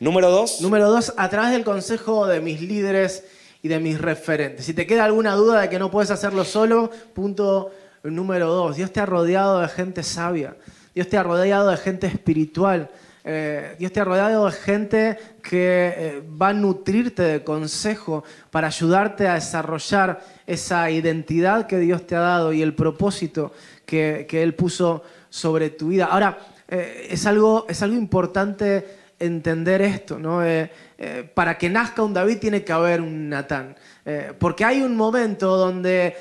Número 0.00 0.30
dos. 0.30 0.62
Número 0.62 0.90
dos, 0.90 1.12
a 1.18 1.28
través 1.28 1.52
del 1.52 1.62
consejo 1.62 2.26
de 2.26 2.40
mis 2.40 2.62
líderes 2.62 3.22
y 3.60 3.68
de 3.68 3.78
mis 3.80 4.00
referentes. 4.00 4.64
Si 4.64 4.72
te 4.72 4.86
queda 4.86 5.04
alguna 5.04 5.34
duda 5.34 5.60
de 5.60 5.68
que 5.68 5.78
no 5.78 5.90
puedes 5.90 6.10
hacerlo 6.10 6.44
solo, 6.46 6.90
punto 7.12 7.70
número 8.02 8.48
dos. 8.48 8.76
Dios 8.76 8.90
te 8.94 9.00
ha 9.00 9.04
rodeado 9.04 9.60
de 9.60 9.68
gente 9.68 10.02
sabia. 10.02 10.56
Dios 10.94 11.06
te 11.06 11.18
ha 11.18 11.22
rodeado 11.22 11.68
de 11.68 11.76
gente 11.76 12.06
espiritual. 12.06 12.88
Eh, 13.24 13.76
Dios 13.78 13.92
te 13.92 14.00
ha 14.00 14.04
rodeado 14.04 14.46
de 14.46 14.52
gente 14.52 15.18
que 15.42 15.92
eh, 15.94 16.22
va 16.40 16.48
a 16.48 16.54
nutrirte 16.54 17.22
de 17.22 17.44
consejo 17.44 18.24
para 18.50 18.68
ayudarte 18.68 19.28
a 19.28 19.34
desarrollar 19.34 20.24
esa 20.46 20.90
identidad 20.90 21.66
que 21.66 21.78
Dios 21.78 22.06
te 22.06 22.16
ha 22.16 22.20
dado 22.20 22.54
y 22.54 22.62
el 22.62 22.74
propósito 22.74 23.52
que, 23.84 24.26
Él 24.30 24.54
puso 24.54 25.02
sobre 25.28 25.68
tu 25.68 25.88
vida. 25.88 26.06
Ahora, 26.06 26.38
eh, 26.68 27.08
es, 27.10 27.26
algo, 27.26 27.66
es 27.68 27.82
algo 27.82 27.96
importante 27.96 28.99
entender 29.20 29.82
esto, 29.82 30.18
¿no? 30.18 30.42
Eh, 30.44 30.70
eh, 30.98 31.30
para 31.32 31.56
que 31.56 31.68
nazca 31.68 32.02
un 32.02 32.12
David 32.12 32.38
tiene 32.38 32.64
que 32.64 32.72
haber 32.72 33.00
un 33.00 33.28
Natán. 33.28 33.76
Eh, 34.04 34.32
porque 34.38 34.64
hay 34.64 34.80
un 34.80 34.96
momento 34.96 35.56
donde 35.56 36.16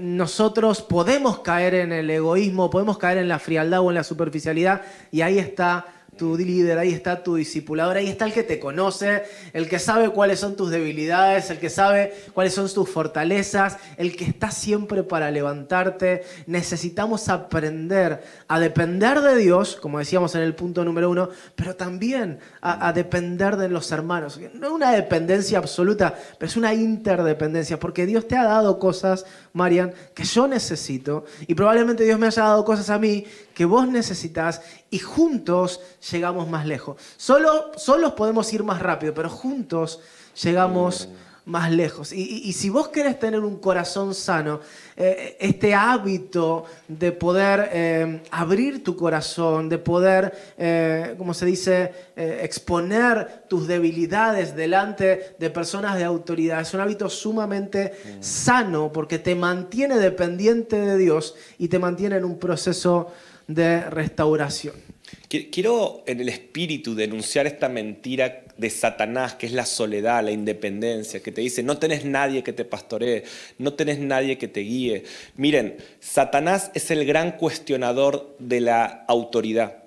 nosotros 0.00 0.82
podemos 0.82 1.38
caer 1.38 1.74
en 1.74 1.92
el 1.92 2.10
egoísmo, 2.10 2.68
podemos 2.68 2.98
caer 2.98 3.18
en 3.18 3.28
la 3.28 3.38
frialdad 3.38 3.80
o 3.80 3.90
en 3.90 3.94
la 3.94 4.04
superficialidad, 4.04 4.82
y 5.10 5.22
ahí 5.22 5.38
está 5.38 5.86
tu 6.16 6.36
líder, 6.36 6.78
ahí 6.78 6.92
está 6.92 7.22
tu 7.22 7.36
discipulador, 7.36 7.96
ahí 7.96 8.08
está 8.08 8.26
el 8.26 8.32
que 8.32 8.42
te 8.42 8.58
conoce, 8.58 9.24
el 9.52 9.68
que 9.68 9.78
sabe 9.78 10.10
cuáles 10.10 10.40
son 10.40 10.56
tus 10.56 10.70
debilidades, 10.70 11.50
el 11.50 11.58
que 11.58 11.70
sabe 11.70 12.14
cuáles 12.32 12.54
son 12.54 12.72
tus 12.72 12.88
fortalezas, 12.88 13.78
el 13.96 14.16
que 14.16 14.24
está 14.24 14.50
siempre 14.50 15.02
para 15.02 15.30
levantarte. 15.30 16.24
Necesitamos 16.46 17.28
aprender 17.28 18.22
a 18.48 18.58
depender 18.58 19.20
de 19.20 19.36
Dios, 19.36 19.76
como 19.76 19.98
decíamos 19.98 20.34
en 20.34 20.42
el 20.42 20.54
punto 20.54 20.84
número 20.84 21.10
uno, 21.10 21.28
pero 21.54 21.76
también 21.76 22.38
a, 22.60 22.92
depender 22.92 23.56
de 23.56 23.68
los 23.68 23.90
hermanos. 23.92 24.38
No 24.54 24.66
es 24.66 24.72
una 24.72 24.92
dependencia 24.92 25.58
absoluta, 25.58 26.14
pero 26.38 26.48
es 26.48 26.56
una 26.56 26.74
interdependencia, 26.74 27.78
porque 27.78 28.06
Dios 28.06 28.26
te 28.28 28.36
ha 28.36 28.44
dado 28.44 28.78
cosas, 28.78 29.26
Marian, 29.52 29.92
que 30.14 30.24
yo 30.24 30.46
necesito, 30.46 31.24
y 31.46 31.54
probablemente 31.54 32.04
Dios 32.04 32.18
me 32.18 32.26
haya 32.26 32.42
dado 32.42 32.64
cosas 32.64 32.90
a 32.90 32.98
mí 32.98 33.24
que 33.54 33.64
vos 33.64 33.88
necesitas, 33.88 34.62
y 34.90 34.98
juntos 34.98 35.80
llegamos 36.10 36.48
más 36.48 36.66
lejos. 36.66 36.96
Solo, 37.16 37.72
solos 37.76 38.12
podemos 38.12 38.52
ir 38.52 38.62
más 38.62 38.80
rápido, 38.80 39.14
pero 39.14 39.28
juntos 39.28 40.00
llegamos 40.42 41.08
más 41.46 41.70
lejos. 41.70 42.12
Y, 42.12 42.52
si 42.54 42.70
vos 42.70 42.88
querés 42.88 43.18
tener 43.18 43.40
un 43.40 43.56
corazón 43.56 44.14
sano, 44.14 44.60
eh, 44.96 45.36
este 45.38 45.74
hábito 45.74 46.64
de 46.88 47.12
poder 47.12 47.68
eh, 47.72 48.22
abrir 48.30 48.82
tu 48.82 48.96
corazón, 48.96 49.68
de 49.68 49.78
poder, 49.78 50.32
eh, 50.56 51.14
como 51.18 51.34
se 51.34 51.44
dice, 51.44 51.92
exponer 52.16 53.44
tus 53.48 53.66
debilidades 53.66 54.56
delante 54.56 55.36
de 55.38 55.50
personas 55.50 55.96
de 55.96 56.04
autoridad, 56.04 56.60
es 56.62 56.72
un 56.72 56.80
hábito 56.80 57.10
sumamente 57.10 57.92
sano 58.20 58.90
porque 58.90 59.18
te 59.18 59.34
mantiene 59.34 59.98
dependiente 59.98 60.76
de 60.80 60.96
Dios 60.96 61.34
y 61.58 61.68
te 61.68 61.78
mantiene 61.78 62.16
en 62.16 62.24
un 62.24 62.38
proceso 62.38 63.12
de 63.46 63.82
restauración. 63.90 64.93
Quiero 65.28 66.04
en 66.06 66.20
el 66.20 66.28
espíritu 66.28 66.94
denunciar 66.94 67.46
esta 67.46 67.68
mentira 67.68 68.44
de 68.56 68.70
Satanás, 68.70 69.34
que 69.34 69.46
es 69.46 69.52
la 69.52 69.66
soledad, 69.66 70.24
la 70.24 70.30
independencia, 70.30 71.22
que 71.22 71.32
te 71.32 71.40
dice, 71.40 71.62
no 71.62 71.78
tenés 71.78 72.04
nadie 72.04 72.42
que 72.44 72.52
te 72.52 72.64
pastoree, 72.64 73.24
no 73.58 73.72
tenés 73.74 73.98
nadie 73.98 74.38
que 74.38 74.48
te 74.48 74.60
guíe. 74.60 75.04
Miren, 75.36 75.76
Satanás 76.00 76.70
es 76.74 76.90
el 76.90 77.04
gran 77.04 77.32
cuestionador 77.32 78.36
de 78.38 78.60
la 78.60 79.04
autoridad. 79.08 79.84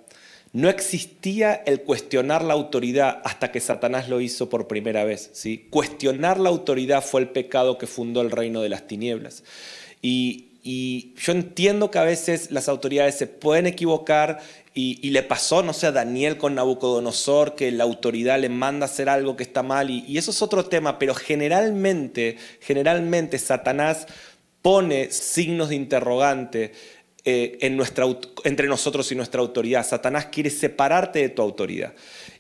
No 0.54 0.70
existía 0.70 1.54
el 1.54 1.82
cuestionar 1.82 2.44
la 2.44 2.54
autoridad 2.54 3.22
hasta 3.24 3.52
que 3.52 3.60
Satanás 3.60 4.10
lo 4.10 4.22
hizo 4.22 4.50
por 4.50 4.68
primera 4.68 5.04
vez. 5.04 5.30
¿sí? 5.34 5.68
Cuestionar 5.70 6.40
la 6.40 6.50
autoridad 6.50 7.04
fue 7.04 7.22
el 7.22 7.30
pecado 7.30 7.78
que 7.78 7.86
fundó 7.86 8.22
el 8.22 8.32
reino 8.32 8.62
de 8.62 8.70
las 8.70 8.88
tinieblas. 8.88 9.44
Y, 10.02 10.47
y 10.70 11.14
yo 11.16 11.32
entiendo 11.32 11.90
que 11.90 11.98
a 11.98 12.04
veces 12.04 12.52
las 12.52 12.68
autoridades 12.68 13.18
se 13.18 13.26
pueden 13.26 13.68
equivocar 13.68 14.40
y, 14.74 15.12
le 15.12 15.24
pasó, 15.24 15.64
no 15.64 15.72
sé, 15.72 15.88
a 15.88 15.94
Daniel 15.94 16.38
con 16.38 16.56
Nabucodonosor, 16.56 17.56
que 17.56 17.72
la 17.72 17.86
autoridad 17.86 18.38
le 18.38 18.50
manda 18.50 18.86
a 18.86 18.90
hacer 18.90 19.08
algo 19.08 19.38
que 19.38 19.44
está 19.44 19.64
mal, 19.64 19.90
y, 19.90 20.18
eso 20.18 20.32
es 20.32 20.42
otro 20.42 20.66
tema, 20.66 21.00
pero 21.00 21.16
generalmente, 21.16 22.36
generalmente 22.60 23.40
Satanás 23.40 24.08
pone 24.62 25.10
signos 25.10 25.70
de 25.70 25.76
interrogante 25.76 26.74
eh, 27.24 27.58
en 27.62 27.78
nuestra, 27.78 28.06
entre 28.44 28.68
nosotros 28.68 29.10
y 29.14 29.16
nuestra 29.16 29.40
autoridad. 29.40 29.88
Satanás 29.88 30.26
quiere 30.26 30.50
separarte 30.50 31.20
de 31.20 31.30
tu 31.30 31.42
autoridad. 31.42 31.94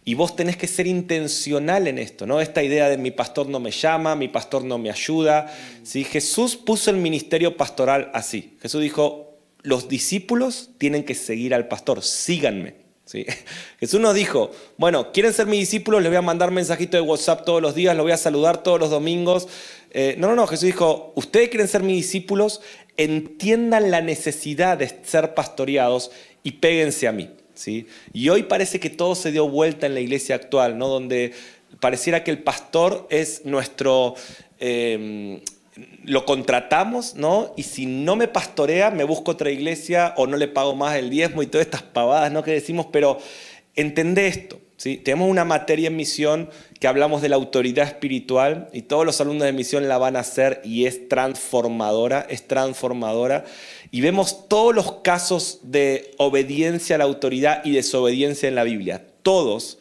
Y 0.07 0.13
vos 0.13 0.37
tenés 0.37 0.55
que 0.55 0.67
ser 0.67 0.87
intencional 0.87 1.85
en 1.85 1.99
esto, 1.99 2.25
¿no? 2.25 2.39
Esta 2.39 2.63
idea 2.63 2.87
de 2.87 2.97
mi 2.97 3.11
pastor 3.11 3.49
no 3.49 3.59
me 3.59 3.71
llama, 3.71 4.15
mi 4.15 4.29
pastor 4.29 4.63
no 4.63 4.77
me 4.77 4.89
ayuda. 4.89 5.53
¿sí? 5.83 6.05
Jesús 6.05 6.55
puso 6.55 6.91
el 6.91 6.95
ministerio 6.95 7.57
pastoral 7.57 8.09
así. 8.13 8.55
Jesús 8.61 8.81
dijo, 8.81 9.35
los 9.63 9.89
discípulos 9.89 10.69
tienen 10.77 11.03
que 11.03 11.13
seguir 11.13 11.53
al 11.53 11.67
pastor, 11.67 12.01
síganme. 12.01 12.75
¿sí? 13.03 13.25
Jesús 13.81 13.99
nos 13.99 14.15
dijo, 14.15 14.51
bueno, 14.77 15.11
¿quieren 15.11 15.33
ser 15.33 15.45
mis 15.45 15.59
discípulos? 15.59 16.01
Les 16.01 16.09
voy 16.09 16.19
a 16.19 16.21
mandar 16.21 16.51
mensajito 16.51 16.95
de 16.95 17.01
WhatsApp 17.01 17.43
todos 17.43 17.61
los 17.61 17.75
días, 17.75 17.93
los 17.93 18.05
voy 18.05 18.13
a 18.13 18.17
saludar 18.17 18.63
todos 18.63 18.79
los 18.79 18.89
domingos. 18.89 19.49
Eh, 19.91 20.15
no, 20.17 20.29
no, 20.29 20.35
no, 20.35 20.47
Jesús 20.47 20.67
dijo, 20.67 21.11
ustedes 21.17 21.49
quieren 21.49 21.67
ser 21.67 21.83
mis 21.83 21.97
discípulos, 21.97 22.61
entiendan 22.95 23.91
la 23.91 23.99
necesidad 23.99 24.77
de 24.77 24.87
ser 25.03 25.33
pastoreados 25.33 26.11
y 26.43 26.51
péguense 26.51 27.09
a 27.09 27.11
mí. 27.11 27.29
¿Sí? 27.57 27.87
Y 28.13 28.29
hoy 28.29 28.43
parece 28.43 28.79
que 28.79 28.89
todo 28.89 29.15
se 29.15 29.31
dio 29.31 29.49
vuelta 29.49 29.85
en 29.85 29.93
la 29.93 29.99
iglesia 29.99 30.35
actual, 30.35 30.77
¿no? 30.77 30.87
donde 30.87 31.33
pareciera 31.79 32.23
que 32.23 32.31
el 32.31 32.39
pastor 32.39 33.07
es 33.09 33.45
nuestro... 33.45 34.15
Eh, 34.59 35.41
lo 36.03 36.25
contratamos, 36.25 37.15
¿no? 37.15 37.53
Y 37.55 37.63
si 37.63 37.85
no 37.85 38.15
me 38.15 38.27
pastorea, 38.27 38.89
me 38.91 39.03
busco 39.03 39.31
otra 39.31 39.51
iglesia 39.51 40.13
o 40.17 40.25
no 40.25 40.37
le 40.37 40.47
pago 40.47 40.75
más 40.75 40.95
el 40.95 41.09
diezmo 41.09 41.43
y 41.43 41.47
todas 41.47 41.65
estas 41.65 41.83
pavadas, 41.83 42.31
¿no? 42.31 42.43
Que 42.43 42.51
decimos, 42.51 42.87
pero 42.91 43.19
entendé 43.77 44.27
esto, 44.27 44.59
¿sí? 44.75 44.97
Tenemos 44.97 45.29
una 45.29 45.45
materia 45.45 45.87
en 45.87 45.95
misión 45.95 46.49
que 46.79 46.87
hablamos 46.87 47.21
de 47.21 47.29
la 47.29 47.37
autoridad 47.37 47.87
espiritual 47.87 48.67
y 48.73 48.81
todos 48.81 49.05
los 49.05 49.21
alumnos 49.21 49.45
de 49.45 49.53
misión 49.53 49.87
la 49.87 49.97
van 49.97 50.15
a 50.17 50.19
hacer 50.19 50.61
y 50.65 50.85
es 50.85 51.07
transformadora, 51.07 52.27
es 52.29 52.47
transformadora. 52.47 53.45
Y 53.91 54.01
vemos 54.01 54.49
todos 54.49 54.75
los 54.75 54.91
casos 55.03 55.59
de 55.63 56.11
obediencia 56.17 56.95
a 56.95 56.99
la 56.99 57.05
autoridad 57.05 57.63
y 57.63 57.71
desobediencia 57.71 58.49
en 58.49 58.55
la 58.55 58.63
Biblia, 58.63 59.07
todos. 59.23 59.79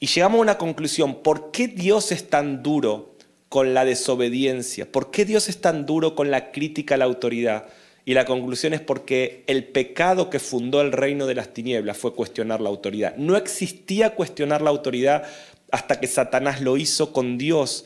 Y 0.00 0.06
llegamos 0.06 0.38
a 0.38 0.42
una 0.42 0.58
conclusión, 0.58 1.22
¿por 1.22 1.50
qué 1.50 1.68
Dios 1.68 2.10
es 2.12 2.28
tan 2.28 2.62
duro 2.62 3.14
con 3.48 3.74
la 3.74 3.84
desobediencia? 3.84 4.90
¿Por 4.90 5.10
qué 5.10 5.24
Dios 5.24 5.48
es 5.48 5.60
tan 5.60 5.86
duro 5.86 6.14
con 6.14 6.30
la 6.30 6.50
crítica 6.50 6.94
a 6.94 6.98
la 6.98 7.04
autoridad? 7.04 7.66
Y 8.08 8.14
la 8.14 8.24
conclusión 8.24 8.72
es 8.72 8.80
porque 8.80 9.44
el 9.46 9.64
pecado 9.64 10.30
que 10.30 10.38
fundó 10.38 10.80
el 10.80 10.92
reino 10.92 11.26
de 11.26 11.34
las 11.34 11.52
tinieblas 11.52 11.98
fue 11.98 12.14
cuestionar 12.14 12.62
la 12.62 12.70
autoridad. 12.70 13.14
No 13.16 13.36
existía 13.36 14.14
cuestionar 14.14 14.62
la 14.62 14.70
autoridad 14.70 15.24
hasta 15.70 16.00
que 16.00 16.06
Satanás 16.06 16.62
lo 16.62 16.78
hizo 16.78 17.12
con 17.12 17.36
Dios. 17.36 17.84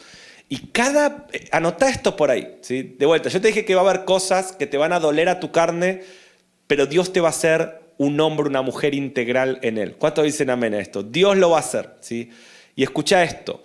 Y 0.49 0.69
cada, 0.69 1.27
eh, 1.33 1.49
anota 1.51 1.89
esto 1.89 2.15
por 2.15 2.31
ahí, 2.31 2.57
¿sí? 2.61 2.95
de 2.97 3.05
vuelta, 3.05 3.31
yo 3.31 3.41
te 3.41 3.49
dije 3.49 3.65
que 3.65 3.75
va 3.75 3.81
a 3.81 3.91
haber 3.91 4.05
cosas 4.05 4.53
que 4.53 4.69
te 4.69 4.77
van 4.77 4.93
a 4.93 5.01
doler 5.01 5.29
a 5.29 5.41
tu 5.41 5.51
carne, 5.51 6.05
pero 6.69 6.87
Dios 6.87 7.13
te 7.13 7.21
va 7.21 7.27
a 7.27 7.31
hacer 7.31 7.81
un 7.99 8.21
hombre, 8.21 8.47
una 8.47 8.63
mujer 8.63 8.95
integral 8.95 9.59
en 9.63 9.77
él. 9.77 9.97
¿Cuántos 9.97 10.23
dicen 10.23 10.51
amén 10.51 10.75
a 10.75 10.79
esto? 10.79 11.03
Dios 11.03 11.37
lo 11.37 11.51
va 11.51 11.57
a 11.57 11.61
hacer. 11.63 11.97
¿sí? 11.99 12.31
Y 12.77 12.85
escucha 12.85 13.25
esto, 13.25 13.65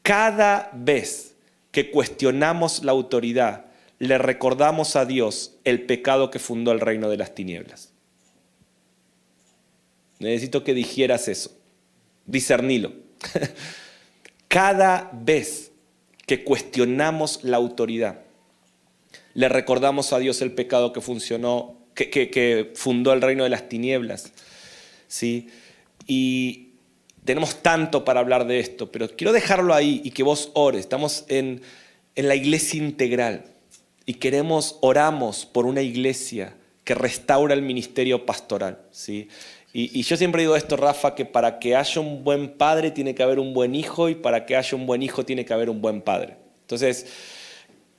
cada 0.00 0.70
vez 0.72 1.34
que 1.70 1.90
cuestionamos 1.90 2.82
la 2.82 2.92
autoridad, 2.92 3.67
le 3.98 4.18
recordamos 4.18 4.96
a 4.96 5.04
Dios 5.04 5.56
el 5.64 5.82
pecado 5.82 6.30
que 6.30 6.38
fundó 6.38 6.72
el 6.72 6.80
reino 6.80 7.08
de 7.08 7.16
las 7.16 7.34
tinieblas. 7.34 7.92
Necesito 10.20 10.64
que 10.64 10.74
digieras 10.74 11.28
eso, 11.28 11.56
discernilo. 12.26 12.92
Cada 14.48 15.10
vez 15.12 15.72
que 16.26 16.44
cuestionamos 16.44 17.42
la 17.42 17.56
autoridad, 17.56 18.20
le 19.34 19.48
recordamos 19.48 20.12
a 20.12 20.18
Dios 20.18 20.42
el 20.42 20.52
pecado 20.52 20.92
que 20.92 21.00
funcionó, 21.00 21.76
que, 21.94 22.72
fundó 22.74 23.12
el 23.12 23.22
reino 23.22 23.44
de 23.44 23.50
las 23.50 23.68
tinieblas. 23.68 24.32
¿sí? 25.06 25.48
Y 26.06 26.70
tenemos 27.24 27.62
tanto 27.62 28.04
para 28.04 28.20
hablar 28.20 28.46
de 28.46 28.60
esto, 28.60 28.90
pero 28.90 29.08
quiero 29.08 29.32
dejarlo 29.32 29.74
ahí 29.74 30.00
y 30.04 30.12
que 30.12 30.22
vos 30.22 30.50
ores. 30.54 30.80
Estamos 30.80 31.24
en 31.28 31.62
la 32.16 32.34
iglesia 32.34 32.78
integral 32.78 33.57
y 34.08 34.14
queremos, 34.14 34.78
oramos 34.80 35.44
por 35.44 35.66
una 35.66 35.82
iglesia 35.82 36.54
que 36.82 36.94
restaura 36.94 37.52
el 37.52 37.60
ministerio 37.60 38.24
pastoral. 38.24 38.78
¿sí? 38.90 39.28
Y, 39.74 40.00
yo 40.00 40.16
siempre 40.16 40.40
digo 40.40 40.56
esto, 40.56 40.78
Rafa, 40.78 41.14
que 41.14 41.26
para 41.26 41.58
que 41.58 41.76
haya 41.76 42.00
un 42.00 42.24
buen 42.24 42.56
padre 42.56 42.90
tiene 42.90 43.14
que 43.14 43.22
haber 43.22 43.38
un 43.38 43.52
buen 43.52 43.74
hijo 43.74 44.08
y 44.08 44.14
para 44.14 44.46
que 44.46 44.56
haya 44.56 44.74
un 44.78 44.86
buen 44.86 45.02
hijo 45.02 45.26
tiene 45.26 45.44
que 45.44 45.52
haber 45.52 45.68
un 45.68 45.82
buen 45.82 46.00
padre. 46.00 46.38
Entonces, 46.62 47.04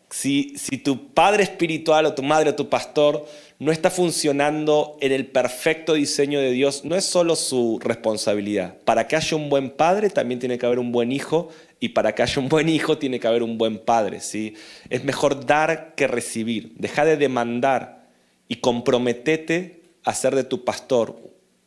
si, 0.10 0.56
si 0.58 0.80
tu 0.80 1.14
padre 1.14 1.44
espiritual 1.44 2.08
o 2.08 2.16
tu 2.16 2.24
madre 2.24 2.50
o 2.50 2.56
tu 2.56 2.68
pastor 2.68 3.28
no 3.60 3.72
está 3.72 3.92
funcionando 3.92 4.98
en 5.02 5.12
el 5.12 5.28
perfecto 5.28 5.94
diseño 5.94 6.40
de 6.40 6.52
Dios, 6.52 6.86
no 6.86 6.96
es 6.96 7.06
solo 7.06 7.36
su 7.36 7.78
responsabilidad. 7.82 8.78
Para 8.86 9.08
que 9.08 9.18
haya 9.18 9.36
un 9.36 9.50
buen 9.50 9.70
padre 9.70 10.10
también 10.10 10.40
tiene 10.40 10.58
que 10.58 10.66
haber 10.66 10.80
un 10.80 10.92
buen 10.92 11.12
hijo 11.12 11.50
y 11.80 11.90
para 11.90 12.16
que 12.16 12.24
haya 12.24 12.42
un 12.42 12.48
buen 12.48 12.70
hijo 12.70 12.98
tiene 12.98 13.20
que 13.20 13.28
haber 13.28 13.44
un 13.44 13.58
buen 13.58 13.78
padre. 13.80 14.22
¿sí? 14.22 14.56
Es 14.90 15.04
mejor 15.04 15.46
dar 15.46 15.94
que 15.96 16.08
recibir. 16.08 16.74
Deja 16.78 17.04
de 17.04 17.18
demandar 17.18 18.08
y 18.48 18.56
comprometete 18.56 19.84
a 20.06 20.14
ser 20.14 20.36
de 20.36 20.46
tu 20.46 20.64
pastor 20.64 21.18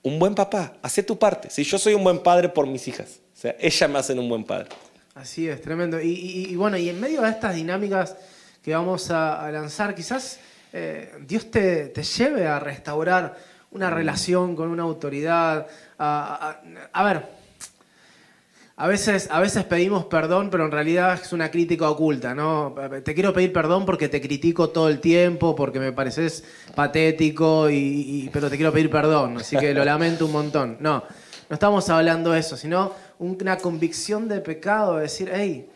un 0.02 0.18
buen 0.18 0.34
papá. 0.34 0.74
Hace 0.82 1.02
tu 1.02 1.18
parte. 1.18 1.50
Si 1.50 1.62
yo 1.64 1.78
soy 1.78 1.94
un 1.94 2.04
buen 2.04 2.20
padre 2.20 2.48
por 2.48 2.66
mis 2.66 2.88
hijas, 2.88 3.20
o 3.34 3.40
sea, 3.40 3.56
ellas 3.60 3.90
me 3.90 3.98
hacen 3.98 4.18
un 4.18 4.28
buen 4.28 4.44
padre. 4.44 4.68
Así 5.14 5.46
es, 5.46 5.60
tremendo. 5.60 6.00
Y, 6.00 6.54
bueno, 6.56 6.76
y 6.76 6.88
en 6.88 6.98
medio 7.00 7.22
de 7.22 7.30
estas 7.30 7.54
dinámicas 7.54 8.16
que 8.62 8.74
vamos 8.74 9.10
a, 9.10 9.50
lanzar, 9.50 9.94
quizás 9.94 10.40
eh, 10.72 11.14
Dios 11.26 11.50
te, 11.50 11.88
te, 11.88 12.02
lleve 12.02 12.46
a 12.46 12.58
restaurar 12.58 13.36
una 13.70 13.90
mm. 13.90 13.94
relación 13.94 14.56
con 14.56 14.68
una 14.68 14.82
autoridad. 14.82 15.66
a 15.98 17.04
ver, 17.04 17.26
a 18.82 18.88
veces, 18.88 19.28
a 19.30 19.38
veces 19.38 19.64
pedimos 19.64 20.06
perdón, 20.06 20.48
pero 20.50 20.64
en 20.64 20.72
realidad 20.72 21.20
es 21.22 21.32
una 21.32 21.50
crítica 21.50 21.88
oculta, 21.90 22.34
¿no? 22.34 22.74
Te 23.04 23.14
quiero 23.14 23.32
pedir 23.32 23.52
perdón 23.52 23.84
porque 23.84 24.08
te 24.08 24.20
critico 24.20 24.70
todo 24.70 24.88
el 24.88 24.98
tiempo, 24.98 25.54
porque 25.54 25.78
me 25.78 25.92
pareces 25.92 26.42
patético, 26.74 27.70
y, 27.70 28.30
pero 28.32 28.50
te 28.50 28.56
quiero 28.56 28.72
pedir 28.72 28.90
perdón, 28.90 29.36
así 29.36 29.56
que 29.56 29.74
lo 29.74 29.84
lamento 29.84 30.26
un 30.26 30.32
montón. 30.32 30.78
No, 30.80 31.04
no 31.48 31.54
estamos 31.54 31.88
hablando 31.90 32.32
de 32.32 32.40
eso, 32.40 32.56
sino 32.56 32.92
una 33.18 33.58
convicción 33.58 34.26
de 34.26 34.40
pecado, 34.40 34.96
de 34.96 35.02
decir, 35.02 35.30
hey, 35.32 35.68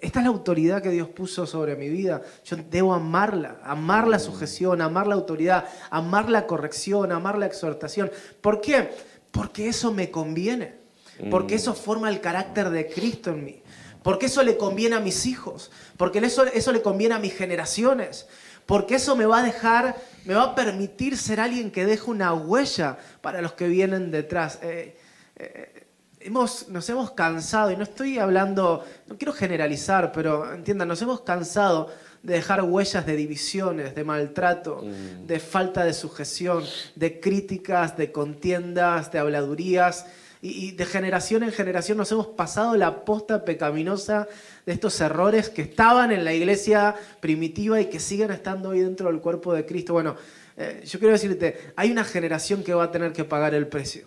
esta 0.00 0.20
es 0.20 0.24
la 0.24 0.30
autoridad 0.30 0.82
que 0.82 0.90
Dios 0.90 1.08
puso 1.08 1.46
sobre 1.46 1.76
mi 1.76 1.88
vida. 1.88 2.22
Yo 2.44 2.56
debo 2.56 2.94
amarla, 2.94 3.60
amar 3.62 4.08
la 4.08 4.18
sujeción, 4.18 4.80
amar 4.80 5.06
la 5.06 5.14
autoridad, 5.14 5.66
amar 5.90 6.30
la 6.30 6.46
corrección, 6.46 7.12
amar 7.12 7.38
la 7.38 7.46
exhortación. 7.46 8.10
¿Por 8.40 8.60
qué? 8.60 8.90
Porque 9.30 9.68
eso 9.68 9.92
me 9.92 10.10
conviene 10.10 10.80
porque 11.28 11.56
eso 11.56 11.74
forma 11.74 12.08
el 12.08 12.20
carácter 12.20 12.70
de 12.70 12.86
Cristo 12.86 13.30
en 13.30 13.44
mí, 13.44 13.62
porque 14.02 14.26
eso 14.26 14.42
le 14.42 14.56
conviene 14.56 14.96
a 14.96 15.00
mis 15.00 15.26
hijos, 15.26 15.70
porque 15.96 16.18
eso, 16.20 16.44
eso 16.44 16.72
le 16.72 16.80
conviene 16.80 17.16
a 17.16 17.18
mis 17.18 17.36
generaciones, 17.36 18.26
porque 18.64 18.94
eso 18.94 19.16
me 19.16 19.26
va 19.26 19.40
a 19.40 19.42
dejar, 19.42 19.96
me 20.24 20.34
va 20.34 20.44
a 20.44 20.54
permitir 20.54 21.16
ser 21.16 21.40
alguien 21.40 21.70
que 21.70 21.84
deje 21.84 22.10
una 22.10 22.32
huella 22.32 22.98
para 23.20 23.42
los 23.42 23.52
que 23.52 23.66
vienen 23.66 24.10
detrás. 24.10 24.60
Eh, 24.62 24.96
eh, 25.36 25.79
hemos, 26.20 26.68
nos 26.68 26.88
hemos 26.88 27.12
cansado, 27.12 27.70
y 27.70 27.76
no 27.76 27.82
estoy 27.82 28.18
hablando, 28.18 28.84
no 29.06 29.16
quiero 29.16 29.32
generalizar, 29.32 30.12
pero 30.12 30.52
entiendan, 30.52 30.88
nos 30.88 31.02
hemos 31.02 31.22
cansado 31.22 31.90
de 32.22 32.34
dejar 32.34 32.62
huellas 32.62 33.06
de 33.06 33.16
divisiones, 33.16 33.94
de 33.94 34.04
maltrato, 34.04 34.82
mm. 34.82 35.26
de 35.26 35.40
falta 35.40 35.84
de 35.84 35.94
sujeción, 35.94 36.64
de 36.94 37.18
críticas, 37.20 37.96
de 37.96 38.12
contiendas, 38.12 39.10
de 39.10 39.18
habladurías 39.18 40.06
y, 40.42 40.72
de 40.72 40.86
generación 40.86 41.42
en 41.42 41.52
generación 41.52 41.98
nos 41.98 42.10
hemos 42.12 42.28
pasado 42.28 42.76
la 42.76 43.04
posta 43.04 43.44
pecaminosa 43.44 44.26
de 44.64 44.72
estos 44.72 44.98
errores 45.00 45.50
que 45.50 45.62
estaban 45.62 46.12
en 46.12 46.24
la 46.24 46.32
iglesia 46.32 46.94
primitiva 47.20 47.80
y 47.80 47.86
que 47.86 48.00
siguen 48.00 48.30
estando 48.30 48.70
hoy 48.70 48.80
dentro 48.80 49.10
del 49.10 49.20
cuerpo 49.20 49.52
de 49.52 49.66
Cristo. 49.66 49.92
Bueno, 49.92 50.16
eh, 50.56 50.82
yo 50.86 50.98
quiero 50.98 51.12
decirte, 51.12 51.72
hay 51.76 51.90
una 51.90 52.04
generación 52.04 52.62
que 52.62 52.72
va 52.72 52.84
a 52.84 52.90
tener 52.90 53.12
que 53.12 53.24
pagar 53.24 53.54
el 53.54 53.66
precio. 53.66 54.06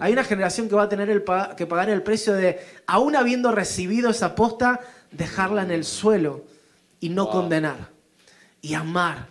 Hay 0.00 0.12
una 0.12 0.24
generación 0.24 0.68
que 0.68 0.74
va 0.74 0.84
a 0.84 0.88
tener 0.88 1.24
que 1.56 1.66
pagar 1.66 1.90
el 1.90 2.02
precio 2.02 2.32
de, 2.32 2.60
aún 2.86 3.16
habiendo 3.16 3.50
recibido 3.50 4.10
esa 4.10 4.34
posta, 4.34 4.80
dejarla 5.10 5.62
en 5.62 5.70
el 5.70 5.84
suelo 5.84 6.44
y 7.00 7.08
no 7.08 7.28
condenar, 7.28 7.90
y 8.62 8.74
amar, 8.74 9.28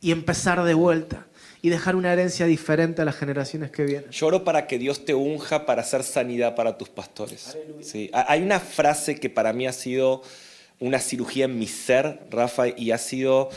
y 0.00 0.12
empezar 0.12 0.62
de 0.62 0.74
vuelta 0.74 1.26
y 1.64 1.70
dejar 1.70 1.96
una 1.96 2.12
herencia 2.12 2.44
diferente 2.44 3.00
a 3.00 3.06
las 3.06 3.16
generaciones 3.16 3.70
que 3.70 3.84
vienen. 3.84 4.10
Lloro 4.10 4.44
para 4.44 4.66
que 4.66 4.78
Dios 4.78 5.06
te 5.06 5.14
unja 5.14 5.64
para 5.64 5.80
hacer 5.80 6.02
sanidad 6.02 6.54
para 6.54 6.76
tus 6.76 6.90
pastores. 6.90 7.56
Sí. 7.80 8.10
Hay 8.12 8.42
una 8.42 8.60
frase 8.60 9.18
que 9.18 9.30
para 9.30 9.54
mí 9.54 9.66
ha 9.66 9.72
sido 9.72 10.20
una 10.78 10.98
cirugía 10.98 11.46
en 11.46 11.58
mi 11.58 11.66
ser, 11.66 12.20
Rafa, 12.30 12.68
y 12.68 12.90
ha 12.90 12.98
sido 12.98 13.48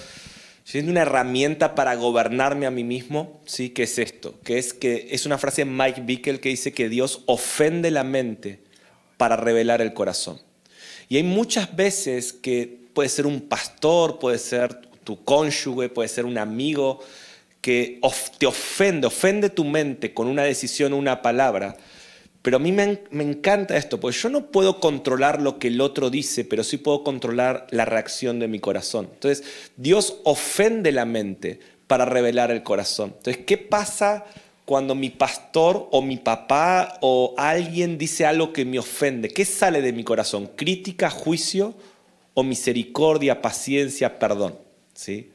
siendo 0.67 0.91
una 0.91 1.03
herramienta 1.03 1.75
para 1.75 1.95
gobernarme 1.95 2.65
a 2.65 2.71
mí 2.71 2.83
mismo, 2.83 3.39
¿sí? 3.45 3.69
que 3.69 3.83
es 3.83 3.97
esto, 3.97 4.37
que 4.43 4.57
es 4.57 4.73
que 4.73 5.07
es 5.11 5.25
una 5.25 5.37
frase 5.37 5.63
de 5.63 5.71
Mike 5.71 6.01
Bickel 6.01 6.41
que 6.41 6.49
dice 6.49 6.73
que 6.73 6.89
Dios 6.89 7.23
ofende 7.25 7.89
la 7.89 8.03
mente 8.03 8.59
para 9.15 9.37
revelar 9.37 9.81
el 9.81 9.93
corazón. 9.93 10.41
Y 11.07 11.15
hay 11.15 11.23
muchas 11.23 11.73
veces 11.73 12.33
que 12.33 12.81
puede 12.93 13.07
ser 13.07 13.27
un 13.27 13.39
pastor, 13.47 14.19
puede 14.19 14.39
ser 14.39 14.81
tu 15.05 15.23
cónyuge, 15.23 15.87
puede 15.87 16.09
ser 16.09 16.25
un 16.25 16.37
amigo, 16.37 16.99
que 17.61 18.01
te 18.37 18.45
ofende, 18.45 19.07
ofende 19.07 19.49
tu 19.49 19.63
mente 19.63 20.13
con 20.13 20.27
una 20.27 20.43
decisión 20.43 20.91
una 20.91 21.21
palabra. 21.21 21.77
Pero 22.47 22.55
a 22.55 22.59
mí 22.61 22.71
me, 22.71 23.01
encanta 23.11 23.75
esto, 23.75 23.99
porque 23.99 24.17
yo 24.17 24.29
no 24.29 24.51
puedo 24.51 24.79
controlar 24.79 25.41
lo 25.41 25.59
que 25.59 25.67
el 25.67 25.81
otro 25.81 26.09
dice, 26.09 26.45
pero 26.45 26.63
sí 26.63 26.77
puedo 26.77 27.03
controlar 27.03 27.67
la 27.71 27.83
reacción 27.83 28.39
de 28.39 28.47
mi 28.47 28.61
corazón. 28.61 29.09
Entonces, 29.11 29.43
Dios 29.75 30.21
ofende 30.23 30.93
la 30.93 31.03
mente 31.03 31.59
para 31.87 32.05
revelar 32.05 32.49
el 32.51 32.63
corazón. 32.63 33.15
Entonces, 33.17 33.43
¿qué 33.45 33.57
pasa 33.57 34.23
cuando 34.63 34.95
mi 34.95 35.09
pastor 35.09 35.89
o 35.91 36.01
mi 36.01 36.15
papá 36.15 36.97
o 37.01 37.35
alguien 37.37 37.97
dice 37.97 38.25
algo 38.25 38.53
que 38.53 38.63
me 38.63 38.79
ofende? 38.79 39.27
¿Qué 39.27 39.43
sale 39.43 39.81
de 39.81 39.91
mi 39.91 40.05
corazón? 40.05 40.49
¿Crítica, 40.55 41.09
juicio 41.09 41.75
o 42.33 42.43
misericordia, 42.43 43.41
paciencia, 43.41 44.19
perdón? 44.19 44.57
¿Sí? 44.93 45.33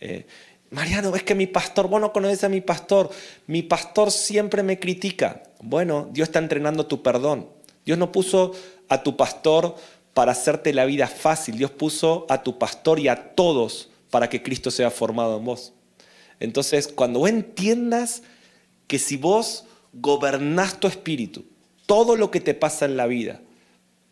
Eh, 0.00 0.26
Mariano, 0.72 1.14
es 1.14 1.22
que 1.22 1.34
mi 1.34 1.46
pastor, 1.46 1.86
vos 1.86 2.00
no 2.00 2.12
conoces 2.12 2.44
a 2.44 2.48
mi 2.48 2.62
pastor, 2.62 3.10
mi 3.46 3.62
pastor 3.62 4.10
siempre 4.10 4.62
me 4.62 4.78
critica. 4.78 5.42
Bueno, 5.62 6.08
Dios 6.12 6.28
está 6.28 6.40
entrenando 6.40 6.86
tu 6.86 7.02
perdón. 7.02 7.48
Dios 7.86 7.96
no 7.96 8.12
puso 8.12 8.52
a 8.88 9.02
tu 9.02 9.16
pastor 9.16 9.76
para 10.12 10.32
hacerte 10.32 10.74
la 10.74 10.84
vida 10.84 11.06
fácil, 11.06 11.56
Dios 11.56 11.70
puso 11.70 12.26
a 12.28 12.42
tu 12.42 12.58
pastor 12.58 12.98
y 12.98 13.08
a 13.08 13.34
todos 13.34 13.88
para 14.10 14.28
que 14.28 14.42
Cristo 14.42 14.70
sea 14.70 14.90
formado 14.90 15.38
en 15.38 15.44
vos. 15.44 15.72
Entonces, 16.38 16.88
cuando 16.88 17.20
vos 17.20 17.30
entiendas 17.30 18.22
que 18.86 18.98
si 18.98 19.16
vos 19.16 19.64
gobernás 19.92 20.78
tu 20.78 20.88
espíritu, 20.88 21.44
todo 21.86 22.16
lo 22.16 22.30
que 22.30 22.40
te 22.40 22.54
pasa 22.54 22.84
en 22.84 22.96
la 22.96 23.06
vida 23.06 23.40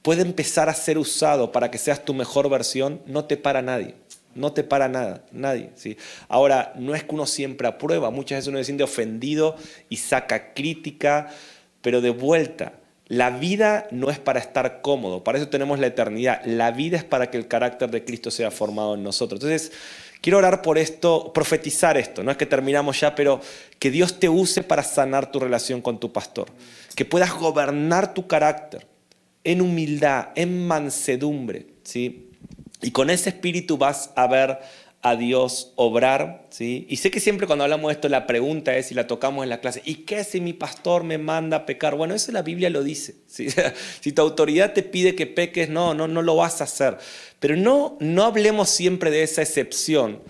puede 0.02 0.22
empezar 0.22 0.68
a 0.68 0.74
ser 0.74 0.96
usado 0.96 1.52
para 1.52 1.70
que 1.70 1.78
seas 1.78 2.04
tu 2.04 2.14
mejor 2.14 2.48
versión, 2.48 3.02
no 3.06 3.24
te 3.26 3.36
para 3.36 3.60
nadie. 3.60 3.96
No 4.34 4.52
te 4.52 4.64
para 4.64 4.88
nada, 4.88 5.24
nadie. 5.32 5.70
¿sí? 5.74 5.96
Ahora, 6.28 6.72
no 6.76 6.94
es 6.94 7.04
que 7.04 7.14
uno 7.14 7.26
siempre 7.26 7.68
aprueba, 7.68 8.10
muchas 8.10 8.38
veces 8.38 8.48
uno 8.48 8.58
se 8.58 8.64
siente 8.64 8.84
ofendido 8.84 9.56
y 9.88 9.96
saca 9.96 10.54
crítica, 10.54 11.28
pero 11.82 12.00
de 12.00 12.10
vuelta, 12.10 12.74
la 13.10 13.30
vida 13.30 13.88
no 13.90 14.08
es 14.08 14.20
para 14.20 14.38
estar 14.38 14.82
cómodo, 14.82 15.24
para 15.24 15.38
eso 15.38 15.48
tenemos 15.48 15.80
la 15.80 15.88
eternidad. 15.88 16.42
La 16.44 16.70
vida 16.70 16.96
es 16.96 17.02
para 17.02 17.28
que 17.28 17.38
el 17.38 17.48
carácter 17.48 17.90
de 17.90 18.04
Cristo 18.04 18.30
sea 18.30 18.52
formado 18.52 18.94
en 18.94 19.02
nosotros. 19.02 19.42
Entonces, 19.42 19.72
quiero 20.20 20.38
orar 20.38 20.62
por 20.62 20.78
esto, 20.78 21.32
profetizar 21.32 21.96
esto, 21.96 22.22
no 22.22 22.30
es 22.30 22.36
que 22.36 22.46
terminamos 22.46 23.00
ya, 23.00 23.16
pero 23.16 23.40
que 23.80 23.90
Dios 23.90 24.20
te 24.20 24.28
use 24.28 24.62
para 24.62 24.84
sanar 24.84 25.32
tu 25.32 25.40
relación 25.40 25.82
con 25.82 25.98
tu 25.98 26.12
pastor, 26.12 26.50
que 26.94 27.04
puedas 27.04 27.34
gobernar 27.34 28.14
tu 28.14 28.28
carácter 28.28 28.86
en 29.42 29.60
humildad, 29.60 30.28
en 30.36 30.66
mansedumbre, 30.66 31.66
¿sí? 31.82 32.29
Y 32.82 32.90
con 32.92 33.10
ese 33.10 33.30
espíritu 33.30 33.76
vas 33.76 34.10
a 34.16 34.26
ver 34.26 34.58
a 35.02 35.16
Dios 35.16 35.72
obrar, 35.76 36.46
¿sí? 36.50 36.86
Y 36.90 36.96
sé 36.96 37.10
que 37.10 37.20
siempre 37.20 37.46
cuando 37.46 37.64
hablamos 37.64 37.88
de 37.88 37.94
esto 37.94 38.08
la 38.10 38.26
pregunta 38.26 38.76
es, 38.76 38.92
y 38.92 38.94
la 38.94 39.06
tocamos 39.06 39.42
en 39.42 39.48
la 39.48 39.60
clase, 39.60 39.80
¿y 39.86 39.96
qué 40.04 40.24
si 40.24 40.40
mi 40.40 40.52
pastor 40.52 41.04
me 41.04 41.16
manda 41.16 41.58
a 41.58 41.66
pecar? 41.66 41.94
Bueno, 41.94 42.14
eso 42.14 42.32
la 42.32 42.42
Biblia 42.42 42.68
lo 42.68 42.82
dice, 42.82 43.14
si 43.26 44.12
tu 44.12 44.22
autoridad 44.22 44.74
te 44.74 44.82
pide 44.82 45.14
que 45.14 45.26
peques, 45.26 45.70
no, 45.70 45.94
no, 45.94 46.06
no 46.06 46.20
lo 46.20 46.36
vas 46.36 46.60
a 46.60 46.64
hacer. 46.64 46.98
Pero 47.38 47.56
no, 47.56 47.96
no 48.00 48.24
hablemos 48.24 48.68
siempre 48.68 49.10
de 49.10 49.22
esa 49.22 49.40
excepción. 49.40 50.20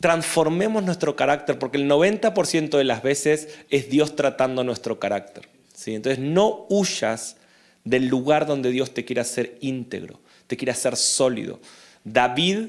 Transformemos 0.00 0.84
nuestro 0.84 1.16
carácter, 1.16 1.58
porque 1.58 1.78
el 1.78 1.88
90% 1.88 2.76
de 2.76 2.84
las 2.84 3.02
veces 3.02 3.48
es 3.70 3.88
Dios 3.88 4.14
tratando 4.14 4.62
nuestro 4.62 5.00
carácter. 5.00 5.48
¿sí? 5.74 5.94
Entonces 5.94 6.18
no 6.18 6.66
huyas 6.68 7.36
del 7.84 8.08
lugar 8.08 8.46
donde 8.46 8.70
Dios 8.70 8.92
te 8.92 9.06
quiere 9.06 9.22
hacer 9.22 9.56
íntegro, 9.60 10.20
te 10.46 10.56
quiere 10.56 10.72
hacer 10.72 10.96
sólido. 10.96 11.60
David 12.04 12.68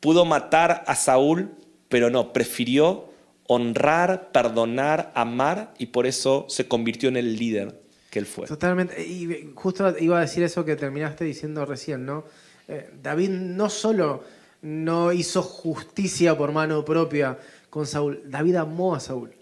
Pudo 0.00 0.24
matar 0.24 0.84
a 0.86 0.94
Saúl, 0.94 1.50
pero 1.88 2.08
no, 2.08 2.32
prefirió 2.32 3.08
honrar, 3.48 4.30
perdonar, 4.30 5.10
amar 5.14 5.74
y 5.78 5.86
por 5.86 6.06
eso 6.06 6.46
se 6.48 6.68
convirtió 6.68 7.08
en 7.08 7.16
el 7.16 7.36
líder 7.36 7.82
que 8.10 8.20
él 8.20 8.26
fue. 8.26 8.46
Totalmente. 8.46 9.02
Y 9.04 9.52
justo 9.54 9.96
iba 9.98 10.18
a 10.18 10.20
decir 10.20 10.44
eso 10.44 10.64
que 10.64 10.76
terminaste 10.76 11.24
diciendo 11.24 11.64
recién, 11.64 12.06
¿no? 12.06 12.24
Eh, 12.68 12.90
David 13.02 13.30
no 13.30 13.68
solo 13.70 14.22
no 14.60 15.12
hizo 15.12 15.42
justicia 15.42 16.36
por 16.36 16.52
mano 16.52 16.84
propia 16.84 17.38
con 17.70 17.86
Saúl, 17.86 18.22
David 18.26 18.56
amó 18.56 18.94
a 18.94 19.00
Saúl. 19.00 19.32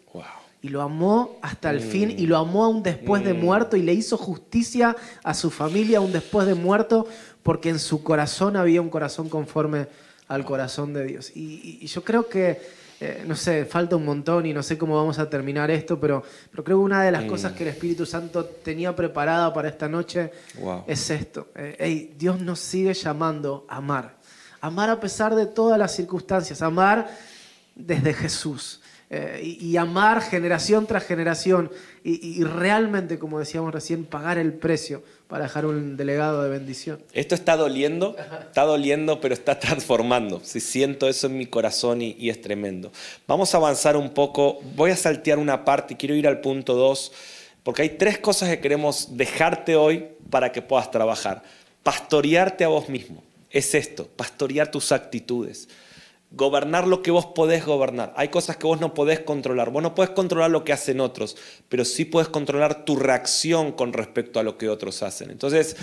Y 0.62 0.70
lo 0.70 0.82
amó 0.82 1.38
hasta 1.42 1.70
el 1.70 1.80
fin 1.80 2.10
y 2.10 2.26
lo 2.26 2.38
amó 2.38 2.64
aún 2.64 2.82
después 2.82 3.22
de 3.22 3.34
mm. 3.34 3.40
muerto 3.40 3.76
y 3.76 3.82
le 3.82 3.92
hizo 3.92 4.16
justicia 4.16 4.96
a 5.22 5.32
su 5.32 5.50
familia 5.50 5.98
aún 5.98 6.10
después 6.10 6.44
de 6.46 6.54
muerto 6.54 7.06
porque 7.46 7.68
en 7.68 7.78
su 7.78 8.02
corazón 8.02 8.56
había 8.56 8.80
un 8.80 8.90
corazón 8.90 9.28
conforme 9.28 9.86
al 10.26 10.44
corazón 10.44 10.92
de 10.92 11.04
Dios. 11.04 11.30
Y, 11.36 11.86
yo 11.86 12.02
creo 12.02 12.28
que, 12.28 12.60
eh, 12.98 13.22
no 13.24 13.36
sé, 13.36 13.64
falta 13.64 13.94
un 13.94 14.04
montón 14.04 14.46
y 14.46 14.52
no 14.52 14.64
sé 14.64 14.76
cómo 14.76 14.96
vamos 14.96 15.20
a 15.20 15.30
terminar 15.30 15.70
esto, 15.70 16.00
pero, 16.00 16.24
pero 16.50 16.64
creo 16.64 16.78
que 16.78 16.82
una 16.82 17.04
de 17.04 17.12
las 17.12 17.24
mm. 17.24 17.28
cosas 17.28 17.52
que 17.52 17.62
el 17.62 17.68
Espíritu 17.68 18.04
Santo 18.04 18.46
tenía 18.46 18.96
preparada 18.96 19.54
para 19.54 19.68
esta 19.68 19.88
noche 19.88 20.32
es 20.88 21.08
esto. 21.08 21.46
Eh, 21.54 22.14
Dios 22.18 22.40
nos 22.40 22.58
sigue 22.58 22.92
llamando 22.94 23.64
a 23.68 23.76
amar. 23.76 24.16
Amar 24.60 24.90
a 24.90 24.98
pesar 24.98 25.36
de 25.36 25.46
todas 25.46 25.78
las 25.78 25.94
circunstancias, 25.94 26.62
amar 26.62 27.08
desde 27.76 28.12
Jesús. 28.12 28.80
Eh, 29.08 29.58
y, 29.60 29.76
amar 29.76 30.20
generación 30.20 30.84
tras 30.84 31.04
generación 31.04 31.70
y, 32.02 32.42
realmente, 32.42 33.20
como 33.20 33.38
decíamos 33.38 33.72
recién, 33.72 34.04
pagar 34.04 34.36
el 34.36 34.52
precio 34.52 35.04
para 35.28 35.44
dejar 35.44 35.64
un 35.64 35.96
delegado 35.96 36.42
de 36.42 36.50
bendición. 36.50 37.00
Esto 37.12 37.36
está 37.36 37.56
doliendo, 37.56 38.16
está 38.40 38.64
doliendo, 38.64 39.20
pero 39.20 39.32
está 39.32 39.60
transformando. 39.60 40.40
Si 40.42 40.58
siento 40.58 41.08
eso 41.08 41.28
en 41.28 41.38
mi 41.38 41.46
corazón 41.46 42.02
y, 42.02 42.16
y, 42.18 42.30
es 42.30 42.40
tremendo. 42.40 42.90
Vamos 43.28 43.54
a 43.54 43.58
avanzar 43.58 43.96
un 43.96 44.10
poco. 44.10 44.58
Voy 44.74 44.90
a 44.90 44.96
saltear 44.96 45.38
una 45.38 45.64
parte 45.64 45.94
y 45.94 45.96
quiero 45.96 46.16
ir 46.16 46.26
al 46.26 46.40
punto 46.40 46.74
2, 46.74 47.12
porque 47.62 47.82
hay 47.82 47.90
tres 47.90 48.18
cosas 48.18 48.48
que 48.48 48.58
queremos 48.58 49.16
dejarte 49.16 49.76
hoy 49.76 50.04
para 50.30 50.50
que 50.50 50.62
puedas 50.62 50.90
trabajar. 50.90 51.44
Pastorearte 51.84 52.64
a 52.64 52.68
vos 52.68 52.88
mismo. 52.88 53.22
Es 53.50 53.72
esto, 53.76 54.08
pastorear 54.16 54.68
tus 54.68 54.90
actitudes 54.90 55.68
gobernar 56.30 56.86
lo 56.86 57.02
que 57.02 57.10
vos 57.10 57.26
podés 57.26 57.64
gobernar. 57.64 58.12
Hay 58.16 58.28
cosas 58.28 58.56
que 58.56 58.66
vos 58.66 58.80
no 58.80 58.94
podés 58.94 59.20
controlar. 59.20 59.70
Vos 59.70 59.82
no 59.82 59.94
podés 59.94 60.10
controlar 60.10 60.50
lo 60.50 60.64
que 60.64 60.72
hacen 60.72 61.00
otros, 61.00 61.36
pero 61.68 61.84
sí 61.84 62.04
podés 62.04 62.28
controlar 62.28 62.84
tu 62.84 62.96
reacción 62.96 63.72
con 63.72 63.92
respecto 63.92 64.40
a 64.40 64.42
lo 64.42 64.58
que 64.58 64.68
otros 64.68 65.02
hacen. 65.02 65.30
Entonces, 65.30 65.76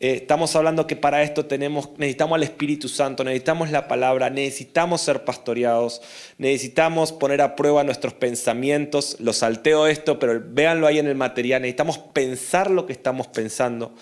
eh, 0.00 0.16
estamos 0.16 0.54
hablando 0.56 0.86
que 0.86 0.96
para 0.96 1.22
esto 1.22 1.46
tenemos, 1.46 1.90
necesitamos 1.96 2.36
al 2.36 2.42
Espíritu 2.42 2.88
Santo, 2.88 3.22
necesitamos 3.22 3.70
la 3.70 3.86
palabra, 3.86 4.28
necesitamos 4.28 5.00
ser 5.00 5.24
pastoreados, 5.24 6.02
necesitamos 6.36 7.12
poner 7.12 7.40
a 7.40 7.54
prueba 7.54 7.84
nuestros 7.84 8.12
pensamientos. 8.14 9.16
Lo 9.20 9.32
salteo 9.32 9.86
esto, 9.86 10.18
pero 10.18 10.42
véanlo 10.44 10.88
ahí 10.88 10.98
en 10.98 11.06
el 11.06 11.14
material. 11.14 11.62
Necesitamos 11.62 11.98
pensar 11.98 12.70
lo 12.70 12.86
que 12.86 12.92
estamos 12.92 13.28
pensando. 13.28 13.94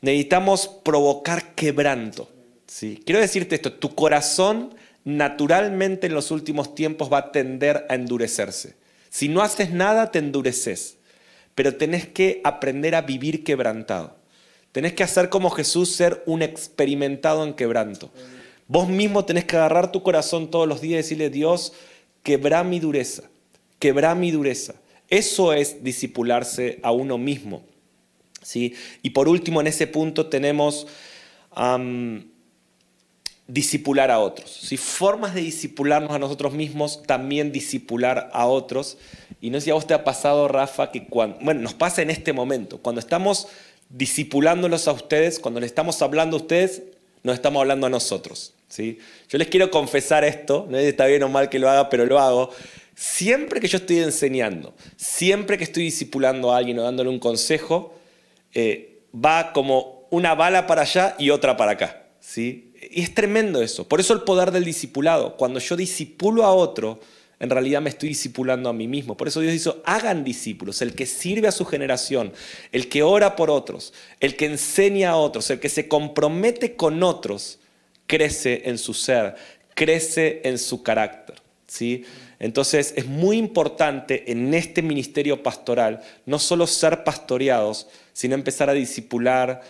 Necesitamos 0.00 0.68
provocar 0.68 1.54
quebranto. 1.54 2.28
¿sí? 2.66 3.02
Quiero 3.04 3.20
decirte 3.20 3.54
esto, 3.54 3.72
tu 3.72 3.94
corazón 3.94 4.74
naturalmente 5.06 6.08
en 6.08 6.14
los 6.14 6.32
últimos 6.32 6.74
tiempos 6.74 7.10
va 7.10 7.18
a 7.18 7.32
tender 7.32 7.86
a 7.88 7.94
endurecerse. 7.94 8.74
Si 9.08 9.28
no 9.28 9.40
haces 9.40 9.70
nada, 9.70 10.10
te 10.10 10.18
endureces, 10.18 10.98
pero 11.54 11.76
tenés 11.76 12.08
que 12.08 12.40
aprender 12.42 12.96
a 12.96 13.02
vivir 13.02 13.44
quebrantado. 13.44 14.16
Tenés 14.72 14.94
que 14.94 15.04
hacer 15.04 15.28
como 15.28 15.50
Jesús, 15.50 15.92
ser 15.92 16.24
un 16.26 16.42
experimentado 16.42 17.44
en 17.44 17.54
quebranto. 17.54 18.10
Vos 18.66 18.88
mismo 18.88 19.24
tenés 19.24 19.44
que 19.44 19.56
agarrar 19.56 19.92
tu 19.92 20.02
corazón 20.02 20.50
todos 20.50 20.66
los 20.66 20.80
días 20.80 20.94
y 20.94 20.96
decirle, 20.96 21.30
Dios, 21.30 21.72
quebra 22.24 22.64
mi 22.64 22.80
dureza, 22.80 23.22
quebra 23.78 24.16
mi 24.16 24.32
dureza. 24.32 24.74
Eso 25.08 25.52
es 25.52 25.84
disipularse 25.84 26.80
a 26.82 26.90
uno 26.90 27.16
mismo. 27.16 27.62
¿sí? 28.42 28.74
Y 29.02 29.10
por 29.10 29.28
último, 29.28 29.60
en 29.60 29.68
ese 29.68 29.86
punto 29.86 30.26
tenemos 30.26 30.88
disipular 33.48 34.10
a 34.10 34.18
otros. 34.18 34.50
Si 34.50 34.76
formas 34.76 35.34
de 35.34 35.42
disipularnos 35.42 36.12
a 36.12 36.18
nosotros 36.18 36.52
mismos, 36.52 37.02
también 37.04 37.52
disipular 37.52 38.30
a 38.32 38.46
otros. 38.46 38.98
Y 39.40 39.50
no 39.50 39.58
sé 39.58 39.66
si 39.66 39.70
a 39.70 39.74
vos 39.74 39.86
te 39.86 39.94
ha 39.94 40.04
pasado, 40.04 40.48
Rafa, 40.48 40.90
que 40.90 41.06
cuando, 41.06 41.38
bueno, 41.40 41.60
nos 41.60 41.74
pasa 41.74 42.02
en 42.02 42.10
este 42.10 42.32
momento, 42.32 42.78
cuando 42.78 43.00
estamos 43.00 43.48
disipulándolos 43.88 44.88
a 44.88 44.92
ustedes, 44.92 45.38
cuando 45.38 45.60
les 45.60 45.70
estamos 45.70 46.02
hablando 46.02 46.36
a 46.36 46.40
ustedes, 46.40 46.82
nos 47.22 47.34
estamos 47.34 47.60
hablando 47.60 47.86
a 47.86 47.90
nosotros. 47.90 48.54
¿sí? 48.68 48.98
Yo 49.28 49.38
les 49.38 49.48
quiero 49.48 49.70
confesar 49.70 50.24
esto, 50.24 50.66
no 50.68 50.76
sé 50.76 50.82
si 50.82 50.88
está 50.88 51.06
bien 51.06 51.22
o 51.22 51.28
mal 51.28 51.48
que 51.48 51.58
lo 51.58 51.70
haga, 51.70 51.88
pero 51.88 52.04
lo 52.04 52.18
hago. 52.18 52.50
Siempre 52.94 53.60
que 53.60 53.68
yo 53.68 53.78
estoy 53.78 53.98
enseñando, 53.98 54.74
siempre 54.96 55.58
que 55.58 55.64
estoy 55.64 55.84
disipulando 55.84 56.52
a 56.52 56.56
alguien 56.56 56.78
o 56.78 56.82
dándole 56.82 57.10
un 57.10 57.18
consejo, 57.18 57.94
eh, 58.54 59.02
va 59.14 59.52
como 59.52 60.06
una 60.10 60.34
bala 60.34 60.66
para 60.66 60.82
allá 60.82 61.14
y 61.18 61.30
otra 61.30 61.56
para 61.56 61.72
acá. 61.72 62.02
¿sí? 62.20 62.65
Y 62.90 63.02
es 63.02 63.14
tremendo 63.14 63.62
eso. 63.62 63.86
Por 63.88 64.00
eso 64.00 64.12
el 64.12 64.22
poder 64.22 64.50
del 64.50 64.64
discipulado. 64.64 65.36
Cuando 65.36 65.60
yo 65.60 65.76
disipulo 65.76 66.44
a 66.44 66.52
otro, 66.52 67.00
en 67.38 67.50
realidad 67.50 67.82
me 67.82 67.90
estoy 67.90 68.10
discipulando 68.10 68.68
a 68.68 68.72
mí 68.72 68.88
mismo. 68.88 69.16
Por 69.16 69.28
eso 69.28 69.40
Dios 69.40 69.52
dice, 69.52 69.72
hagan 69.84 70.24
discípulos, 70.24 70.80
el 70.82 70.94
que 70.94 71.06
sirve 71.06 71.48
a 71.48 71.52
su 71.52 71.64
generación, 71.64 72.32
el 72.72 72.88
que 72.88 73.02
ora 73.02 73.36
por 73.36 73.50
otros, 73.50 73.92
el 74.20 74.36
que 74.36 74.46
enseña 74.46 75.10
a 75.10 75.16
otros, 75.16 75.50
el 75.50 75.60
que 75.60 75.68
se 75.68 75.88
compromete 75.88 76.76
con 76.76 77.02
otros, 77.02 77.58
crece 78.06 78.62
en 78.66 78.78
su 78.78 78.94
ser, 78.94 79.34
crece 79.74 80.40
en 80.44 80.58
su 80.58 80.82
carácter. 80.82 81.36
¿sí? 81.66 82.04
Entonces 82.38 82.94
es 82.96 83.06
muy 83.06 83.36
importante 83.36 84.30
en 84.30 84.54
este 84.54 84.82
ministerio 84.82 85.42
pastoral 85.42 86.02
no 86.24 86.38
solo 86.38 86.66
ser 86.66 87.04
pastoreados, 87.04 87.88
sino 88.12 88.34
empezar 88.34 88.70
a 88.70 88.74
discipular, 88.74 89.62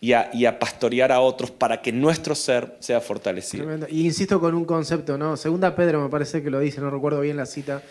y 0.00 0.14
a, 0.14 0.58
pastorear 0.58 1.12
a 1.12 1.20
otros 1.20 1.50
para 1.50 1.82
que 1.82 1.92
nuestro 1.92 2.34
ser 2.34 2.76
sea 2.80 3.02
fortalecido. 3.02 3.86
Y 3.88 4.06
insisto 4.06 4.40
con 4.40 4.54
un 4.54 4.64
concepto, 4.64 5.18
¿no? 5.18 5.36
Segunda 5.36 5.76
Pedro 5.76 6.00
me 6.00 6.08
parece 6.08 6.42
que 6.42 6.50
lo 6.50 6.58
dice, 6.58 6.80
no 6.80 6.90
recuerdo 6.90 7.20
bien 7.20 7.36
la 7.36 7.44
cita, 7.44 7.82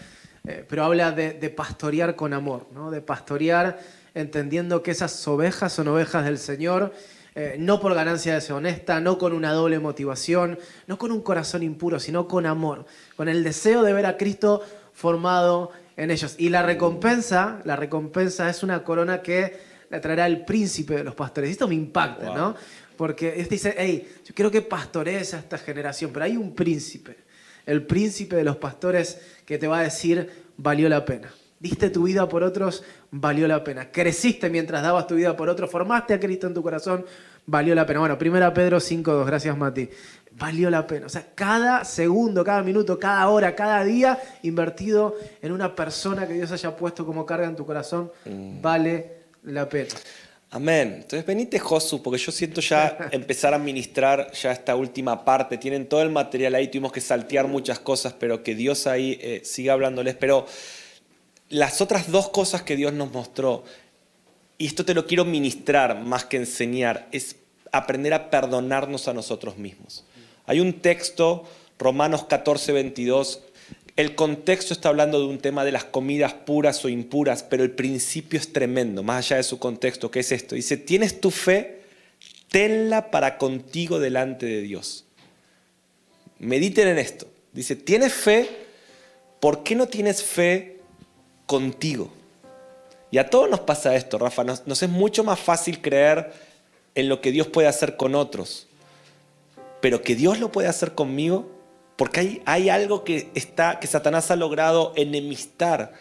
eh, 0.47 0.65
pero 0.67 0.83
habla 0.83 1.11
de, 1.11 1.49
pastorear 1.49 2.15
con 2.15 2.33
amor, 2.33 2.65
¿no? 2.73 2.89
De 2.89 3.01
pastorear 3.01 3.79
entendiendo 4.15 4.81
que 4.81 4.89
esas 4.89 5.27
ovejas 5.27 5.71
son 5.71 5.87
ovejas 5.87 6.25
del 6.25 6.39
Señor, 6.39 6.93
eh, 7.35 7.57
no 7.59 7.79
por 7.79 7.93
ganancia 7.93 8.33
deshonesta, 8.33 8.99
no 9.01 9.19
con 9.19 9.33
una 9.33 9.53
doble 9.53 9.77
motivación, 9.77 10.57
no 10.87 10.97
con 10.97 11.11
un 11.11 11.21
corazón 11.21 11.61
impuro, 11.61 11.99
sino 11.99 12.27
con 12.27 12.47
amor, 12.47 12.87
con 13.15 13.29
el 13.29 13.43
deseo 13.43 13.83
de 13.83 13.93
ver 13.93 14.07
a 14.07 14.17
Cristo 14.17 14.63
formado 14.93 15.71
en 15.95 16.09
ellos. 16.09 16.33
Y 16.39 16.49
la 16.49 16.63
recompensa, 16.63 17.61
la 17.65 17.75
recompensa 17.75 18.49
es 18.49 18.63
una 18.63 18.83
corona 18.83 19.21
que 19.21 19.68
la 19.89 19.99
traerá 19.99 20.27
el 20.27 20.45
príncipe 20.45 20.95
de 20.95 21.03
los 21.03 21.15
pastores. 21.15 21.49
Esto 21.49 21.67
me 21.67 21.75
impacta, 21.75 22.33
¿no? 22.33 22.55
Porque 22.95 23.39
este 23.39 23.55
dice, 23.55 23.75
hey, 23.77 24.07
yo 24.25 24.35
quiero 24.35 24.51
que 24.51 24.61
pastorees 24.61 25.33
a 25.33 25.39
esta 25.39 25.57
generación, 25.57 26.11
pero 26.13 26.25
hay 26.25 26.37
un 26.37 26.53
príncipe, 26.53 27.17
el 27.65 27.85
príncipe 27.85 28.35
de 28.35 28.43
los 28.43 28.57
pastores 28.57 29.19
que 29.45 29.57
te 29.57 29.67
va 29.67 29.79
a 29.79 29.83
decir, 29.83 30.29
valió 30.57 30.89
la 30.89 31.05
pena. 31.05 31.31
Diste 31.59 31.89
tu 31.89 32.03
vida 32.03 32.27
por 32.29 32.43
otros, 32.43 32.83
valió 33.11 33.47
la 33.47 33.63
pena. 33.63 33.91
Creciste 33.91 34.49
mientras 34.49 34.81
dabas 34.81 35.07
tu 35.07 35.15
vida 35.15 35.35
por 35.35 35.49
otros, 35.49 35.69
formaste 35.69 36.13
a 36.13 36.19
Cristo 36.19 36.47
en 36.47 36.53
tu 36.53 36.61
corazón, 36.61 37.05
valió 37.45 37.75
la 37.75 37.85
pena. 37.85 37.99
Bueno, 37.99 38.17
primera 38.17 38.53
Pedro 38.53 38.77
5.2, 38.77 39.25
gracias 39.25 39.57
Mati. 39.57 39.89
Valió 40.31 40.69
la 40.69 40.87
pena. 40.87 41.07
O 41.07 41.09
sea, 41.09 41.25
cada 41.35 41.83
segundo, 41.83 42.45
cada 42.45 42.63
minuto, 42.63 42.97
cada 42.97 43.27
hora, 43.27 43.55
cada 43.55 43.83
día 43.83 44.19
invertido 44.43 45.17
en 45.41 45.51
una 45.51 45.75
persona 45.75 46.27
que 46.27 46.33
Dios 46.33 46.51
haya 46.51 46.75
puesto 46.75 47.05
como 47.05 47.25
carga 47.25 47.47
en 47.47 47.55
tu 47.55 47.65
corazón, 47.65 48.11
mm. 48.25 48.61
vale 48.61 49.18
la 49.43 49.67
pena. 49.67 49.89
Amén. 50.51 50.95
Entonces 50.95 51.25
venite 51.25 51.59
Josu, 51.59 52.01
porque 52.01 52.19
yo 52.19 52.31
siento 52.31 52.59
ya 52.61 52.97
empezar 53.11 53.53
a 53.53 53.59
ministrar 53.59 54.31
ya 54.31 54.51
esta 54.51 54.75
última 54.75 55.23
parte. 55.23 55.57
Tienen 55.57 55.87
todo 55.87 56.01
el 56.01 56.09
material 56.09 56.55
ahí, 56.55 56.67
tuvimos 56.67 56.91
que 56.91 57.01
saltear 57.01 57.47
muchas 57.47 57.79
cosas, 57.79 58.13
pero 58.13 58.43
que 58.43 58.55
Dios 58.55 58.87
ahí 58.87 59.19
eh, 59.21 59.41
siga 59.43 59.73
hablándoles. 59.73 60.15
Pero 60.15 60.47
las 61.49 61.81
otras 61.81 62.11
dos 62.11 62.29
cosas 62.29 62.63
que 62.63 62.75
Dios 62.75 62.93
nos 62.93 63.11
mostró, 63.11 63.63
y 64.57 64.65
esto 64.65 64.85
te 64.85 64.93
lo 64.93 65.05
quiero 65.05 65.23
ministrar 65.23 66.01
más 66.01 66.25
que 66.25 66.37
enseñar, 66.37 67.07
es 67.11 67.35
aprender 67.71 68.13
a 68.13 68.29
perdonarnos 68.31 69.07
a 69.07 69.13
nosotros 69.13 69.57
mismos. 69.57 70.05
Hay 70.47 70.59
un 70.59 70.73
texto, 70.73 71.47
Romanos 71.77 72.23
14, 72.23 72.71
22, 72.71 73.43
el 73.99 74.15
contexto 74.15 74.73
está 74.73 74.87
hablando 74.87 75.19
de 75.19 75.25
un 75.25 75.39
tema 75.39 75.65
de 75.65 75.73
las 75.73 75.83
comidas 75.83 76.33
puras 76.33 76.85
o 76.85 76.87
impuras, 76.87 77.43
pero 77.43 77.65
el 77.65 77.71
principio 77.71 78.39
es 78.39 78.53
tremendo, 78.53 79.03
más 79.03 79.25
allá 79.25 79.35
de 79.35 79.43
su 79.43 79.59
contexto, 79.59 80.09
que 80.09 80.21
es 80.21 80.31
esto. 80.31 80.55
Dice, 80.55 80.77
tienes 80.77 81.19
tu 81.19 81.31
fe, 81.31 81.81
tenla 82.49 83.11
para 83.11 83.37
contigo 83.37 83.99
delante 83.99 84.45
de 84.45 84.61
Dios. 84.61 85.03
Mediten 86.39 86.87
en 86.87 86.97
esto. 86.97 87.27
Dice, 87.51 87.75
tienes 87.75 88.13
fe, 88.13 88.49
¿por 89.41 89.63
qué 89.63 89.75
no 89.75 89.89
tienes 89.89 90.23
fe 90.23 90.77
contigo? 91.45 92.09
Y 93.11 93.17
a 93.17 93.29
todos 93.29 93.49
nos 93.49 93.59
pasa 93.59 93.97
esto, 93.97 94.17
Rafa. 94.17 94.45
Nos, 94.45 94.65
nos, 94.65 94.81
es 94.81 94.89
mucho 94.89 95.25
más 95.25 95.41
fácil 95.41 95.81
creer 95.81 96.31
en 96.95 97.09
lo 97.09 97.19
que 97.19 97.33
Dios 97.33 97.47
puede 97.47 97.67
hacer 97.67 97.97
con 97.97 98.15
otros. 98.15 98.67
Pero 99.81 100.03
que 100.03 100.15
Dios 100.15 100.39
lo 100.39 100.53
puede 100.53 100.69
hacer 100.69 100.95
conmigo, 100.95 101.58
porque 101.99 102.21
hay, 102.21 102.41
hay 102.45 102.69
algo 102.69 103.03
que, 103.03 103.29
está, 103.35 103.77
que 103.77 103.85
Satanás 103.85 104.31
ha 104.31 104.37
logrado 104.37 104.93
enemistar 104.95 105.91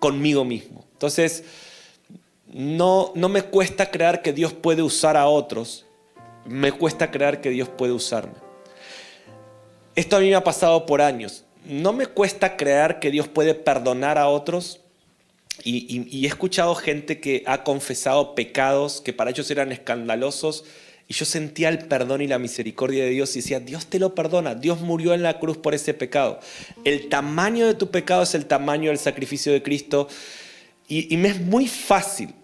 conmigo 0.00 0.44
mismo. 0.44 0.84
Entonces, 0.94 1.44
no, 2.52 3.12
no 3.14 3.28
me 3.28 3.42
cuesta 3.42 3.92
creer 3.92 4.20
que 4.20 4.32
Dios 4.32 4.52
puede 4.52 4.82
usar 4.82 5.16
a 5.16 5.28
otros, 5.28 5.86
me 6.44 6.72
cuesta 6.72 7.12
creer 7.12 7.40
que 7.40 7.50
Dios 7.50 7.68
puede 7.68 7.92
usarme. 7.92 8.34
Esto 9.94 10.16
a 10.16 10.18
mí 10.18 10.28
me 10.28 10.34
ha 10.34 10.42
pasado 10.42 10.86
por 10.86 11.02
años. 11.02 11.44
No 11.64 11.92
me 11.92 12.06
cuesta 12.06 12.56
creer 12.56 12.98
que 12.98 13.12
Dios 13.12 13.28
puede 13.28 13.54
perdonar 13.54 14.18
a 14.18 14.26
otros, 14.26 14.80
y, 15.62 16.24
he 16.24 16.26
escuchado 16.26 16.74
gente 16.74 17.20
que 17.20 17.44
ha 17.46 17.62
confesado 17.62 18.34
pecados 18.34 19.00
que 19.00 19.12
para 19.12 19.30
ellos 19.30 19.48
eran 19.52 19.70
escandalosos 19.70 20.64
y 21.10 21.14
yo 21.14 21.24
sentía 21.24 21.70
el 21.70 21.78
perdón 21.78 22.20
y 22.20 22.26
la 22.26 22.38
misericordia 22.38 23.04
de 23.04 23.10
Dios 23.10 23.34
y 23.34 23.40
decía, 23.40 23.60
Dios 23.60 23.86
te 23.86 23.98
lo 23.98 24.14
perdona, 24.14 24.54
Dios 24.54 24.82
murió 24.82 25.14
en 25.14 25.22
la 25.22 25.38
cruz 25.38 25.56
por 25.56 25.74
ese 25.74 25.94
pecado. 25.94 26.38
El 26.84 27.08
tamaño 27.08 27.66
de 27.66 27.72
tu 27.72 27.90
pecado 27.90 28.22
es 28.22 28.34
el 28.34 28.44
tamaño 28.44 28.90
del 28.90 28.98
sacrificio 28.98 29.50
de 29.50 29.62
Cristo 29.62 30.08
y, 30.86 31.16
me 31.16 31.28
es 31.28 31.40
muy 31.40 31.66
fácil 31.66 32.34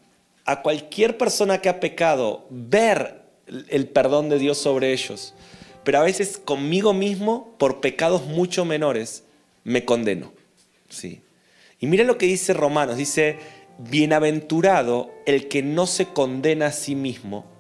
a 0.46 0.62
cualquier 0.62 1.18
persona 1.18 1.60
que 1.60 1.68
ha 1.68 1.78
pecado 1.78 2.46
ver 2.48 3.22
el 3.68 3.86
perdón 3.86 4.30
de 4.30 4.38
Dios 4.38 4.56
sobre 4.56 4.94
ellos, 4.94 5.34
pero 5.84 5.98
a 5.98 6.02
veces 6.02 6.38
conmigo 6.42 6.94
mismo, 6.94 7.54
por 7.58 7.82
pecados 7.82 8.24
mucho 8.24 8.64
menores, 8.64 9.24
me 9.64 9.84
condeno. 9.84 10.32
Sí. 10.88 11.20
Y 11.80 11.86
mira 11.86 12.04
lo 12.04 12.16
que 12.16 12.24
dice 12.24 12.54
Romanos, 12.54 12.96
dice, 12.96 13.36
bienaventurado 13.78 15.10
el 15.26 15.48
que 15.48 15.62
no 15.62 15.86
se 15.86 16.06
condena 16.06 16.66
a 16.66 16.72
sí 16.72 16.94
mismo 16.94 17.53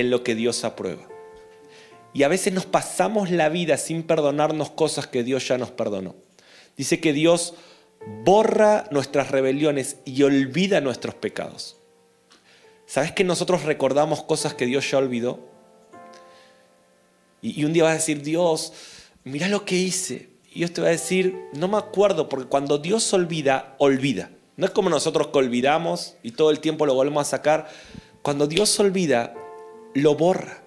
en 0.00 0.10
lo 0.10 0.22
que 0.22 0.34
Dios 0.34 0.64
aprueba. 0.64 1.08
Y 2.12 2.22
a 2.22 2.28
veces 2.28 2.52
nos 2.52 2.66
pasamos 2.66 3.30
la 3.30 3.48
vida 3.48 3.76
sin 3.76 4.02
perdonarnos 4.02 4.70
cosas 4.70 5.06
que 5.06 5.22
Dios 5.22 5.46
ya 5.46 5.58
nos 5.58 5.70
perdonó. 5.70 6.16
Dice 6.76 7.00
que 7.00 7.12
Dios 7.12 7.54
borra 8.24 8.86
nuestras 8.90 9.30
rebeliones 9.30 9.98
y 10.04 10.22
olvida 10.22 10.80
nuestros 10.80 11.14
pecados. 11.14 11.76
¿Sabes 12.86 13.12
que 13.12 13.24
nosotros 13.24 13.64
recordamos 13.64 14.22
cosas 14.22 14.54
que 14.54 14.66
Dios 14.66 14.90
ya 14.90 14.98
olvidó? 14.98 15.40
Y, 17.42 17.64
un 17.64 17.72
día 17.72 17.84
vas 17.84 17.92
a 17.92 17.96
decir, 17.96 18.22
Dios, 18.22 18.72
mira 19.24 19.48
lo 19.48 19.64
que 19.64 19.76
hice. 19.76 20.30
Y 20.50 20.60
Dios 20.60 20.72
te 20.72 20.80
va 20.80 20.88
a 20.88 20.90
decir, 20.90 21.38
no 21.52 21.68
me 21.68 21.76
acuerdo, 21.76 22.28
porque 22.28 22.48
cuando 22.48 22.78
Dios 22.78 23.12
olvida, 23.12 23.76
olvida. 23.78 24.30
No 24.56 24.66
es 24.66 24.72
como 24.72 24.88
nosotros 24.88 25.28
que 25.28 25.38
olvidamos 25.38 26.16
y 26.22 26.32
todo 26.32 26.50
el 26.50 26.60
tiempo 26.60 26.86
lo 26.86 26.94
volvemos 26.94 27.20
a 27.28 27.30
sacar. 27.30 27.68
Cuando 28.22 28.46
Dios 28.46 28.80
olvida, 28.80 29.34
lo 29.94 30.14
borra. 30.14 30.62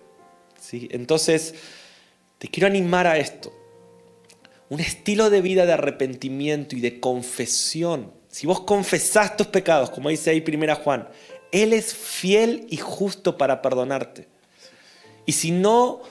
¿sí? 0.59 0.87
Entonces, 0.91 1.55
te 2.37 2.47
quiero 2.47 2.67
animar 2.67 3.07
a 3.07 3.17
esto. 3.17 3.53
Un 4.69 4.79
estilo 4.79 5.29
de 5.29 5.41
vida 5.41 5.65
de 5.65 5.73
arrepentimiento 5.73 6.75
y 6.75 6.81
de 6.81 6.99
confesión. 6.99 8.11
Si 8.29 8.47
vos 8.47 8.61
confesás 8.61 9.35
tus 9.35 9.47
pecados, 9.47 9.89
como 9.89 10.09
dice 10.09 10.29
ahí 10.29 10.41
primera 10.41 10.75
Juan, 10.75 11.09
Él 11.51 11.73
es 11.73 11.93
fiel 11.93 12.65
y 12.69 12.77
justo 12.77 13.37
para 13.37 13.61
perdonarte. 13.61 14.27
Y 15.25 15.33
si 15.33 15.51
no 15.51 16.01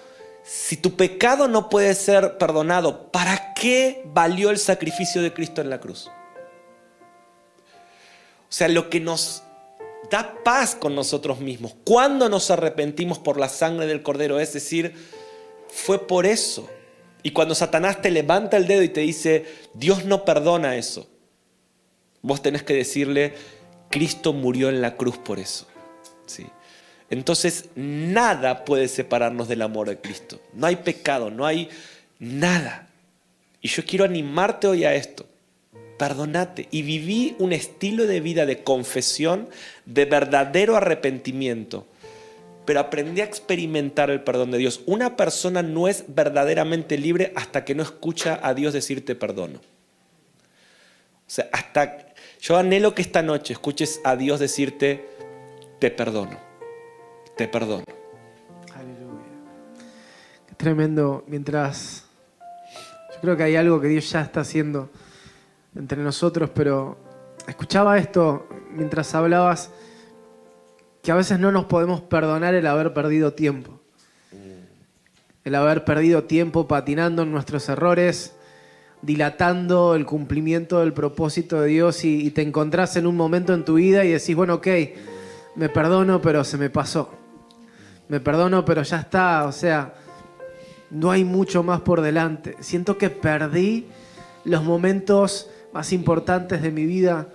si 0.50 0.76
tu 0.76 0.96
pecado 0.96 1.46
no 1.46 1.68
puede 1.68 1.94
ser 1.94 2.36
perdonado, 2.36 3.12
¿para 3.12 3.54
qué 3.54 4.02
valió 4.06 4.50
el 4.50 4.58
sacrificio 4.58 5.22
de 5.22 5.32
Cristo 5.32 5.60
en 5.60 5.70
la 5.70 5.78
cruz? 5.78 6.10
O 8.48 8.52
sea, 8.52 8.66
lo 8.66 8.90
que 8.90 8.98
nos 8.98 9.44
da 10.10 10.42
paz 10.44 10.74
con 10.74 10.94
nosotros 10.94 11.40
mismos, 11.40 11.74
cuando 11.84 12.28
nos 12.28 12.50
arrepentimos 12.50 13.18
por 13.18 13.38
la 13.38 13.48
sangre 13.48 13.86
del 13.86 14.02
Cordero, 14.02 14.40
es 14.40 14.52
decir, 14.52 14.94
fue 15.68 16.06
por 16.06 16.26
eso. 16.26 16.68
Y 17.22 17.30
cuando 17.30 17.54
Satanás 17.54 18.02
te 18.02 18.10
levanta 18.10 18.56
el 18.56 18.66
dedo 18.66 18.82
y 18.82 18.88
te 18.88 19.00
dice, 19.00 19.46
Dios 19.74 20.04
no 20.04 20.24
perdona 20.24 20.76
eso, 20.76 21.08
vos 22.22 22.42
tenés 22.42 22.62
que 22.62 22.74
decirle, 22.74 23.34
Cristo 23.90 24.32
murió 24.32 24.68
en 24.68 24.80
la 24.80 24.96
cruz 24.96 25.18
por 25.18 25.38
eso. 25.38 25.66
¿Sí? 26.26 26.46
entonces 27.10 27.70
nada 27.74 28.64
puede 28.64 28.86
separarnos 28.86 29.48
del 29.48 29.62
amor 29.62 29.88
de 29.88 29.98
Cristo. 29.98 30.40
No 30.54 30.68
hay 30.68 30.76
pecado, 30.76 31.28
no 31.28 31.44
hay 31.44 31.68
nada. 32.20 32.88
Y 33.60 33.68
yo 33.68 33.84
quiero 33.84 34.04
animarte 34.04 34.68
hoy 34.68 34.84
a 34.84 34.94
esto. 34.94 35.26
Perdonate 36.00 36.66
y 36.70 36.80
viví 36.80 37.36
un 37.38 37.52
estilo 37.52 38.06
de 38.06 38.20
vida 38.20 38.46
de 38.46 38.64
confesión, 38.64 39.48
de 39.84 40.06
verdadero 40.06 40.76
arrepentimiento. 40.76 41.86
Pero 42.64 42.80
aprendí 42.80 43.20
a 43.20 43.24
experimentar 43.24 44.10
el 44.10 44.22
perdón 44.22 44.50
de 44.50 44.58
Dios. 44.58 44.80
Una 44.86 45.16
persona 45.16 45.62
no 45.62 45.88
es 45.88 46.04
verdaderamente 46.08 46.96
libre 46.96 47.32
hasta 47.36 47.64
que 47.64 47.74
no 47.74 47.82
escucha 47.82 48.40
a 48.42 48.54
Dios 48.54 48.72
decirte 48.72 49.14
perdono. 49.14 49.58
O 49.58 51.32
sea, 51.32 51.48
hasta 51.52 52.06
yo 52.40 52.56
anhelo 52.56 52.94
que 52.94 53.02
esta 53.02 53.22
noche 53.22 53.52
escuches 53.52 54.00
a 54.02 54.16
Dios 54.16 54.40
decirte 54.40 55.04
te 55.78 55.90
perdono 55.90 56.50
te 57.40 57.48
perdono. 57.48 57.84
Aleluya. 58.74 59.24
Qué 60.46 60.54
tremendo. 60.56 61.24
Mientras 61.26 62.04
yo 63.14 63.20
creo 63.22 63.36
que 63.38 63.44
hay 63.44 63.56
algo 63.56 63.80
que 63.80 63.88
Dios 63.88 64.10
ya 64.10 64.20
está 64.20 64.40
haciendo 64.40 64.90
entre 65.74 66.02
nosotros, 66.02 66.50
pero 66.54 66.98
escuchaba 67.46 67.98
esto 67.98 68.48
mientras 68.72 69.14
hablabas 69.14 69.70
que 71.02 71.12
a 71.12 71.14
veces 71.14 71.38
no 71.38 71.52
nos 71.52 71.64
podemos 71.64 72.00
perdonar 72.00 72.54
el 72.54 72.66
haber 72.66 72.92
perdido 72.92 73.32
tiempo. 73.32 73.80
El 75.44 75.54
haber 75.54 75.84
perdido 75.84 76.24
tiempo 76.24 76.68
patinando 76.68 77.22
en 77.22 77.32
nuestros 77.32 77.68
errores, 77.68 78.34
dilatando 79.00 79.94
el 79.94 80.04
cumplimiento 80.04 80.80
del 80.80 80.92
propósito 80.92 81.60
de 81.62 81.68
Dios 81.68 82.04
y, 82.04 82.30
te 82.30 82.42
encontrás 82.42 82.96
en 82.96 83.06
un 83.06 83.16
momento 83.16 83.54
en 83.54 83.64
tu 83.64 83.74
vida 83.74 84.04
y 84.04 84.10
decís, 84.10 84.36
bueno, 84.36 84.54
ok, 84.54 84.68
me 85.56 85.70
perdono, 85.70 86.20
pero 86.20 86.44
se 86.44 86.58
me 86.58 86.68
pasó 86.68 87.20
me 88.10 88.18
perdono, 88.18 88.64
pero 88.64 88.82
ya 88.82 88.98
está, 88.98 89.44
o 89.44 89.52
sea, 89.52 89.94
no 90.90 91.12
hay 91.12 91.24
mucho 91.24 91.62
más 91.62 91.80
por 91.82 92.00
delante. 92.00 92.56
Siento 92.58 92.98
que 92.98 93.08
perdí 93.08 93.86
los 94.44 94.64
momentos 94.64 95.48
más 95.72 95.92
importantes 95.92 96.62
de 96.62 96.70
mi 96.70 96.86
vida 96.86 97.28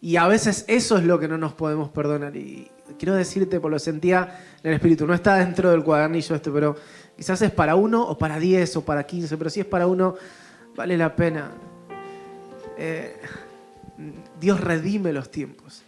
y 0.00 0.16
a 0.16 0.26
veces 0.28 0.64
eso 0.68 0.96
es 0.96 1.04
lo 1.04 1.18
que 1.18 1.26
no 1.26 1.38
nos 1.38 1.54
podemos 1.54 1.88
perdonar. 1.90 2.36
Y 2.36 2.70
quiero 2.98 3.14
decirte, 3.14 3.58
por 3.58 3.70
lo 3.70 3.78
sentía 3.78 4.40
en 4.62 4.70
el 4.70 4.76
espíritu, 4.76 5.06
no 5.06 5.14
está 5.14 5.36
dentro 5.36 5.70
del 5.70 5.82
cuadernillo 5.82 6.36
este, 6.36 6.50
pero 6.50 6.76
quizás 7.16 7.42
es 7.42 7.50
para 7.50 7.74
uno 7.74 8.02
o 8.02 8.16
para 8.16 8.38
diez 8.38 8.76
o 8.76 8.84
para 8.84 9.04
quince, 9.04 9.36
pero 9.36 9.50
si 9.50 9.60
es 9.60 9.66
para 9.66 9.86
uno, 9.86 10.14
vale 10.76 10.96
la 10.96 11.14
pena. 11.16 11.50
Eh, 12.76 13.16
Dios 14.40 14.60
redime 14.60 15.12
los 15.12 15.30
tiempos. 15.30 15.82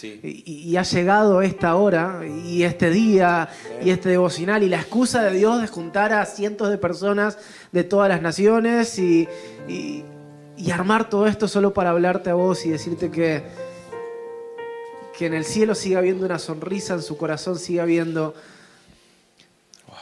Y, 0.00 0.76
ha 0.76 0.84
llegado 0.84 1.42
esta 1.42 1.74
hora 1.74 2.20
y 2.24 2.62
este 2.62 2.88
día 2.88 3.48
y 3.82 3.90
este 3.90 4.08
devocional 4.10 4.62
y 4.62 4.68
la 4.68 4.76
excusa 4.76 5.24
de 5.24 5.36
Dios 5.36 5.60
de 5.60 5.66
juntar 5.66 6.12
a 6.12 6.24
cientos 6.24 6.70
de 6.70 6.78
personas 6.78 7.36
de 7.72 7.82
todas 7.82 8.08
las 8.08 8.22
naciones 8.22 8.96
y, 9.00 9.26
armar 10.70 11.08
todo 11.08 11.26
esto 11.26 11.48
solo 11.48 11.72
para 11.72 11.90
hablarte 11.90 12.30
a 12.30 12.34
vos 12.34 12.66
y 12.66 12.70
decirte 12.70 13.10
que, 13.10 13.42
que 15.16 15.26
en 15.26 15.34
el 15.34 15.44
cielo 15.44 15.74
siga 15.74 15.98
habiendo 15.98 16.26
una 16.26 16.38
sonrisa, 16.38 16.94
en 16.94 17.02
su 17.02 17.16
corazón 17.16 17.58
siga 17.58 17.84
habiendo 17.84 18.34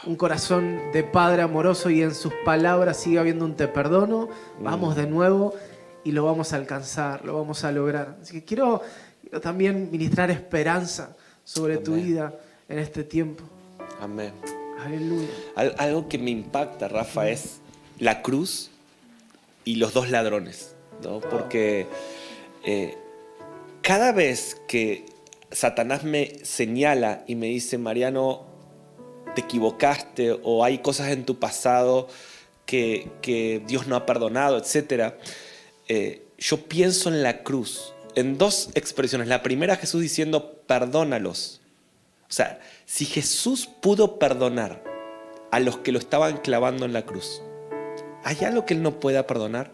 un 0.05 0.15
corazón 0.15 0.79
de 0.93 1.03
padre 1.03 1.41
amoroso 1.41 1.89
y 1.89 2.01
en 2.01 2.13
sus 2.13 2.33
palabras 2.45 2.97
siga 2.97 3.21
habiendo 3.21 3.45
un 3.45 3.55
te 3.55 3.67
perdono. 3.67 4.29
Vamos 4.61 4.95
mm. 4.95 4.99
de 4.99 5.07
nuevo 5.07 5.53
y 6.03 6.11
lo 6.11 6.25
vamos 6.25 6.53
a 6.53 6.55
alcanzar, 6.55 7.25
lo 7.25 7.35
vamos 7.35 7.63
a 7.63 7.71
lograr. 7.71 8.17
Así 8.21 8.33
que 8.33 8.45
quiero 8.45 8.81
Quiero 9.27 9.41
también 9.41 9.91
ministrar 9.91 10.31
esperanza 10.31 11.17
sobre 11.43 11.79
tu 11.79 11.95
vida 11.95 12.33
en 12.69 12.79
este 12.79 13.03
tiempo. 13.03 13.43
Amén. 13.99 14.31
Aleluya. 14.79 15.27
algo 15.77 16.07
que 16.07 16.17
me 16.17 16.31
impacta, 16.31 16.87
Rafa, 16.87 17.27
es 17.27 17.59
la 17.99 18.21
cruz 18.21 18.71
y 19.67 19.75
los 19.75 19.93
dos 19.93 20.09
ladrones, 20.09 20.77
¿no? 21.03 21.19
Porque 21.19 21.87
eh, 22.63 22.97
cada 23.81 24.13
vez 24.13 24.55
que 24.65 25.03
Satanás 25.51 26.05
me 26.05 26.39
señala 26.45 27.25
y 27.27 27.35
me 27.35 27.47
dice, 27.47 27.77
Mariano, 27.77 28.45
te 29.35 29.41
equivocaste 29.41 30.39
o 30.41 30.63
hay 30.63 30.77
cosas 30.77 31.09
en 31.09 31.25
tu 31.25 31.37
pasado 31.37 32.07
que, 32.65 33.61
Dios 33.67 33.87
no 33.87 33.97
ha 33.97 34.05
perdonado, 34.05 34.57
etc., 34.57 35.15
eh, 35.89 36.23
yo 36.37 36.63
pienso 36.69 37.09
en 37.09 37.21
la 37.21 37.43
cruz, 37.43 37.93
en 38.15 38.37
dos 38.37 38.69
expresiones. 38.73 39.27
La 39.27 39.43
primera, 39.43 39.75
Jesús 39.75 40.01
diciendo, 40.01 40.61
perdónalos. 40.65 41.59
O 42.29 42.31
sea, 42.31 42.61
si 42.85 43.03
Jesús 43.03 43.67
pudo 43.81 44.17
perdonar 44.17 44.81
a 45.51 45.59
los 45.59 45.77
que 45.79 45.91
lo 45.91 45.99
estaban 45.99 46.37
clavando 46.37 46.85
en 46.85 46.93
la 46.93 47.05
cruz, 47.05 47.41
¿hay 48.27 48.43
algo 48.43 48.65
que 48.65 48.73
Él 48.73 48.83
no 48.83 48.99
pueda 48.99 49.25
perdonar? 49.25 49.71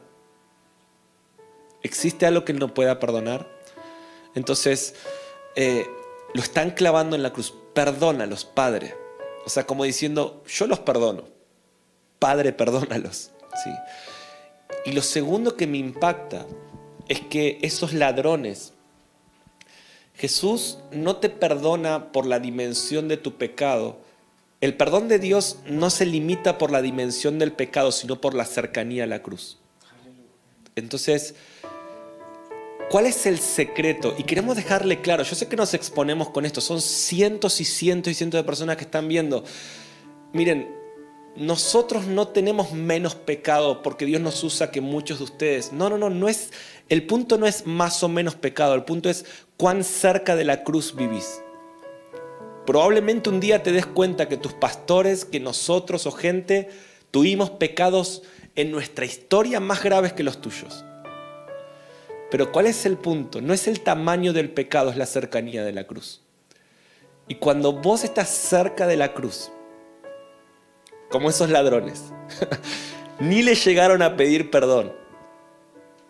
¿Existe 1.82 2.28
algo 2.28 2.46
que 2.46 2.52
Él 2.52 2.60
no 2.60 2.72
pueda 2.72 3.00
perdonar? 3.00 3.50
Entonces, 4.36 4.94
eh, 5.56 5.88
lo 6.36 6.42
están 6.44 6.70
clavando 6.70 7.16
en 7.16 7.24
la 7.24 7.34
cruz. 7.34 7.52
Perdónalos, 7.74 8.46
Padre. 8.46 8.96
O 9.44 9.50
sea, 9.50 9.66
como 9.66 9.86
diciendo, 9.86 10.44
yo 10.48 10.68
los 10.68 10.78
perdono. 10.78 11.24
Padre, 12.20 12.54
perdónalos. 12.54 13.32
¿sí? 13.64 13.72
Y 14.86 14.92
lo 14.92 15.02
segundo 15.02 15.58
que 15.58 15.66
me 15.66 15.80
impacta 15.80 16.46
es 17.08 17.22
que 17.22 17.58
esos 17.64 17.92
ladrones, 17.92 18.74
Jesús 20.14 20.78
no 20.92 21.16
te 21.16 21.30
perdona 21.30 22.12
por 22.12 22.28
la 22.28 22.40
dimensión 22.40 23.08
de 23.08 23.18
tu 23.18 23.34
pecado. 23.34 23.98
El 24.64 24.78
perdón 24.78 25.10
de 25.10 25.20
Dios 25.20 25.58
no 25.66 25.90
se 25.90 26.06
limita 26.06 26.58
por 26.58 26.72
la 26.72 26.82
dimensión 26.82 27.38
del 27.38 27.52
pecado, 27.52 27.92
sino 27.92 28.22
por 28.22 28.34
la 28.34 28.46
cercanía 28.46 29.04
a 29.04 29.08
la 29.08 29.22
cruz. 29.22 29.58
Entonces, 30.78 31.36
¿Cuál 32.90 33.08
es 33.08 33.26
el 33.26 33.40
secreto? 33.40 34.16
Y 34.18 34.24
queremos 34.24 34.56
dejarle 34.56 35.02
claro, 35.02 35.24
yo 35.24 35.36
sé 35.36 35.50
que 35.50 35.58
nos 35.58 35.74
exponemos 35.74 36.30
con 36.30 36.46
esto, 36.46 36.62
son 36.62 36.80
cientos 36.80 37.60
y 37.60 37.66
cientos 37.66 38.12
y 38.12 38.14
cientos 38.14 38.40
de 38.40 38.44
personas 38.46 38.78
que 38.78 38.84
están 38.84 39.10
viendo. 39.10 39.44
Miren, 40.32 40.74
nosotros 41.36 42.06
no 42.06 42.30
tenemos 42.30 42.72
menos 42.72 43.16
pecado 43.16 43.82
porque 43.82 44.06
Dios 44.06 44.22
nos 44.22 44.42
usa 44.46 44.72
que 44.72 44.80
muchos 44.80 45.18
de 45.18 45.24
ustedes. 45.26 45.74
No, 45.74 45.90
no, 45.90 45.98
no, 45.98 46.10
no 46.10 46.30
es 46.30 46.52
el 46.88 47.06
punto 47.06 47.38
no 47.38 47.48
es 47.48 47.66
más 47.66 48.02
o 48.02 48.08
menos 48.08 48.36
pecado, 48.36 48.76
el 48.76 48.86
punto 48.86 49.10
es 49.10 49.26
cuán 49.58 49.84
cerca 49.84 50.38
de 50.38 50.46
la 50.46 50.64
cruz 50.64 50.96
vivís. 50.96 51.43
Probablemente 52.66 53.30
un 53.30 53.40
día 53.40 53.62
te 53.62 53.72
des 53.72 53.86
cuenta 53.86 54.30
que 54.30 54.38
tus 54.38 54.54
pastores, 54.54 55.26
que 55.26 55.40
nosotros 55.40 56.06
o 56.06 56.12
gente 56.12 56.70
tuvimos 57.12 57.50
pecados 57.50 58.24
en 58.56 58.72
nuestra 58.72 59.06
historia 59.06 59.60
más 59.60 59.84
graves 59.84 60.14
que 60.14 60.24
los 60.24 60.40
tuyos. 60.40 60.86
Pero 62.32 62.52
¿cuál 62.52 62.66
es 62.68 62.86
el 62.86 62.98
punto? 62.98 63.42
No 63.42 63.54
es 63.54 63.68
el 63.68 63.82
tamaño 63.82 64.34
del 64.34 64.50
pecado, 64.50 64.90
es 64.90 64.98
la 64.98 65.06
cercanía 65.06 65.64
de 65.64 65.74
la 65.74 65.86
cruz. 65.86 66.22
Y 67.28 67.36
cuando 67.36 67.74
vos 67.74 68.04
estás 68.04 68.30
cerca 68.30 68.88
de 68.88 68.98
la 68.98 69.14
cruz, 69.14 69.52
como 71.10 71.30
esos 71.30 71.50
ladrones, 71.50 72.06
ni 73.20 73.44
le 73.44 73.56
llegaron 73.56 74.02
a 74.02 74.18
pedir 74.18 74.50
perdón. 74.50 74.94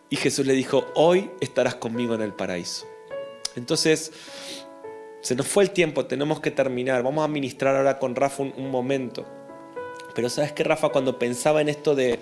Y 0.10 0.16
Jesús 0.16 0.46
le 0.46 0.54
dijo, 0.54 0.86
hoy 0.96 1.30
estarás 1.42 1.76
conmigo 1.76 2.14
en 2.14 2.22
el 2.22 2.34
paraíso. 2.34 2.88
Entonces, 3.56 4.12
se 5.24 5.36
nos 5.36 5.48
fue 5.48 5.64
el 5.64 5.72
tiempo, 5.72 6.06
tenemos 6.06 6.42
que 6.42 6.52
terminar. 6.52 7.02
Vamos 7.02 7.24
a 7.24 7.30
ministrar 7.30 7.78
ahora 7.78 7.98
con 7.98 8.14
Rafa 8.14 8.44
un, 8.44 8.70
momento. 8.70 9.26
Pero 10.14 10.30
sabes 10.30 10.52
que 10.52 10.66
Rafa, 10.66 10.90
cuando 10.90 11.18
pensaba 11.18 11.62
en 11.62 11.70
esto 11.70 11.96
de 11.96 12.20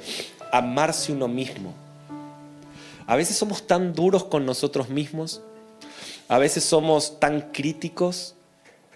amarse 0.52 1.12
uno 1.12 1.28
mismo, 1.28 1.74
a 3.08 3.16
veces 3.16 3.36
somos 3.36 3.66
tan 3.66 3.94
duros 3.94 4.26
con 4.26 4.46
nosotros 4.46 4.90
mismos, 4.90 5.42
a 6.28 6.38
veces 6.38 6.64
somos 6.64 7.20
tan 7.20 7.52
críticos, 7.52 8.36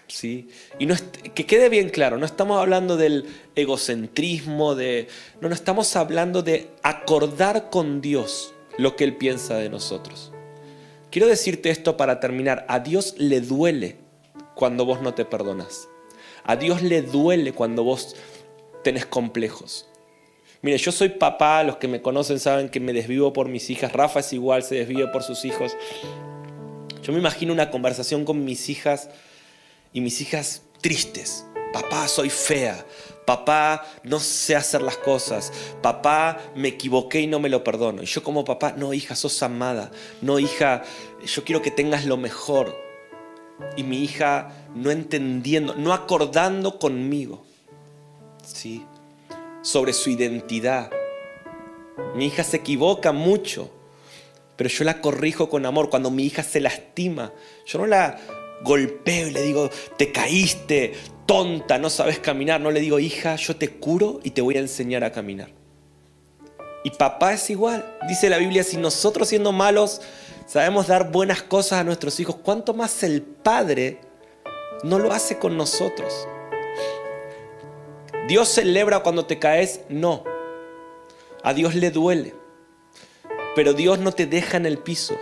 ¿sí? 0.06 0.50
Y 0.78 0.86
que 0.86 1.44
quede 1.44 1.68
bien 1.68 1.88
claro, 1.90 2.16
no 2.16 2.26
estamos 2.26 2.60
hablando 2.60 2.96
del 2.96 3.26
egocentrismo, 3.56 4.76
de, 4.76 5.08
no, 5.40 5.48
no 5.48 5.54
estamos 5.54 5.96
hablando 5.96 6.42
de 6.42 6.70
acordar 6.84 7.70
con 7.70 8.00
Dios 8.00 8.54
lo 8.78 8.94
que 8.94 9.02
Él 9.02 9.16
piensa 9.16 9.56
de 9.56 9.68
nosotros. 9.68 10.30
Quiero 11.10 11.28
decirte 11.28 11.70
esto 11.70 11.96
para 11.96 12.20
terminar, 12.20 12.66
a 12.68 12.80
Dios 12.80 13.14
le 13.18 13.40
duele 13.40 13.96
cuando 14.54 14.84
vos 14.84 15.00
no 15.02 15.14
te 15.14 15.24
perdonas. 15.24 15.88
A 16.44 16.56
Dios 16.56 16.82
le 16.82 17.02
duele 17.02 17.52
cuando 17.52 17.84
vos 17.84 18.16
tenés 18.82 19.06
complejos. 19.06 19.88
Mire, 20.62 20.78
yo 20.78 20.90
soy 20.90 21.10
papá, 21.10 21.62
los 21.62 21.76
que 21.76 21.88
me 21.88 22.02
conocen 22.02 22.40
saben 22.40 22.68
que 22.68 22.80
me 22.80 22.92
desvivo 22.92 23.32
por 23.32 23.48
mis 23.48 23.70
hijas, 23.70 23.92
Rafa 23.92 24.20
es 24.20 24.32
igual, 24.32 24.62
se 24.62 24.76
desvive 24.76 25.06
por 25.08 25.22
sus 25.22 25.44
hijos. 25.44 25.76
Yo 27.02 27.12
me 27.12 27.18
imagino 27.18 27.52
una 27.52 27.70
conversación 27.70 28.24
con 28.24 28.44
mis 28.44 28.68
hijas 28.68 29.08
y 29.92 30.00
mis 30.00 30.20
hijas 30.20 30.62
tristes. 30.80 31.46
Papá, 31.72 32.08
soy 32.08 32.30
fea. 32.30 32.84
Papá, 33.26 33.84
no 34.04 34.20
sé 34.20 34.56
hacer 34.56 34.82
las 34.82 34.96
cosas. 34.96 35.52
Papá, 35.82 36.38
me 36.54 36.68
equivoqué 36.68 37.20
y 37.20 37.26
no 37.26 37.38
me 37.40 37.48
lo 37.48 37.62
perdono. 37.64 38.02
Y 38.02 38.06
yo 38.06 38.22
como 38.22 38.44
papá, 38.44 38.74
no, 38.76 38.94
hija, 38.94 39.16
sos 39.16 39.42
amada. 39.42 39.90
No, 40.22 40.38
hija, 40.38 40.82
yo 41.24 41.44
quiero 41.44 41.60
que 41.60 41.70
tengas 41.70 42.06
lo 42.06 42.16
mejor. 42.16 42.74
Y 43.76 43.82
mi 43.82 44.02
hija 44.02 44.52
no 44.74 44.90
entendiendo, 44.90 45.74
no 45.74 45.92
acordando 45.92 46.78
conmigo. 46.78 47.44
Sí 48.42 48.86
sobre 49.66 49.92
su 49.92 50.10
identidad. 50.10 50.90
Mi 52.14 52.26
hija 52.26 52.44
se 52.44 52.58
equivoca 52.58 53.10
mucho, 53.10 53.68
pero 54.54 54.70
yo 54.70 54.84
la 54.84 55.00
corrijo 55.00 55.50
con 55.50 55.66
amor. 55.66 55.90
Cuando 55.90 56.10
mi 56.10 56.24
hija 56.24 56.44
se 56.44 56.60
lastima, 56.60 57.32
yo 57.66 57.80
no 57.80 57.86
la 57.86 58.16
golpeo 58.62 59.28
y 59.28 59.30
le 59.30 59.42
digo, 59.42 59.70
te 59.96 60.12
caíste, 60.12 60.94
tonta, 61.26 61.78
no 61.78 61.90
sabes 61.90 62.18
caminar. 62.18 62.60
No 62.60 62.70
le 62.70 62.80
digo, 62.80 62.98
hija, 62.98 63.36
yo 63.36 63.56
te 63.56 63.68
curo 63.68 64.20
y 64.22 64.30
te 64.30 64.40
voy 64.40 64.56
a 64.56 64.60
enseñar 64.60 65.04
a 65.04 65.12
caminar. 65.12 65.50
Y 66.84 66.90
papá 66.90 67.32
es 67.32 67.50
igual. 67.50 67.84
Dice 68.08 68.30
la 68.30 68.38
Biblia, 68.38 68.62
si 68.62 68.76
nosotros 68.76 69.28
siendo 69.28 69.52
malos 69.52 70.00
sabemos 70.46 70.86
dar 70.86 71.10
buenas 71.10 71.42
cosas 71.42 71.80
a 71.80 71.84
nuestros 71.84 72.20
hijos, 72.20 72.36
¿cuánto 72.36 72.74
más 72.74 73.02
el 73.02 73.22
Padre 73.22 73.98
no 74.84 74.98
lo 74.98 75.12
hace 75.12 75.38
con 75.38 75.56
nosotros? 75.56 76.28
¿Dios 78.28 78.48
celebra 78.48 79.00
cuando 79.00 79.26
te 79.26 79.38
caes? 79.38 79.80
No. 79.88 80.24
A 81.42 81.54
Dios 81.54 81.74
le 81.74 81.90
duele. 81.90 82.34
Pero 83.54 83.72
Dios 83.72 83.98
no 83.98 84.12
te 84.12 84.26
deja 84.26 84.56
en 84.56 84.66
el 84.66 84.78
piso. 84.78 85.16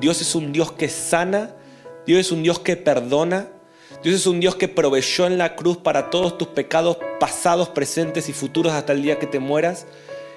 Dios 0.00 0.20
es 0.20 0.34
un 0.34 0.52
Dios 0.52 0.72
que 0.72 0.88
sana. 0.88 1.54
Dios 2.06 2.20
es 2.20 2.32
un 2.32 2.42
Dios 2.42 2.58
que 2.58 2.76
perdona. 2.76 3.48
Dios 4.02 4.16
es 4.16 4.26
un 4.26 4.40
Dios 4.40 4.56
que 4.56 4.68
proveyó 4.68 5.26
en 5.26 5.38
la 5.38 5.56
cruz 5.56 5.78
para 5.78 6.10
todos 6.10 6.36
tus 6.36 6.48
pecados 6.48 6.98
pasados, 7.18 7.70
presentes 7.70 8.28
y 8.28 8.32
futuros 8.32 8.72
hasta 8.72 8.92
el 8.92 9.02
día 9.02 9.18
que 9.18 9.26
te 9.26 9.38
mueras. 9.38 9.86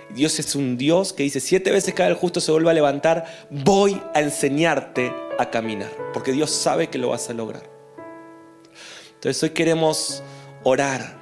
Dios 0.10 0.40
es 0.40 0.56
un 0.56 0.78
Dios 0.78 1.12
que 1.12 1.24
dice, 1.24 1.40
siete 1.40 1.72
veces 1.72 1.94
cada 1.94 2.10
el 2.10 2.16
justo 2.16 2.40
se 2.40 2.52
vuelve 2.52 2.72
a 2.72 2.74
levantar, 2.74 3.26
voy 3.50 4.02
a 4.14 4.22
enseñarte 4.22 5.14
a 5.38 5.50
caminar, 5.50 5.92
porque 6.14 6.32
Dios 6.32 6.50
sabe 6.50 6.88
que 6.88 6.98
lo 6.98 7.10
vas 7.10 7.30
a 7.30 7.34
lograr. 7.34 7.64
Entonces 9.16 9.44
hoy 9.44 9.50
queremos 9.50 10.24
orar 10.64 11.20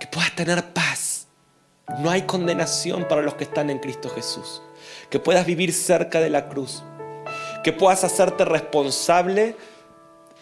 que 0.00 0.06
puedas 0.06 0.34
tener 0.34 0.72
paz. 0.72 1.28
No 1.98 2.10
hay 2.10 2.22
condenación 2.22 3.06
para 3.06 3.22
los 3.22 3.34
que 3.34 3.44
están 3.44 3.70
en 3.70 3.78
Cristo 3.78 4.08
Jesús. 4.08 4.62
Que 5.10 5.18
puedas 5.18 5.44
vivir 5.44 5.72
cerca 5.72 6.20
de 6.20 6.30
la 6.30 6.48
cruz. 6.48 6.82
Que 7.62 7.72
puedas 7.72 8.04
hacerte 8.04 8.44
responsable 8.44 9.56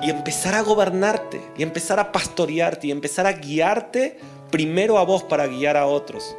y 0.00 0.10
empezar 0.10 0.54
a 0.54 0.62
gobernarte 0.62 1.40
y 1.56 1.62
empezar 1.62 1.98
a 1.98 2.12
pastorearte 2.12 2.86
y 2.86 2.90
empezar 2.90 3.26
a 3.26 3.32
guiarte 3.32 4.18
primero 4.50 4.98
a 4.98 5.04
vos 5.04 5.22
para 5.24 5.46
guiar 5.46 5.76
a 5.76 5.86
otros. 5.86 6.36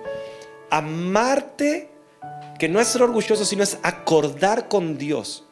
Amarte, 0.70 1.90
que 2.58 2.70
no 2.70 2.80
es 2.80 2.88
ser 2.88 3.04
orgulloso, 3.04 3.46
sino 3.46 3.64
es 3.64 3.78
acordar 3.84 4.68
con 4.68 4.98
Dios 4.98 5.46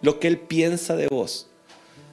lo 0.00 0.18
que 0.18 0.28
Él 0.28 0.38
piensa 0.38 0.96
de 0.96 1.08
vos, 1.08 1.48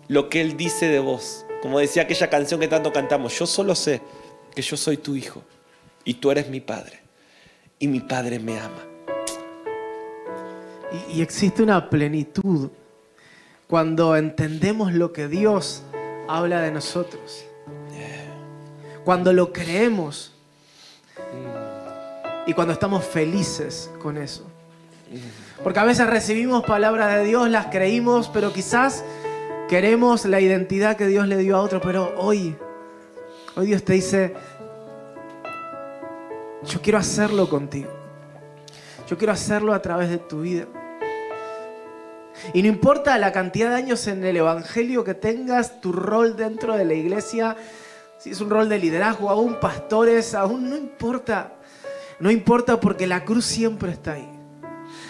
lo 0.07 0.30
que 0.30 0.41
Él 0.41 0.57
dice 0.57 0.88
de 0.88 0.99
vos. 0.99 1.45
Como 1.62 1.80
decía 1.80 2.03
aquella 2.03 2.30
canción 2.30 2.59
que 2.59 2.68
tanto 2.68 2.93
cantamos, 2.93 3.38
yo 3.38 3.45
solo 3.45 3.76
sé 3.76 4.01
que 4.55 4.62
yo 4.62 4.78
soy 4.78 4.97
tu 4.97 5.16
hijo 5.16 5.43
y 6.03 6.16
tú 6.16 6.32
eres 6.32 6.49
mi 6.49 6.59
padre 6.59 6.99
y 7.80 7.88
mi 7.88 7.99
padre 7.99 8.39
me 8.39 8.59
ama. 8.59 8.91
Y, 11.10 11.22
existe 11.22 11.64
una 11.64 11.89
plenitud 11.89 12.70
cuando 13.68 14.16
entendemos 14.16 14.94
lo 14.94 15.14
que 15.14 15.28
Dios 15.28 15.84
habla 16.28 16.62
de 16.62 16.72
nosotros. 16.72 17.46
Cuando 19.04 19.34
lo 19.34 19.52
creemos 19.52 20.34
y 22.46 22.54
cuando 22.54 22.74
estamos 22.74 23.04
felices 23.04 23.89
con 24.02 24.18
eso. 24.18 24.46
Porque 25.64 25.80
a 25.80 25.84
veces 25.84 26.08
recibimos 26.08 26.64
palabras 26.64 27.16
de 27.16 27.24
Dios, 27.24 27.50
las 27.50 27.68
creímos, 27.68 28.30
pero 28.30 28.54
quizás 28.54 29.04
queremos 29.70 30.26
la 30.26 30.39
identidad 30.39 30.98
que 30.98 31.08
Dios 31.08 31.28
le 31.28 31.38
dio 31.38 31.58
a 31.58 31.62
otro, 31.62 31.82
pero 31.82 32.14
hoy 32.18 32.56
Hoy 33.54 33.66
Dios 33.66 33.84
te 33.84 33.94
dice, 33.94 34.34
yo 36.64 36.82
quiero 36.82 36.98
hacerlo 37.00 37.50
contigo. 37.50 37.89
Yo 39.10 39.18
quiero 39.18 39.34
hacerlo 39.34 39.74
a 39.74 39.82
través 39.82 40.10
de 40.10 40.20
tu 40.20 40.42
vida. 40.42 40.68
Y 42.54 42.62
no 42.62 42.68
importa 42.68 43.18
la 43.18 43.32
cantidad 43.32 43.70
de 43.70 43.76
años 43.76 44.08
en 44.08 44.24
el 44.24 44.38
Evangelio 44.38 45.04
que 45.04 45.14
tengas, 45.14 45.82
tu 45.82 45.92
rol 45.92 46.36
dentro 46.36 46.76
de 46.76 46.86
la 46.86 46.94
iglesia, 46.94 47.56
si 48.18 48.32
es 48.32 48.42
un 48.42 48.50
rol 48.50 48.70
de 48.70 48.78
liderazgo, 48.78 49.30
aún 49.30 49.60
pastores, 49.60 50.36
aún 50.36 50.70
no 50.70 50.78
importa. 50.78 51.54
No 52.20 52.30
importa 52.30 52.80
porque 52.80 53.08
la 53.08 53.26
cruz 53.26 53.46
siempre 53.46 53.92
está 53.92 54.14
ahí. 54.14 54.30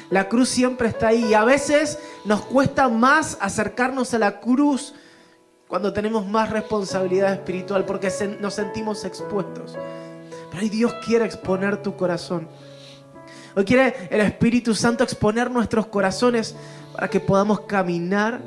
La 0.09 0.29
cruz 0.29 0.49
siempre 0.49 0.88
está 0.89 1.09
ahí 1.09 1.25
y 1.25 1.34
a 1.34 1.43
veces 1.43 1.99
nos 2.25 2.41
cuesta 2.41 2.89
más 2.89 3.38
acercarnos 3.39 4.13
a 4.13 4.19
la 4.19 4.39
cruz 4.39 4.93
cuando 5.67 5.93
tenemos 5.93 6.27
más 6.27 6.49
responsabilidad 6.49 7.34
espiritual 7.34 7.86
porque 7.86 8.11
nos 8.39 8.53
sentimos 8.53 9.05
expuestos. 9.05 9.77
Pero 10.49 10.63
hoy 10.63 10.69
Dios 10.69 10.93
quiere 11.05 11.25
exponer 11.25 11.82
tu 11.82 11.95
corazón. 11.95 12.49
Hoy 13.55 13.65
quiere 13.65 14.07
el 14.09 14.21
Espíritu 14.21 14.75
Santo 14.75 15.03
exponer 15.03 15.49
nuestros 15.49 15.88
corazones 15.88 16.55
para 17.01 17.09
que 17.09 17.19
podamos 17.19 17.61
caminar 17.61 18.39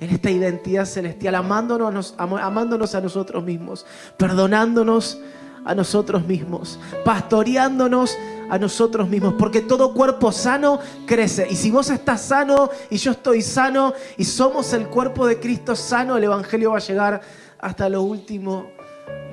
en 0.00 0.10
esta 0.10 0.28
identidad 0.28 0.84
celestial, 0.84 1.36
amándonos, 1.36 2.16
amándonos 2.18 2.92
a 2.96 3.00
nosotros 3.00 3.44
mismos, 3.44 3.86
perdonándonos 4.16 5.20
a 5.64 5.76
nosotros 5.76 6.26
mismos, 6.26 6.80
pastoreándonos 7.04 8.18
a 8.50 8.58
nosotros 8.58 9.08
mismos, 9.08 9.34
porque 9.38 9.60
todo 9.60 9.94
cuerpo 9.94 10.32
sano 10.32 10.80
crece. 11.06 11.46
Y 11.48 11.54
si 11.54 11.70
vos 11.70 11.88
estás 11.88 12.22
sano 12.22 12.68
y 12.90 12.96
yo 12.96 13.12
estoy 13.12 13.42
sano 13.42 13.92
y 14.18 14.24
somos 14.24 14.72
el 14.72 14.88
cuerpo 14.88 15.28
de 15.28 15.38
Cristo 15.38 15.76
sano, 15.76 16.16
el 16.16 16.24
Evangelio 16.24 16.72
va 16.72 16.78
a 16.78 16.80
llegar 16.80 17.20
hasta 17.60 17.88
lo 17.88 18.02
último 18.02 18.72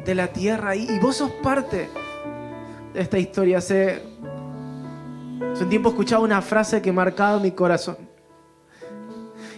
de 0.05 0.13
la 0.13 0.27
tierra. 0.27 0.75
Y, 0.75 0.99
vos 0.99 1.15
sos 1.15 1.31
parte 1.41 1.89
de 2.93 3.01
esta 3.01 3.17
historia. 3.17 3.57
Hace, 3.57 4.03
hace 5.51 5.63
un 5.63 5.69
tiempo 5.71 5.89
escuchaba 5.89 6.23
una 6.23 6.43
frase 6.43 6.79
que 6.79 6.91
marcaba 6.91 7.39
mi 7.39 7.49
corazón. 7.53 8.10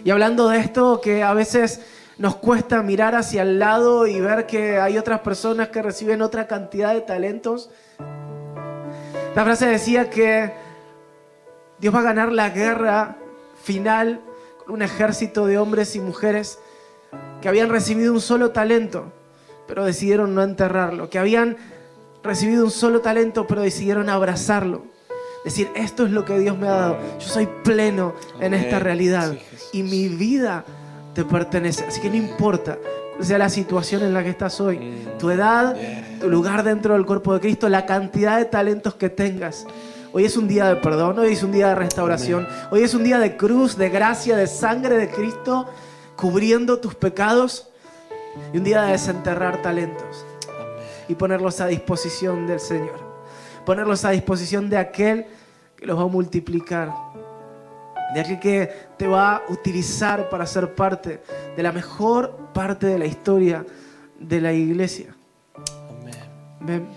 Y 0.04 0.10
hablando 0.10 0.50
de 0.50 0.58
esto, 0.58 1.00
que 1.00 1.22
a 1.22 1.32
veces 1.32 1.80
nos 2.18 2.36
cuesta 2.36 2.82
mirar 2.82 3.14
hacia 3.14 3.40
el 3.42 3.58
lado 3.58 4.06
y 4.06 4.20
ver 4.20 4.46
que 4.46 4.78
hay 4.78 4.98
otras 4.98 5.20
personas 5.20 5.68
que 5.68 5.80
reciben 5.80 6.20
otra 6.20 6.46
cantidad 6.46 6.92
de 6.92 7.00
talentos. 7.00 7.70
La 9.34 9.44
frase 9.44 9.66
decía 9.66 10.10
que 10.10 10.52
Dios 11.78 11.94
va 11.94 12.00
a 12.00 12.04
ganar 12.04 12.32
la 12.32 12.50
guerra 12.50 13.16
final 13.62 14.20
con 14.64 14.74
un 14.74 14.82
ejército 14.82 15.46
de 15.46 15.58
hombres 15.58 15.96
y 15.96 16.00
mujeres 16.00 16.58
que 17.40 17.48
habían 17.48 17.70
recibido 17.70 18.12
un 18.12 18.20
solo 18.20 18.50
talento, 18.50 19.10
pero 19.66 19.86
decidieron 19.86 20.34
no 20.34 20.42
enterrarlo, 20.42 21.08
que 21.08 21.18
habían 21.18 21.56
recibido 22.22 22.64
un 22.64 22.70
solo 22.70 23.00
talento, 23.00 23.46
pero 23.46 23.62
decidieron 23.62 24.10
abrazarlo. 24.10 24.84
Decir, 25.44 25.70
esto 25.74 26.06
es 26.06 26.10
lo 26.10 26.24
que 26.24 26.38
Dios 26.38 26.56
me 26.56 26.66
ha 26.66 26.74
dado. 26.74 26.98
Yo 27.20 27.28
soy 27.28 27.48
pleno 27.62 28.14
en 28.40 28.54
esta 28.54 28.78
realidad. 28.78 29.34
y 29.72 29.82
mi 29.82 30.08
vida 30.08 30.64
te 31.14 31.24
pertenece. 31.24 31.84
Así 31.84 32.00
que 32.00 32.08
no 32.08 32.16
importa 32.16 32.78
sea 33.20 33.38
la 33.38 33.48
situación 33.48 34.02
en 34.02 34.12
la 34.12 34.22
que 34.22 34.30
estás 34.30 34.60
hoy, 34.60 34.78
mm. 34.78 35.18
tu 35.18 35.30
edad, 35.30 35.76
tu 36.20 36.28
lugar 36.28 36.64
dentro 36.64 36.94
del 36.94 37.06
cuerpo 37.06 37.34
de 37.34 37.40
Cristo, 37.40 37.68
la 37.68 37.86
cantidad 37.86 38.38
de 38.38 38.44
talentos 38.46 38.94
que 38.94 39.08
tengas. 39.08 39.66
Hoy 40.12 40.24
es 40.24 40.36
un 40.36 40.46
día 40.46 40.66
de 40.66 40.76
perdón, 40.76 41.18
hoy 41.18 41.32
es 41.32 41.42
un 41.42 41.52
día 41.52 41.68
de 41.68 41.74
restauración, 41.74 42.46
hoy 42.70 42.82
es 42.82 42.94
un 42.94 43.02
día 43.04 43.18
de 43.18 43.36
cruz, 43.36 43.76
de 43.76 43.88
gracia, 43.88 44.36
de 44.36 44.46
sangre 44.46 44.96
de 44.96 45.10
Cristo 45.10 45.66
cubriendo 46.16 46.78
tus 46.78 46.94
pecados 46.94 47.68
y 48.52 48.58
un 48.58 48.64
día 48.64 48.82
de 48.82 48.92
desenterrar 48.92 49.60
talentos 49.62 50.24
y 51.08 51.14
ponerlos 51.16 51.60
a 51.60 51.66
disposición 51.66 52.46
del 52.46 52.60
Señor, 52.60 53.00
ponerlos 53.66 54.04
a 54.04 54.10
disposición 54.10 54.70
de 54.70 54.76
aquel 54.76 55.26
que 55.84 55.88
los 55.88 55.98
va 55.98 56.04
a 56.04 56.08
multiplicar 56.08 56.94
de 58.14 58.20
aquel 58.20 58.40
que 58.40 58.70
te 58.96 59.06
va 59.06 59.36
a 59.36 59.42
utilizar 59.50 60.30
para 60.30 60.46
ser 60.46 60.74
parte 60.74 61.20
de 61.54 61.62
la 61.62 61.72
mejor 61.72 62.34
parte 62.54 62.86
de 62.86 62.98
la 62.98 63.04
historia 63.04 63.66
de 64.18 64.40
la 64.40 64.54
iglesia. 64.54 65.14
Amén. 66.58 66.88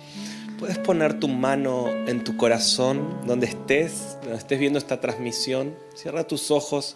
Puedes 0.57 0.77
poner 0.77 1.19
tu 1.19 1.27
mano 1.27 1.89
en 2.07 2.23
tu 2.23 2.37
corazón, 2.37 3.19
donde 3.25 3.47
estés, 3.47 4.17
donde 4.21 4.37
estés 4.37 4.57
viendo 4.57 4.79
esta 4.79 5.01
transmisión. 5.01 5.75
Cierra 5.93 6.23
tus 6.23 6.49
ojos. 6.49 6.95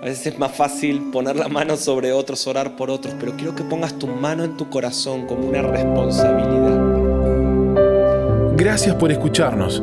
A 0.00 0.06
veces 0.06 0.26
es 0.28 0.38
más 0.38 0.52
fácil 0.52 1.10
poner 1.12 1.36
la 1.36 1.48
mano 1.48 1.76
sobre 1.76 2.12
otros, 2.12 2.46
orar 2.46 2.76
por 2.76 2.88
otros, 2.88 3.14
pero 3.20 3.36
quiero 3.36 3.54
que 3.54 3.62
pongas 3.62 3.98
tu 3.98 4.06
mano 4.06 4.42
en 4.42 4.56
tu 4.56 4.70
corazón 4.70 5.26
como 5.26 5.46
una 5.46 5.60
responsabilidad. 5.60 6.80
Gracias 8.56 8.94
por 8.94 9.12
escucharnos. 9.12 9.82